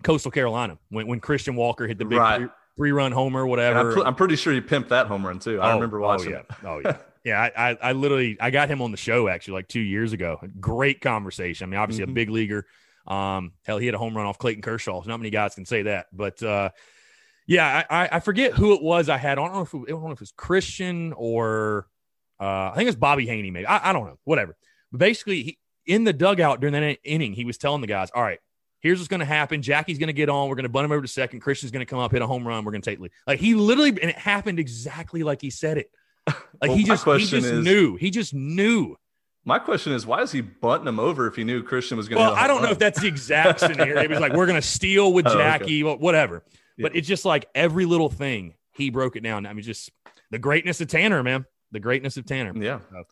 [0.03, 2.49] Coastal Carolina when, when Christian Walker hit the big right.
[2.75, 3.99] three, run homer, whatever.
[3.99, 5.61] I'm, I'm, pretty sure he pimped that home run too.
[5.61, 6.39] I oh, remember watching oh, yeah.
[6.39, 6.65] it.
[6.65, 6.97] Oh yeah.
[7.23, 10.39] yeah, I, I, literally I got him on the show actually like two years ago.
[10.59, 11.65] Great conversation.
[11.65, 12.11] I mean, obviously mm-hmm.
[12.11, 12.65] a big leaguer.
[13.07, 15.03] Um, hell, he had a home run off Clayton Kershaw.
[15.05, 16.69] Not many guys can say that, but uh,
[17.47, 19.33] yeah, I, I forget who it was I had.
[19.33, 21.87] I don't know if it, I don't know if it was Christian or
[22.39, 23.51] uh, I think it was Bobby Haney.
[23.51, 24.17] Maybe I, I don't know.
[24.23, 24.55] Whatever.
[24.91, 28.23] But basically, he, in the dugout during that inning, he was telling the guys, "All
[28.23, 28.39] right,
[28.81, 29.61] here's what's going to happen.
[29.61, 30.49] Jackie's going to get on.
[30.49, 31.39] We're going to bunt him over to second.
[31.39, 32.65] Christian's going to come up, hit a home run.
[32.65, 33.11] We're going to take lead.
[33.25, 35.91] Like he literally, and it happened exactly like he said it.
[36.27, 37.95] Like well, he just, he just is, knew.
[37.95, 38.95] He just knew.
[39.43, 42.19] My question is, why is he bunting him over if he knew Christian was going
[42.19, 42.25] to?
[42.25, 42.65] Well, I don't run?
[42.65, 43.99] know if that's the exact scenario.
[44.01, 45.99] It was like we're going to steal with Jackie, oh, okay.
[45.99, 46.43] whatever.
[46.77, 46.83] Yeah.
[46.83, 49.47] But it's just like every little thing he broke it down.
[49.47, 49.89] I mean, just
[50.29, 51.45] the greatness of Tanner, man.
[51.71, 52.53] The greatness of Tanner.
[52.55, 52.79] Yeah.
[52.91, 53.03] So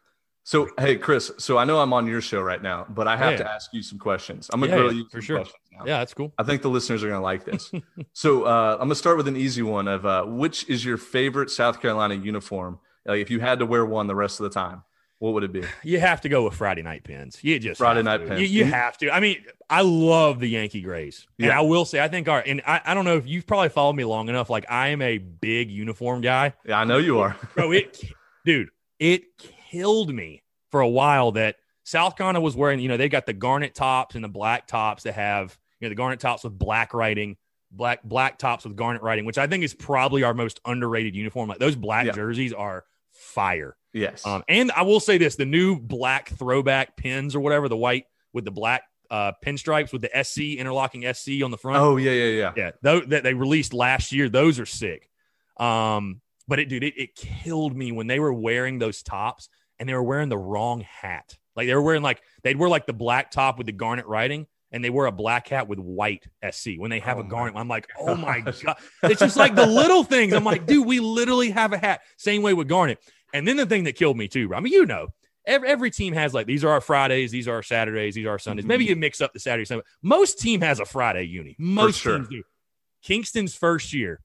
[0.77, 1.31] hey, Chris.
[1.37, 3.37] So I know I'm on your show right now, but I have yeah.
[3.37, 4.49] to ask you some questions.
[4.51, 5.45] I'm gonna yeah, grill you for sure.
[5.85, 6.33] Yeah, that's cool.
[6.37, 7.71] I think the listeners are gonna like this.
[8.13, 9.87] so uh, I'm gonna start with an easy one.
[9.87, 12.79] Of uh, which is your favorite South Carolina uniform?
[13.05, 14.83] Like if you had to wear one the rest of the time.
[15.19, 15.63] what would it be?
[15.83, 17.37] You have to go with Friday night pins.
[17.41, 18.27] You just Friday night to.
[18.27, 18.41] pins.
[18.41, 19.09] You, you have to.
[19.11, 21.59] I mean, I love the Yankee Grays, and Yeah.
[21.59, 23.95] I will say, I think our and I, I don't know if you've probably followed
[23.95, 24.49] me long enough.
[24.49, 27.37] Like I am a big uniform guy, Yeah, I know you are.
[27.55, 27.71] bro.
[27.71, 28.01] It,
[28.45, 29.23] dude, it
[29.71, 32.79] killed me for a while that South Carolina was wearing.
[32.79, 35.89] You know, they got the garnet tops and the black tops that have you know
[35.89, 37.37] the garnet tops with black writing.
[37.71, 41.47] Black black tops with garnet writing, which I think is probably our most underrated uniform.
[41.49, 42.13] Like those black Yeah.
[42.13, 43.75] jerseys are fire.
[43.93, 44.25] Yes.
[44.25, 48.05] Um, and I will say this: the new black throwback pins or whatever, the white
[48.33, 51.77] with the black uh, pinstripes with the SC interlocking SC on the front.
[51.79, 52.53] oh yeah, yeah, yeah.
[52.57, 54.29] yeah, those that they released last year.
[54.29, 55.07] Those are sick.
[55.57, 59.49] Um, but it, dude, it, it killed me when they were wearing those tops
[59.79, 61.37] and they were wearing the wrong hat.
[61.55, 64.47] Like they were wearing like they'd wear like the black top with the garnet writing.
[64.71, 67.55] And they wear a black hat with white SC when they have Oh a garnet.
[67.57, 68.77] I'm like, oh my god!
[69.01, 70.31] It's just like the little things.
[70.31, 72.01] I'm like, dude, we literally have a hat.
[72.17, 72.99] Same way with garnet.
[73.33, 74.53] And then the thing that killed me too.
[74.53, 75.07] I mean, you know,
[75.45, 78.31] every, every team has like these are our Fridays, these are our Saturdays, these are
[78.31, 78.65] our Sundays.
[78.65, 79.83] Maybe you mix up the Saturday Sunday.
[80.01, 81.55] Most team has a Friday uni.
[81.57, 82.17] Most sure.
[82.17, 82.43] teams do.
[83.01, 84.21] Kingston's first year.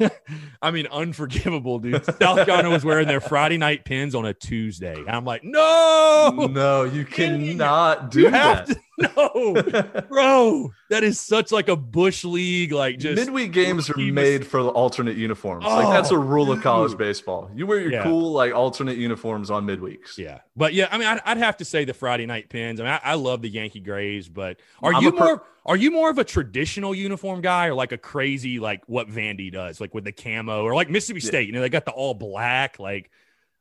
[0.62, 2.04] I mean, unforgivable, dude.
[2.04, 4.94] South Carolina was wearing their Friday night pins on a Tuesday.
[4.94, 8.66] And I'm like, no, no, you cannot do you that.
[8.66, 8.80] to,
[9.16, 10.72] no, bro.
[10.90, 14.68] That is such like a bush league, like just Midweek games are made for the
[14.70, 15.64] alternate uniforms.
[15.64, 17.50] like oh, that's a Oh, rule of college baseball.
[17.54, 18.02] You wear your Yeah.
[18.04, 20.16] cool like alternate uniforms on midweeks.
[20.18, 22.80] Yeah, but yeah, I mean, I'd, I'd have to say the Friday night pins.
[22.80, 25.76] I mean, I, I love the Yankee Grays, but are I'm you per- more are
[25.76, 29.80] you more of a traditional uniform guy or like a crazy like what Vandy does,
[29.80, 31.28] like with the camo or like Mississippi Yeah.
[31.28, 31.46] State?
[31.46, 32.78] You know, they got the all black.
[32.78, 33.10] Like,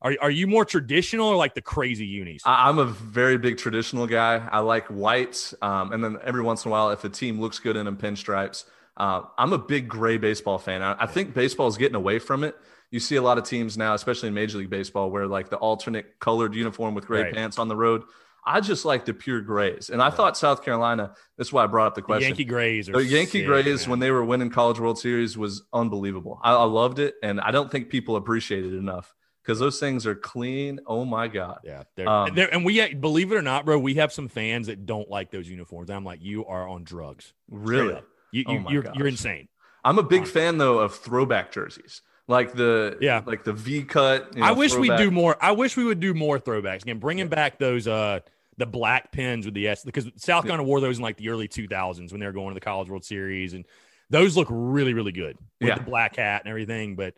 [0.02, 2.42] are are you more traditional or like the crazy unis?
[2.46, 4.48] I'm a very big traditional guy.
[4.52, 7.60] I like white, um, and then every once in a while, if a team looks
[7.60, 8.66] good in them pinstripes,
[8.98, 10.82] uh, I'm a big gray baseball fan.
[10.82, 12.56] I, I think baseball is getting away from it.
[12.90, 15.56] You see a lot of teams now, especially in Major League Baseball, where like the
[15.58, 17.34] alternate colored uniform with gray Right.
[17.34, 18.04] pants on the road.
[18.44, 21.14] I just like the pure grays, and I thought South Carolina.
[21.38, 22.30] That's why I brought up the The question.
[22.30, 23.92] Yankee Grays The Yankee sick, Grays, man.
[23.92, 26.40] when they were winning College World Series, was unbelievable.
[26.44, 30.06] I, I loved it, and I don't think people appreciate it enough because those things
[30.06, 30.80] are clean.
[30.88, 31.60] Oh my god!
[31.64, 34.68] Yeah, they're, Um, they're, and we believe it or not, bro, we have some fans
[34.68, 35.90] that don't like those uniforms.
[35.90, 37.34] I'm like, you are on drugs.
[37.50, 38.00] Really.
[38.32, 38.96] You, Oh you, my you're, gosh.
[38.96, 39.48] you're insane.
[39.84, 40.42] I'm a big Honestly.
[40.42, 43.22] fan though of throwback jerseys, like the Yeah.
[43.26, 44.30] like the V cut.
[44.36, 45.36] you know, I wish we'd do more.
[45.42, 48.20] I wish we would do more throwbacks again, bringing back those uh
[48.58, 51.48] the black pins with the S because South Carolina wore those in like the early
[51.48, 53.66] 2000s when they were going to the College World Series, and
[54.12, 55.76] those look really really good with Yeah.
[55.76, 56.96] the black hat and everything.
[56.96, 57.16] But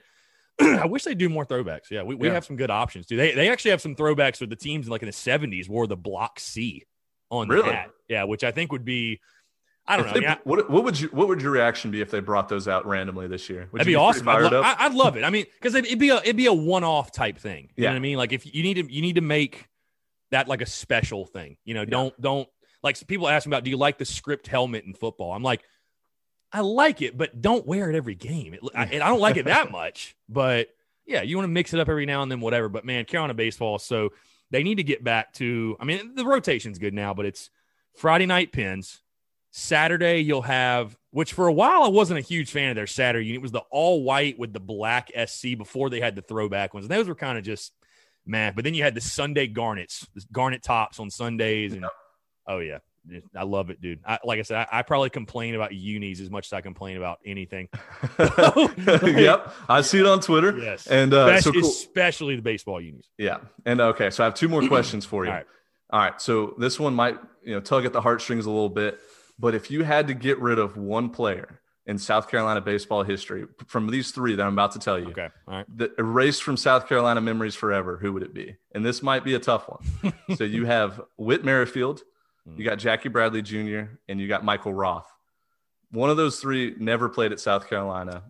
[0.62, 1.90] I wish they'd do more throwbacks.
[1.92, 2.34] Yeah, we, we Yeah.
[2.34, 3.18] have some good options too.
[3.18, 5.88] They they actually have some throwbacks with the teams in like in the 70s wore
[5.88, 6.84] the block C
[7.32, 7.72] on Really?
[7.72, 7.90] hat.
[8.08, 9.20] Yeah, which I think would be.
[9.86, 10.20] I don't If know.
[10.22, 12.68] they- yeah, what, what would you what would your reaction be if they brought those
[12.70, 13.68] out randomly this year?
[13.72, 14.28] Would That'd be, pretty awesome.
[14.30, 14.62] I'd, lo-?
[14.62, 15.24] I, I'd love it.
[15.26, 17.70] I mean, because it'd be a it'd be a one off type thing.
[17.76, 17.90] You Yeah.
[17.90, 18.18] know what I mean?
[18.18, 19.68] Like if you need to you need to make
[20.32, 21.58] that like a special thing.
[21.66, 22.48] You know, don't don't
[22.82, 25.34] like people ask me about do you like the script helmet in football?
[25.34, 25.64] I'm like,
[26.54, 28.54] I like it, but don't wear it every game.
[28.54, 30.70] It, I, and I don't like it that much, but
[31.06, 32.70] yeah, you want to mix it up every now and then, whatever.
[32.70, 34.12] But man, Carolina baseball, so
[34.52, 35.76] they need to get back to.
[35.80, 37.50] I mean, the rotation's good now, but it's
[37.96, 39.02] Friday night pins.
[39.56, 43.28] Saturday you'll have, which for a while I wasn't a huge fan of their Saturday
[43.28, 43.40] unit.
[43.40, 46.86] It was the all white with the black SC before they had the throwback ones.
[46.86, 47.72] And those were kind of just
[48.26, 48.54] man.
[48.56, 51.86] But then you had the Sunday garnets, the garnet tops on Sundays, and
[52.48, 52.80] oh yeah,
[53.36, 54.00] I love it, dude.
[54.06, 56.98] I, like I said, I, I probably complain about unis as much as I complain
[56.98, 57.68] about anything.
[58.20, 60.58] yep, I see it on Twitter.
[60.58, 61.70] Yes, and uh, so especially, cool.
[61.70, 63.10] especially the baseball unis.
[63.18, 63.40] Yeah.
[63.66, 65.32] And okay, so I have two more questions for you.
[65.32, 65.48] All right.
[65.90, 66.22] All right.
[66.22, 69.00] So this one might, you know, tug at the heartstrings a little bit,
[69.38, 73.46] but if you had to get rid of one player in South Carolina baseball history
[73.68, 75.66] from these three that I'm about to tell you, Okay, all right.
[75.78, 78.56] that erased from South Carolina memories forever, who would it be?
[78.74, 80.14] And this might be a tough one.
[80.38, 82.02] so you have Whit Merrifield,
[82.48, 82.57] Mm.
[82.60, 85.10] you got Jackie Bradley Jr., and you got Michael Roth.
[85.91, 88.24] One of those three never played at South Carolina.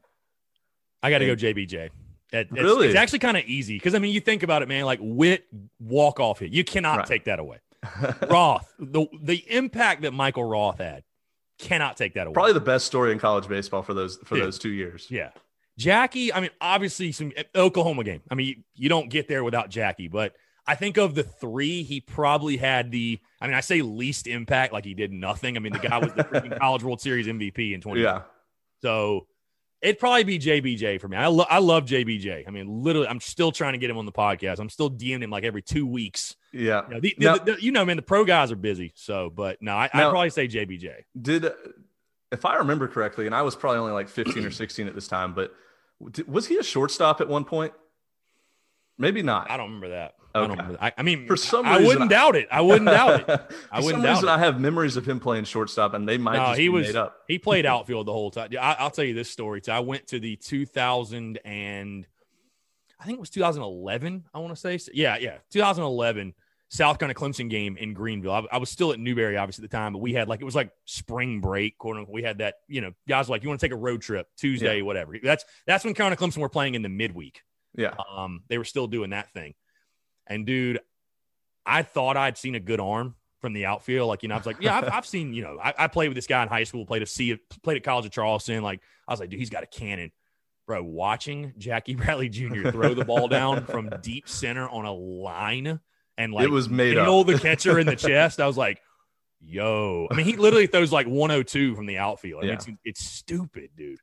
[1.01, 1.73] I got to go JBJ.
[1.73, 1.91] It-
[2.31, 2.87] it's, Really?
[2.87, 4.85] it's actually kind of easy because I mean, you think about it, man.
[4.85, 5.45] Like Whit
[5.79, 7.07] walk off hit, you cannot Right.
[7.07, 7.57] take that away.
[8.29, 11.03] Roth, the the impact that Michael Roth had,
[11.59, 12.33] cannot take that away.
[12.33, 14.45] Probably the best story in college baseball for those for Yeah.
[14.45, 15.07] those two years.
[15.11, 15.29] Yeah.
[15.77, 18.21] Jackie, I mean, obviously some Oklahoma game.
[18.31, 20.35] I mean, you, you don't get there without Jackie, but
[20.65, 24.71] I think of the three, he probably had the, I mean, I say least impact,
[24.73, 25.57] like he did nothing.
[25.57, 28.01] I mean, the guy was the freaking College World Series MVP in 20.
[28.01, 28.21] Yeah.
[28.81, 29.27] So
[29.81, 31.17] it'd probably be JBJ for me.
[31.17, 32.45] I, lo- I love JBJ.
[32.47, 34.59] I mean, literally, I'm still trying to get him on the podcast.
[34.59, 36.35] I'm still DMing him like every two weeks.
[36.53, 36.83] Yeah.
[36.87, 38.93] You know, the, the- Now- the- you know man, the pro guys are busy.
[38.95, 40.91] So, but no, I, I'd probably say JBJ.
[41.21, 41.51] Did
[42.31, 45.07] if I remember correctly, and I was probably only like 15 or 16 at this
[45.07, 45.53] time, but
[46.27, 47.73] was he a shortstop at one point?
[48.97, 49.49] Maybe not.
[49.49, 50.13] I don't remember that.
[50.35, 50.43] Okay.
[50.43, 50.77] I don't remember.
[50.81, 52.47] I, I mean, For some reason, I wouldn't I- doubt it.
[52.51, 53.25] I wouldn't doubt it.
[53.27, 54.31] For I wouldn't some doubt reason, it.
[54.31, 56.87] I have memories of him playing shortstop, and they might No, just he be was
[56.87, 57.17] made up.
[57.27, 58.49] he played outfield the whole time.
[58.59, 59.61] I, I'll tell you this story.
[59.61, 59.71] too.
[59.71, 62.07] I went to the 2000 and
[62.99, 64.25] I think it was 2011.
[64.33, 66.33] I want to say, yeah, yeah, 2011
[66.69, 68.31] South Carolina Clemson game in Greenville.
[68.31, 70.45] I, I was still at Newberry, obviously at the time, but we had like it
[70.45, 72.13] was like spring break, quote unquote.
[72.13, 74.81] We had that, you know, guys like, you want to take a road trip Tuesday,
[74.81, 75.15] whatever.
[75.21, 77.43] That's that's when Carolina Clemson were playing in the midweek.
[77.75, 77.93] Yeah.
[78.15, 79.53] Um, they were still doing that thing.
[80.27, 80.79] And dude,
[81.65, 84.07] I thought I'd seen a good arm from the outfield.
[84.07, 86.07] Like, you know, I was like, yeah, I've, I've seen, you know, I, I played
[86.09, 88.63] with this guy in high school, played a C, played at College of Charleston.
[88.63, 90.11] Like, I was like, dude, he's got a cannon.
[90.65, 92.69] Bro, watching Jackie Bradley Jr.
[92.69, 95.79] throw the ball down from deep center on a line
[96.17, 97.27] and like it was made nail up.
[97.27, 98.39] the catcher in the chest.
[98.39, 98.79] I was like,
[99.41, 100.07] yo.
[100.09, 102.43] I mean, he literally throws like 102 from the outfield.
[102.43, 102.55] I mean, Yeah.
[102.55, 103.99] it's, it's stupid, dude.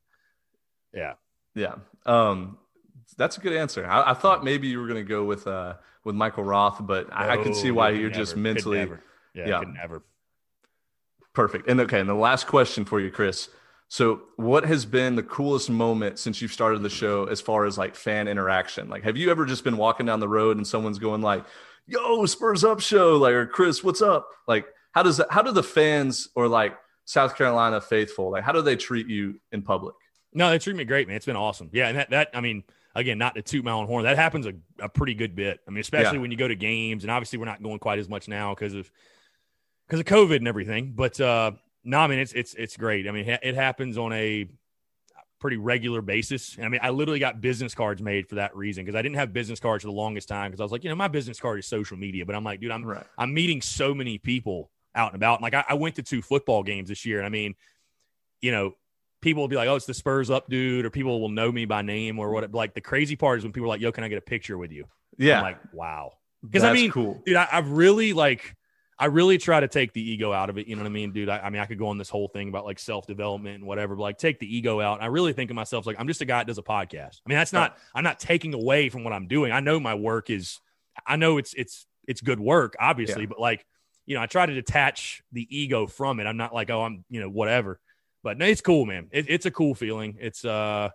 [0.92, 1.14] Yeah.
[1.54, 1.76] Yeah.
[2.04, 2.58] Um,
[3.16, 3.86] that's a good answer.
[3.86, 5.74] I, I thought maybe you were going to go with uh
[6.04, 9.02] with Michael Roth, but I, I can see why you're just never, could mentally never.
[9.34, 9.58] Yeah, Yeah.
[9.60, 10.02] could never.
[11.34, 11.68] perfect.
[11.68, 13.48] And okay, and the last question for you, Chris.
[13.88, 17.76] So, what has been the coolest moment since you've started the show as far as
[17.76, 18.88] like fan interaction?
[18.88, 21.44] Like, have you ever just been walking down the road and someone's going like,
[21.86, 24.28] "Yo, Spurs up show," like, or Chris, what's up?
[24.46, 25.26] Like, how does that?
[25.30, 29.40] How do the fans or like South Carolina faithful like how do they treat you
[29.50, 29.96] in public?
[30.32, 31.16] No, they treat me great, man.
[31.16, 31.68] It's been awesome.
[31.72, 32.62] Yeah, and that that I mean,
[32.94, 35.60] again, not to toot my own horn, that happens a, a pretty good bit.
[35.66, 36.22] I mean, especially Yeah.
[36.22, 38.74] when you go to games, and obviously we're not going quite as much now because
[38.74, 38.90] of
[39.86, 40.92] because of COVID and everything.
[40.94, 41.52] But uh
[41.84, 43.08] no, I mean it's it's it's great.
[43.08, 44.46] I mean, it happens on a
[45.40, 46.58] pretty regular basis.
[46.62, 49.32] I mean, I literally got business cards made for that reason because I didn't have
[49.32, 51.58] business cards for the longest time because I was like, you know, my business card
[51.58, 53.06] is social media, but I'm like, dude, I'm Right.
[53.16, 55.40] I'm meeting so many people out and about.
[55.40, 57.54] Like I, I went to two football games this year, and I mean,
[58.42, 58.74] you know,
[59.20, 61.64] people will be like, "Oh, it's the Spurs up, dude," or people will know me
[61.64, 62.52] by name or what.
[62.52, 64.56] Like the crazy part is when people are like, "Yo, can I get a picture
[64.58, 64.86] with you?"
[65.18, 65.38] Yeah.
[65.38, 67.22] I'm like, "Wow," because I mean, cool.
[67.26, 68.54] dude, I, I've really like,
[68.98, 70.66] I really try to take the ego out of it.
[70.66, 71.28] You know what I mean, dude?
[71.28, 73.66] I, I mean, I could go on this whole thing about like self development and
[73.66, 75.02] whatever, but like take the ego out.
[75.02, 77.20] I really think of myself like I'm just a guy that does a podcast.
[77.24, 77.76] I mean, that's not.
[77.94, 79.52] I'm not taking away from what I'm doing.
[79.52, 80.58] I know my work is.
[81.06, 83.28] I know it's it's it's good work, obviously, Yeah.
[83.28, 83.64] but like,
[84.06, 86.24] you know, I try to detach the ego from it.
[86.24, 87.78] I'm not like, oh, I'm you know whatever.
[88.22, 89.08] But no, it's cool, man.
[89.12, 90.16] It, it's a cool feeling.
[90.20, 90.90] It's uh,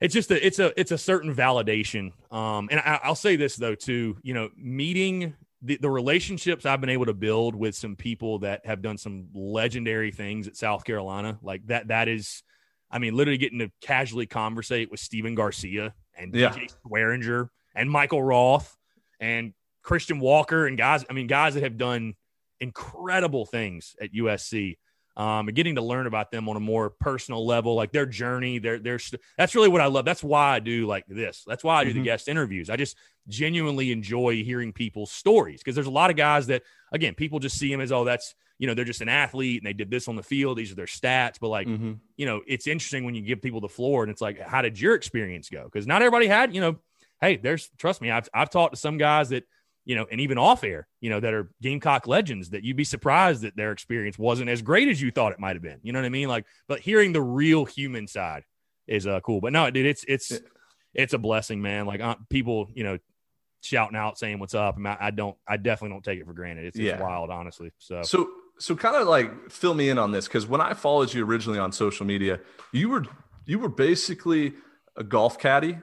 [0.00, 2.12] it's just a it's a it's a certain validation.
[2.30, 4.18] Um, and I, I'll say this though too.
[4.22, 8.66] You know, meeting the, the relationships I've been able to build with some people that
[8.66, 11.88] have done some legendary things at South Carolina, like that.
[11.88, 12.42] That is,
[12.90, 16.50] I mean, literally getting to casually conversate with Stephen Garcia and Yeah.
[16.50, 18.76] DJ Swearinger and Michael Roth
[19.20, 21.02] and Christian Walker and guys.
[21.08, 22.14] I mean, guys that have done
[22.60, 24.76] incredible things at USC.
[25.16, 28.58] Um, and getting to learn about them on a more personal level, like their journey,
[28.58, 28.98] their their
[29.38, 30.04] that's really what I love.
[30.04, 31.44] That's why I do like this.
[31.46, 32.04] That's why I do the Mhm.
[32.04, 32.68] guest interviews.
[32.68, 32.96] I just
[33.28, 36.62] genuinely enjoy hearing people's stories because there's a lot of guys that
[36.92, 39.66] again people just see them as oh that's you know they're just an athlete and
[39.66, 40.58] they did this on the field.
[40.58, 42.00] These are their stats, but like Mhm.
[42.16, 44.80] you know it's interesting when you give people the floor and it's like how did
[44.80, 45.62] your experience go?
[45.64, 46.76] Because not everybody had you know
[47.20, 49.44] hey there's trust me I've I've talked to some guys that
[49.84, 52.84] you know, and even off air, you know, that are Gamecock legends that you'd be
[52.84, 55.78] surprised that their experience wasn't as great as you thought it might have been.
[55.82, 56.28] You know what I mean?
[56.28, 58.44] Like, but hearing the real human side
[58.86, 59.40] is uh cool.
[59.40, 60.32] But no, dude, it's it's
[60.94, 61.86] it's a blessing, man.
[61.86, 62.98] Like uh, people, you know,
[63.62, 64.76] shouting out saying what's up.
[64.84, 66.66] I, I don't, I definitely don't take it for granted.
[66.66, 66.92] It's, Yeah.
[66.92, 67.72] it's wild, honestly.
[67.78, 68.28] So, So
[68.58, 71.58] so kind of like fill me in on this because when I followed you originally
[71.58, 72.40] on social media,
[72.72, 73.04] you were
[73.46, 74.54] you were basically
[74.96, 75.78] a golf caddy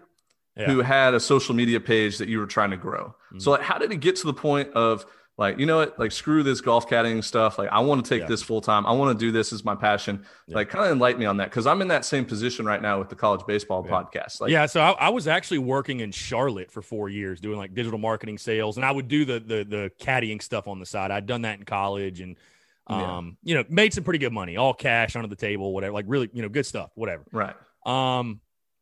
[0.56, 0.68] Yeah.
[0.68, 3.16] who had a social media page that you were trying to grow.
[3.40, 5.06] So like how did it get to the point of
[5.38, 7.58] like, you know what, like screw this golf caddying stuff.
[7.58, 8.28] Like I want to take Yeah.
[8.28, 8.86] this full time.
[8.86, 10.24] I want to do this as my passion.
[10.48, 10.56] Yeah.
[10.58, 13.00] Like kind of enlighten me on that because I'm in that same position right now
[13.00, 13.92] with the college baseball Yeah.
[13.92, 14.42] podcast.
[14.42, 17.74] Like yeah, so I, I was actually working in Charlotte for four years doing like
[17.74, 21.10] digital marketing sales, and I would do the the the caddying stuff on the side.
[21.12, 22.38] I'd done that in college, and
[22.88, 26.06] um, you know, made some pretty good money, all cash under the table, whatever, like
[26.10, 27.24] really, you know, good stuff, whatever.
[27.32, 27.56] right.
[27.86, 28.42] Um,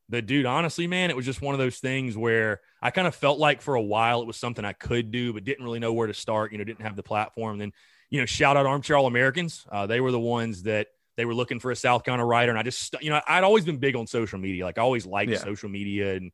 [0.10, 3.16] but dude, honestly, man, it was just one of those things where I kind of
[3.16, 5.94] felt like for a while it was something I could do, but didn't really know
[5.94, 6.52] where to start.
[6.52, 7.58] You know, didn't have the platform.
[7.58, 7.74] Then,
[8.10, 9.66] you know, shout out Armchair All Americans.
[9.72, 10.88] Uh, they were the ones that
[11.18, 13.66] they were looking for a South Carolina writer, and I just, you know, I'd always
[13.66, 14.64] been big on social media.
[14.64, 15.40] Like I always liked Yeah.
[15.40, 16.32] social media and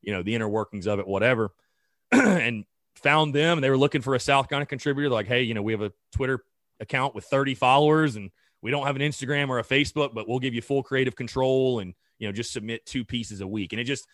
[0.00, 1.50] you know the inner workings of it, whatever.
[2.12, 2.64] and
[2.96, 5.08] found them, and they were looking for a South Carolina contributor.
[5.08, 6.42] They're like, hey, you know, we have a Twitter
[6.80, 8.30] account with 30 followers, and
[8.62, 11.80] we don't have an Instagram or a Facebook, but we'll give you full creative control
[11.80, 13.72] and you know just submit two pieces a week.
[13.72, 14.06] And it just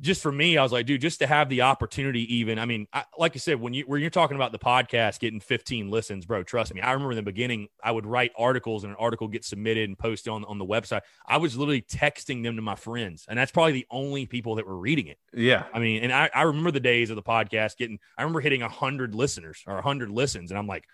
[0.00, 2.58] just for me, I was like, dude, just to have the opportunity, even.
[2.58, 5.40] I mean, I, like I said, when you when you're talking about the podcast getting
[5.40, 6.80] 15 listens, bro, trust me.
[6.80, 9.98] I remember in the beginning, I would write articles, and an article gets submitted and
[9.98, 11.02] posted on on the website.
[11.26, 14.66] I was literally texting them to my friends, and that's probably the only people that
[14.66, 15.18] were reading it.
[15.34, 17.98] Yeah, I mean, and I, I remember the days of the podcast getting.
[18.16, 20.84] I remember hitting hundred listeners or hundred listens, and I'm like,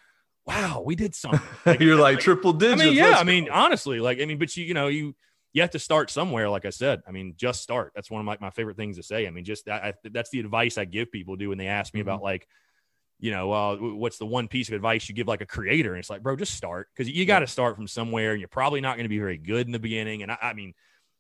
[0.49, 1.41] wow, we did something.
[1.67, 2.81] Like, You're like, like, triple digits.
[2.81, 5.15] I mean, yeah, I mean, honestly, like, I mean, but you, you know, you
[5.53, 6.49] you have to start somewhere.
[6.49, 7.93] Like I said, I mean, just start.
[7.95, 9.27] That's one of my, my favorite things to say.
[9.27, 12.01] I mean, just I, that's the advice I give people do when they ask me
[12.01, 12.09] mm-hmm.
[12.09, 12.47] about like,
[13.19, 15.93] you know, uh, what's the one piece of advice you give like a creator?
[15.93, 18.33] And it's like, bro, just start because you got to start from somewhere.
[18.33, 20.23] And you're probably not going to be very good in the beginning.
[20.23, 20.75] And I, I, mean,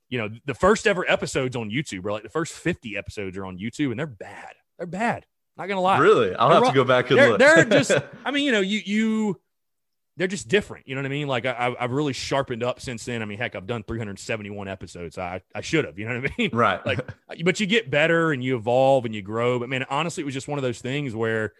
[0.09, 3.47] you know, the first ever episodes on YouTube, bro, like the first 50 episodes are
[3.47, 4.53] on YouTube and they're bad.
[4.77, 5.27] They're bad.
[5.57, 5.99] Not gonna lie.
[5.99, 6.37] Really?
[6.37, 7.39] I'll they're have to go back and they're, look.
[7.41, 7.91] they're just,
[8.25, 9.41] I mean, you know, you, you,
[10.19, 10.89] they're just different.
[10.89, 11.28] You know what I mean?
[11.28, 13.23] Like I, have really sharpened up since then.
[13.23, 15.16] I mean, heck, I've done 371 episodes.
[15.16, 16.51] I, I should have, you know what I mean?
[16.59, 16.85] Right.
[16.85, 16.99] Like,
[17.45, 19.61] but you get better and you evolve and you grow.
[19.61, 21.53] But man, honestly, it was just one of those things where,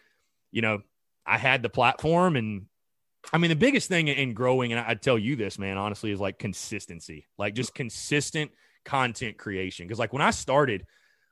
[0.51, 0.80] you know,
[1.24, 2.66] I had the platform and
[3.32, 6.18] I mean, the biggest thing in growing, and I'd tell you this, man, honestly, is
[6.18, 8.51] like consistency, like just consistent
[8.85, 9.89] content creation.
[9.89, 10.85] Cause like when I started,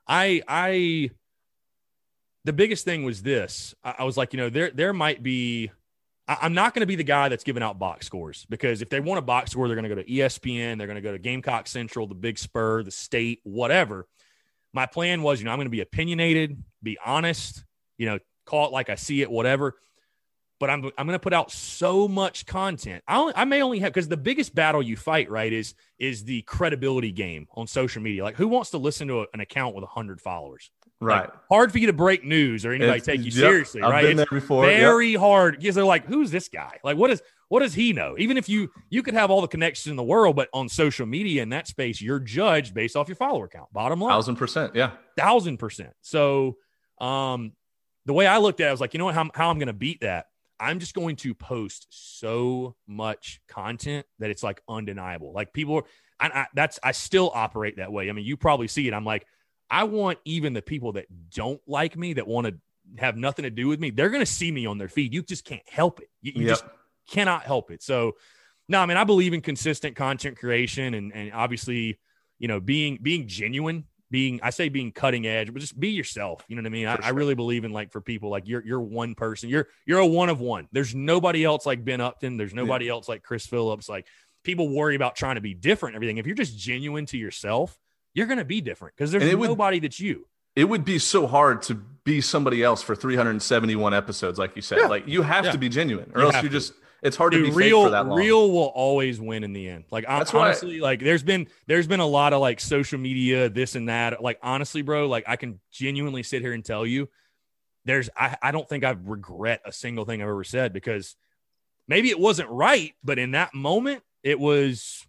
[0.06, 1.10] I, I,
[2.44, 3.74] the biggest thing was this.
[3.82, 5.72] I, I was like, you know, there, there might be,
[6.28, 8.98] I'm not going to be the guy that's giving out box scores because if they
[8.98, 11.18] want a box score, they're going to go to ESPN, they're going to go to
[11.18, 14.08] Gamecock Central, the Big Spur, the State, whatever.
[14.72, 17.64] My plan was, you know, I'm going to be opinionated, be honest,
[17.96, 19.76] you know, call it like I see it, whatever.
[20.58, 23.04] But I'm I'm going to put out so much content.
[23.06, 26.24] I only, I may only have because the biggest battle you fight, right, is is
[26.24, 28.24] the credibility game on social media.
[28.24, 30.70] Like, who wants to listen to a, an account with hundred followers?
[31.00, 31.28] Right.
[31.28, 33.90] Like, hard for you to break news or anybody it's, take you yep, seriously, I've
[33.90, 34.02] right?
[34.02, 34.64] Been there before.
[34.64, 35.20] Very yep.
[35.20, 36.78] hard because they're like, who's this guy?
[36.82, 38.16] Like, what is what does he know?
[38.18, 41.04] Even if you you could have all the connections in the world, but on social
[41.06, 43.70] media in that space, you're judged based off your follower count.
[43.72, 44.10] Bottom line.
[44.10, 44.74] Thousand percent.
[44.74, 44.92] Yeah.
[45.18, 45.92] Thousand percent.
[46.00, 46.56] So
[46.98, 47.52] um
[48.06, 49.58] the way I looked at it, I was like, you know what, how, how I'm
[49.58, 50.26] gonna beat that.
[50.58, 55.34] I'm just going to post so much content that it's like undeniable.
[55.34, 55.84] Like people are,
[56.18, 58.08] I, I, that's I still operate that way.
[58.08, 58.94] I mean, you probably see it.
[58.94, 59.26] I'm like,
[59.70, 62.54] I want even the people that don't like me, that want to
[62.98, 65.12] have nothing to do with me, they're going to see me on their feed.
[65.12, 66.08] You just can't help it.
[66.22, 66.50] You, you yep.
[66.50, 66.64] just
[67.10, 67.82] cannot help it.
[67.82, 68.12] So,
[68.68, 71.98] no, I mean, I believe in consistent content creation and, and obviously,
[72.38, 76.44] you know, being being genuine, being I say being cutting edge, but just be yourself.
[76.48, 76.86] You know what I mean?
[76.86, 77.04] I, sure.
[77.04, 79.48] I, really believe in like for people like you're you're one person.
[79.48, 80.68] You're you're a one of one.
[80.72, 82.36] There's nobody else like Ben Upton.
[82.36, 82.92] There's nobody yeah.
[82.92, 83.88] else like Chris Phillips.
[83.88, 84.06] Like
[84.44, 86.18] people worry about trying to be different and everything.
[86.18, 87.78] If you're just genuine to yourself,
[88.16, 90.26] you're going to be different because there's nobody would, that's you.
[90.56, 94.78] It would be so hard to be somebody else for 371 episodes, like you said.
[94.78, 94.86] Yeah.
[94.86, 95.52] Like you have yeah.
[95.52, 96.72] to be genuine, or you else you just.
[97.02, 97.84] It's hard Dude, to be real.
[97.84, 98.18] for that long.
[98.18, 99.84] Real will always win in the end.
[99.90, 103.50] Like that's honestly, why, like there's been there's been a lot of like social media,
[103.50, 104.22] this and that.
[104.22, 107.10] Like honestly, bro, like I can genuinely sit here and tell you,
[107.84, 111.16] there's I, I don't think I regret a single thing I've ever said because
[111.86, 115.06] maybe it wasn't right, but in that moment, it was.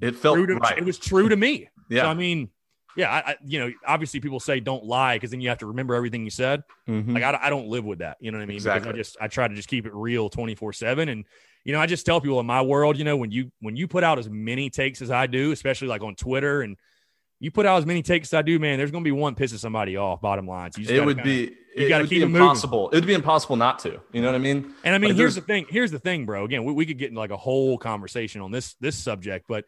[0.00, 0.78] It felt to, right.
[0.78, 1.68] It was true to me.
[1.88, 2.02] Yeah.
[2.02, 2.50] So, I mean,
[2.96, 5.66] yeah, I, I, you know, obviously people say don't lie because then you have to
[5.66, 6.64] remember everything you said.
[6.88, 7.14] Mm-hmm.
[7.14, 8.16] Like I, I, don't live with that.
[8.20, 8.56] You know what I mean?
[8.56, 8.90] Exactly.
[8.90, 11.08] Because I just I try to just keep it real twenty four seven.
[11.08, 11.24] And
[11.64, 13.86] you know, I just tell people in my world, you know, when you when you
[13.86, 16.76] put out as many takes as I do, especially like on Twitter and
[17.38, 19.36] you put out as many takes as I do, man, there's going to be one
[19.36, 20.20] pissing somebody off.
[20.20, 22.90] Bottom line, so it would kinda, be you got to keep it impossible.
[22.90, 24.00] It would be impossible not to.
[24.12, 24.74] You know what I mean?
[24.82, 25.66] And I mean, like here's the thing.
[25.68, 26.44] Here's the thing, bro.
[26.44, 29.66] Again, we, we could get into like a whole conversation on this this subject, but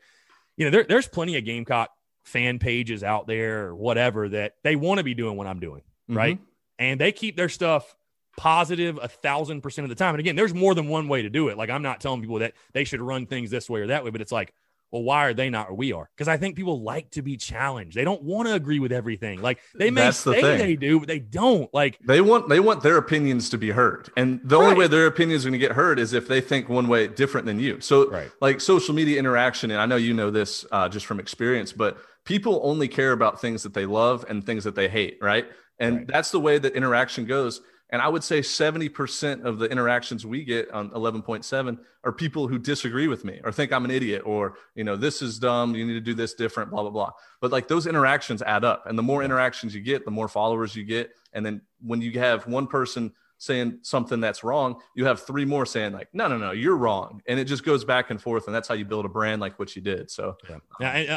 [0.57, 1.91] you know, there, there's plenty of Gamecock
[2.23, 5.81] fan pages out there or whatever that they want to be doing what I'm doing,
[5.81, 6.17] mm-hmm.
[6.17, 6.39] right?
[6.79, 7.95] And they keep their stuff
[8.37, 10.15] positive a thousand percent of the time.
[10.15, 11.59] And again, there's more than one way to do it.
[11.59, 14.11] Like I'm not telling people that they should run things this way or that way,
[14.11, 14.55] but it's like,
[14.91, 16.09] well, why are they not or we are?
[16.17, 17.97] Because I think people like to be challenged.
[17.97, 19.41] They don't want to agree with everything.
[19.41, 21.73] Like they may That's say the they do, but they don't.
[21.73, 24.11] Like they want they want their opinions to be heard.
[24.17, 24.65] And the right.
[24.65, 27.07] only way their opinion is going to get heard is if they think one way
[27.07, 27.81] different than you.
[27.81, 28.31] So right.
[28.41, 31.99] like social media interaction, and I know you know this uh, just from experience, but
[32.25, 35.47] people only care about things that they love and things that they hate, right?
[35.79, 36.07] And right.
[36.07, 37.61] that's the way that interaction goes.
[37.91, 42.59] And I would say 70% of the interactions we get on 11.7 are people who
[42.59, 45.75] disagree with me or think I'm an idiot or, you know, this is dumb.
[45.75, 47.11] You need to do this different, blah, blah, blah.
[47.41, 48.87] But like those interactions add up.
[48.87, 51.11] And the more interactions you get, the more followers you get.
[51.33, 55.67] And then when you have one person saying something that's wrong, you have three more
[55.67, 57.23] saying like, no, no, no, you're wrong.
[57.27, 58.47] And it just goes back and forth.
[58.47, 60.11] And that's how you build a brand like what you did.
[60.11, 60.59] So yeah.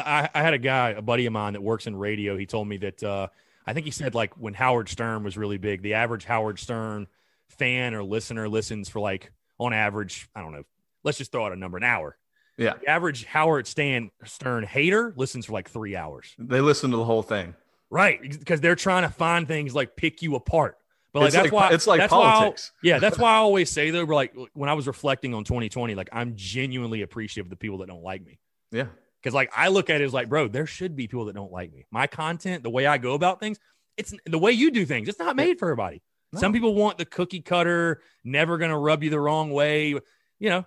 [0.04, 2.36] I, I had a guy, a buddy of mine that works in radio.
[2.36, 3.28] He told me that, uh,
[3.66, 7.06] I think he said like when Howard Stern was really big, the average Howard Stern
[7.48, 10.64] fan or listener listens for like on average, I don't know,
[11.02, 12.16] let's just throw out a number, an hour.
[12.58, 12.74] Yeah.
[12.80, 16.34] The average Howard Stan Stern hater listens for like three hours.
[16.38, 17.54] They listen to the whole thing.
[17.90, 20.78] Right, because they're trying to find things like pick you apart.
[21.12, 22.72] But like It's that's like- why it's like that's why politics.
[22.82, 25.94] yeah, that's why I always say though, we're like when I was reflecting on 2020,
[25.94, 28.38] like I'm genuinely appreciative of the people that don't like me.
[28.72, 28.86] Yeah.
[29.24, 31.50] Because like I look at it as like, bro, there should be people that don't
[31.50, 31.86] like me.
[31.90, 33.58] My content, the way I go about things,
[33.96, 35.08] it's the way you do things.
[35.08, 36.02] It's not made for everybody.
[36.34, 36.40] No.
[36.40, 39.88] Some people want the cookie cutter, never gonna rub you the wrong way.
[40.38, 40.66] You know,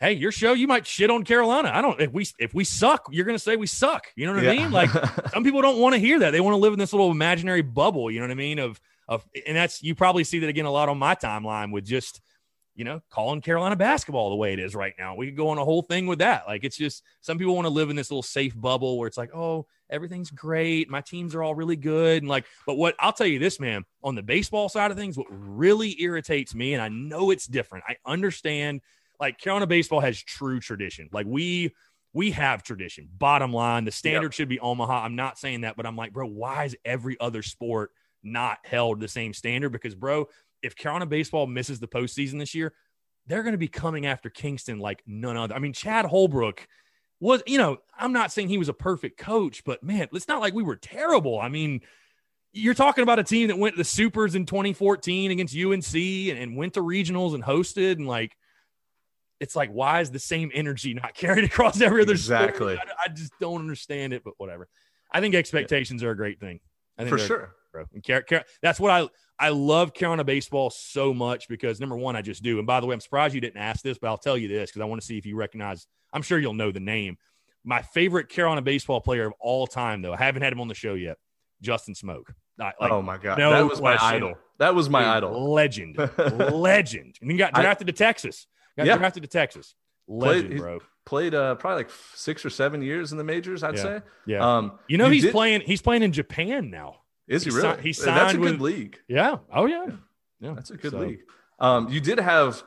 [0.00, 1.70] hey, your show, you might shit on Carolina.
[1.72, 2.00] I don't.
[2.00, 4.08] If we if we suck, you're gonna say we suck.
[4.16, 4.72] You know what I mean?
[4.72, 4.90] Like
[5.30, 6.32] some people don't want to hear that.
[6.32, 8.10] They want to live in this little imaginary bubble.
[8.10, 8.58] You know what I mean?
[8.58, 11.84] Of of and that's you probably see that again a lot on my timeline with
[11.84, 12.20] just
[12.74, 15.14] you know calling Carolina basketball the way it is right now.
[15.14, 16.44] We could go on a whole thing with that.
[16.46, 19.18] Like it's just some people want to live in this little safe bubble where it's
[19.18, 20.88] like, oh, everything's great.
[20.88, 22.22] My teams are all really good.
[22.22, 25.16] And like, but what I'll tell you this, man, on the baseball side of things,
[25.16, 27.84] what really irritates me, and I know it's different.
[27.88, 28.80] I understand
[29.20, 31.08] like Carolina baseball has true tradition.
[31.12, 31.72] Like we
[32.14, 33.08] we have tradition.
[33.18, 35.04] Bottom line, the standard should be Omaha.
[35.04, 37.90] I'm not saying that, but I'm like, bro, why is every other sport
[38.22, 39.72] not held the same standard?
[39.72, 40.28] Because, bro,
[40.62, 42.72] if Carolina baseball misses the postseason this year,
[43.26, 45.54] they're going to be coming after Kingston like none other.
[45.54, 46.66] I mean, Chad Holbrook
[47.20, 50.40] was, you know, I'm not saying he was a perfect coach, but man, it's not
[50.40, 51.40] like we were terrible.
[51.40, 51.82] I mean,
[52.52, 56.38] you're talking about a team that went to the supers in 2014 against UNC and,
[56.38, 58.36] and went to regionals and hosted and like
[59.40, 62.12] it's like why is the same energy not carried across every other?
[62.12, 62.76] Exactly.
[62.76, 64.68] I, I just don't understand it, but whatever.
[65.10, 66.60] I think expectations are a great thing.
[66.98, 67.54] I think For sure.
[67.72, 67.86] Bro.
[67.94, 69.08] And Car- Car- that's what I
[69.38, 72.58] I love Carolina baseball so much because number one, I just do.
[72.58, 74.70] And by the way, I'm surprised you didn't ask this, but I'll tell you this
[74.70, 75.86] because I want to see if you recognize.
[76.12, 77.16] I'm sure you'll know the name.
[77.64, 80.74] My favorite Carolina baseball player of all time, though, I haven't had him on the
[80.74, 81.16] show yet.
[81.62, 82.24] Justin Smoak.
[82.60, 84.34] I- like, oh my god, no that was my idol.
[84.58, 85.52] That was my a idol.
[85.52, 85.96] legend,
[86.52, 87.16] legend.
[87.20, 88.46] And he got I- drafted to Texas.
[88.76, 88.96] Got Yeah.
[88.96, 89.74] drafted to Texas.
[90.08, 90.78] Legend, Played- bro.
[91.04, 93.64] Played uh, probably like six or seven years in the majors.
[93.64, 93.82] I'd Yeah.
[93.82, 94.00] say.
[94.26, 94.56] Yeah.
[94.56, 95.62] Um, you know he's did- playing.
[95.62, 97.00] He's playing in Japan now.
[97.28, 97.76] Is he he really?
[97.92, 98.98] si- he That's a good with- league.
[99.08, 99.36] Yeah.
[99.52, 99.86] Oh yeah.
[100.40, 100.54] Yeah.
[100.54, 101.20] That's a good So- league.
[101.58, 102.62] Um, you did have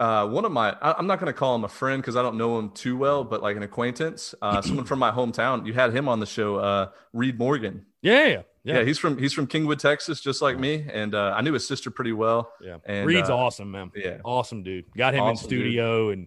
[0.00, 0.76] uh, one of my.
[0.82, 2.96] I, I'm not going to call him a friend because I don't know him too
[2.96, 5.66] well, but like an acquaintance, uh, someone from my hometown.
[5.66, 7.86] You had him on the show, uh, Reid Morgan.
[8.02, 8.26] Yeah.
[8.26, 8.42] Yeah.
[8.64, 8.82] Yeah.
[8.84, 11.90] he's from he's from Kingwood, Texas, just like me, and uh, I knew his sister
[11.90, 12.52] pretty well.
[12.62, 12.78] Yeah.
[12.84, 13.92] And, Reid's uh, awesome, man.
[13.94, 14.86] Yeah, Awesome dude.
[14.96, 15.60] Got him in Awesome dude.
[15.60, 16.26] studio and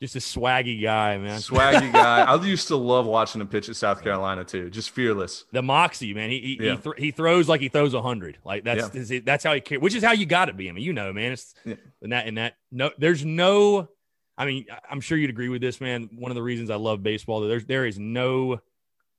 [0.00, 1.38] just a swaggy guy, man.
[1.40, 2.22] swaggy guy.
[2.22, 4.70] I used to love watching him pitch at South Carolina too.
[4.70, 5.44] Just fearless.
[5.52, 6.30] the moxie, man.
[6.30, 6.72] He he, Yeah.
[6.72, 8.38] he, th- he throws like he throws a hundred.
[8.44, 8.88] Like that's
[9.24, 10.68] that's how he which is how you got to be.
[10.68, 11.32] I mean, you know, man.
[11.32, 11.74] It's Yeah.
[12.02, 12.54] and that and that.
[12.70, 13.88] No, there's no.
[14.36, 16.10] I mean, I'm sure you'd agree with this, man.
[16.16, 18.60] One of the reasons I love baseball, there's there is no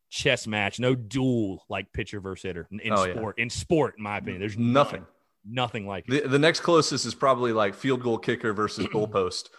[0.09, 3.13] chess match, no duel like pitcher versus hitter in, in Oh, yeah.
[3.15, 3.37] sport.
[3.37, 5.01] In sport, in my opinion, there's Nothing.
[5.01, 5.09] none.
[5.45, 6.23] Nothing like it.
[6.23, 9.49] The, the next closest is probably like field goal kicker versus goalpost.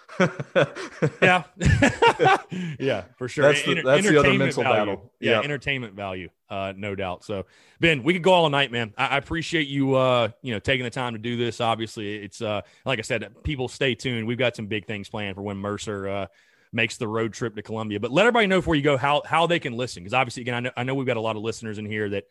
[1.22, 1.44] yeah,
[2.78, 3.44] yeah, for sure.
[3.44, 4.78] That's the- that's the other mental value.
[4.78, 5.12] battle.
[5.20, 5.40] Yeah, Yeah.
[5.40, 7.24] entertainment value, uh, no doubt.
[7.24, 7.46] So,
[7.80, 8.92] Ben, we could go all night, man.
[8.96, 11.60] I, I appreciate you, uh, you know, taking the time to do this.
[11.60, 14.26] Obviously, it's uh, like I said, people stay tuned.
[14.26, 16.26] We've got some big things planned for when Mercer uh,
[16.72, 18.00] makes the road trip to Columbia.
[18.00, 20.54] But let everybody know before you go how how they can listen, because obviously, again,
[20.54, 22.24] I know I know we've got a lot of listeners in here that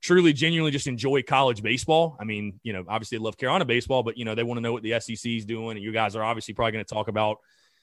[0.00, 2.16] truly genuinely just enjoy college baseball.
[2.18, 4.62] I mean, you know, obviously they love Carolina baseball, but you know, they want to
[4.62, 5.76] know what the SEC is doing.
[5.76, 7.38] And you guys are obviously probably going to talk about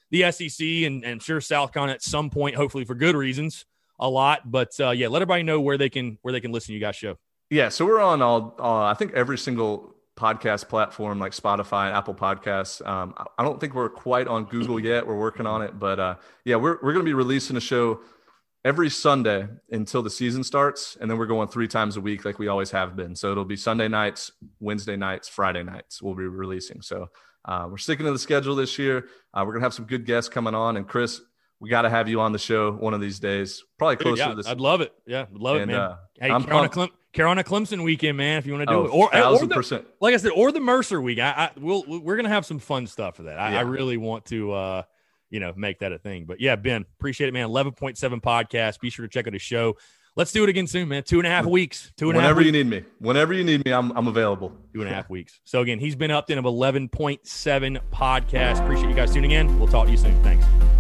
[0.10, 3.66] the SEC and, and sure South Con at some point, hopefully for good reasons,
[4.00, 4.50] a lot.
[4.50, 6.80] But uh, yeah, let everybody know where they can where they can listen to you
[6.80, 7.18] guys show.
[7.50, 12.16] Yeah, so we're on all, uh, I think every single podcast platform like Spotify, Apple
[12.16, 12.86] Podcasts.
[12.86, 15.06] Um, I- don't think we're quite on Google yet.
[15.08, 18.02] We're working on it, but uh, yeah, we're we're going to be releasing a show
[18.66, 22.40] every Sunday until the season starts, and then we're going three times a week like
[22.40, 23.16] we always have been.
[23.16, 26.02] So it'll be Sunday nights, Wednesday nights, Friday nights.
[26.02, 26.82] We'll be releasing.
[26.82, 27.08] So
[27.46, 29.08] uh, we're sticking to the schedule this year.
[29.34, 31.22] Uh, we're gonna have some good guests coming on, and Chris,
[31.60, 34.22] we got to have you on the show one of these days, probably Dude, closer
[34.24, 34.48] yeah, to this.
[34.48, 34.94] I'd love it.
[35.08, 35.76] Yeah, love it, man.
[35.76, 36.70] uh, hey, I'm Carolina.
[36.70, 38.38] Clem- Carolina Clemson weekend, man.
[38.38, 39.88] If you want to do Oh, it, or, or thousand the, percent.
[40.02, 41.18] like I said, or the Mercer week.
[41.20, 43.40] I, I we'll we're gonna have some fun stuff for that.
[43.40, 44.84] I, I really want to uh
[45.30, 46.26] you know make that a thing.
[46.26, 47.46] But yeah, Ben, appreciate it, man.
[47.46, 48.80] Eleven point seven podcast.
[48.80, 49.78] Be sure to check out his show.
[50.16, 51.04] Let's do it again soon, man.
[51.04, 51.92] Two and a half weeks.
[51.96, 54.52] Two and a half Whenever you need me, whenever you need me, I'm I'm available.
[54.74, 55.40] two and a half weeks.
[55.46, 58.64] So again, he's Ben Upton of 11.7 podcast.
[58.64, 59.60] Appreciate you guys tuning in.
[59.60, 60.22] We'll talk to you soon.
[60.24, 60.77] Thanks.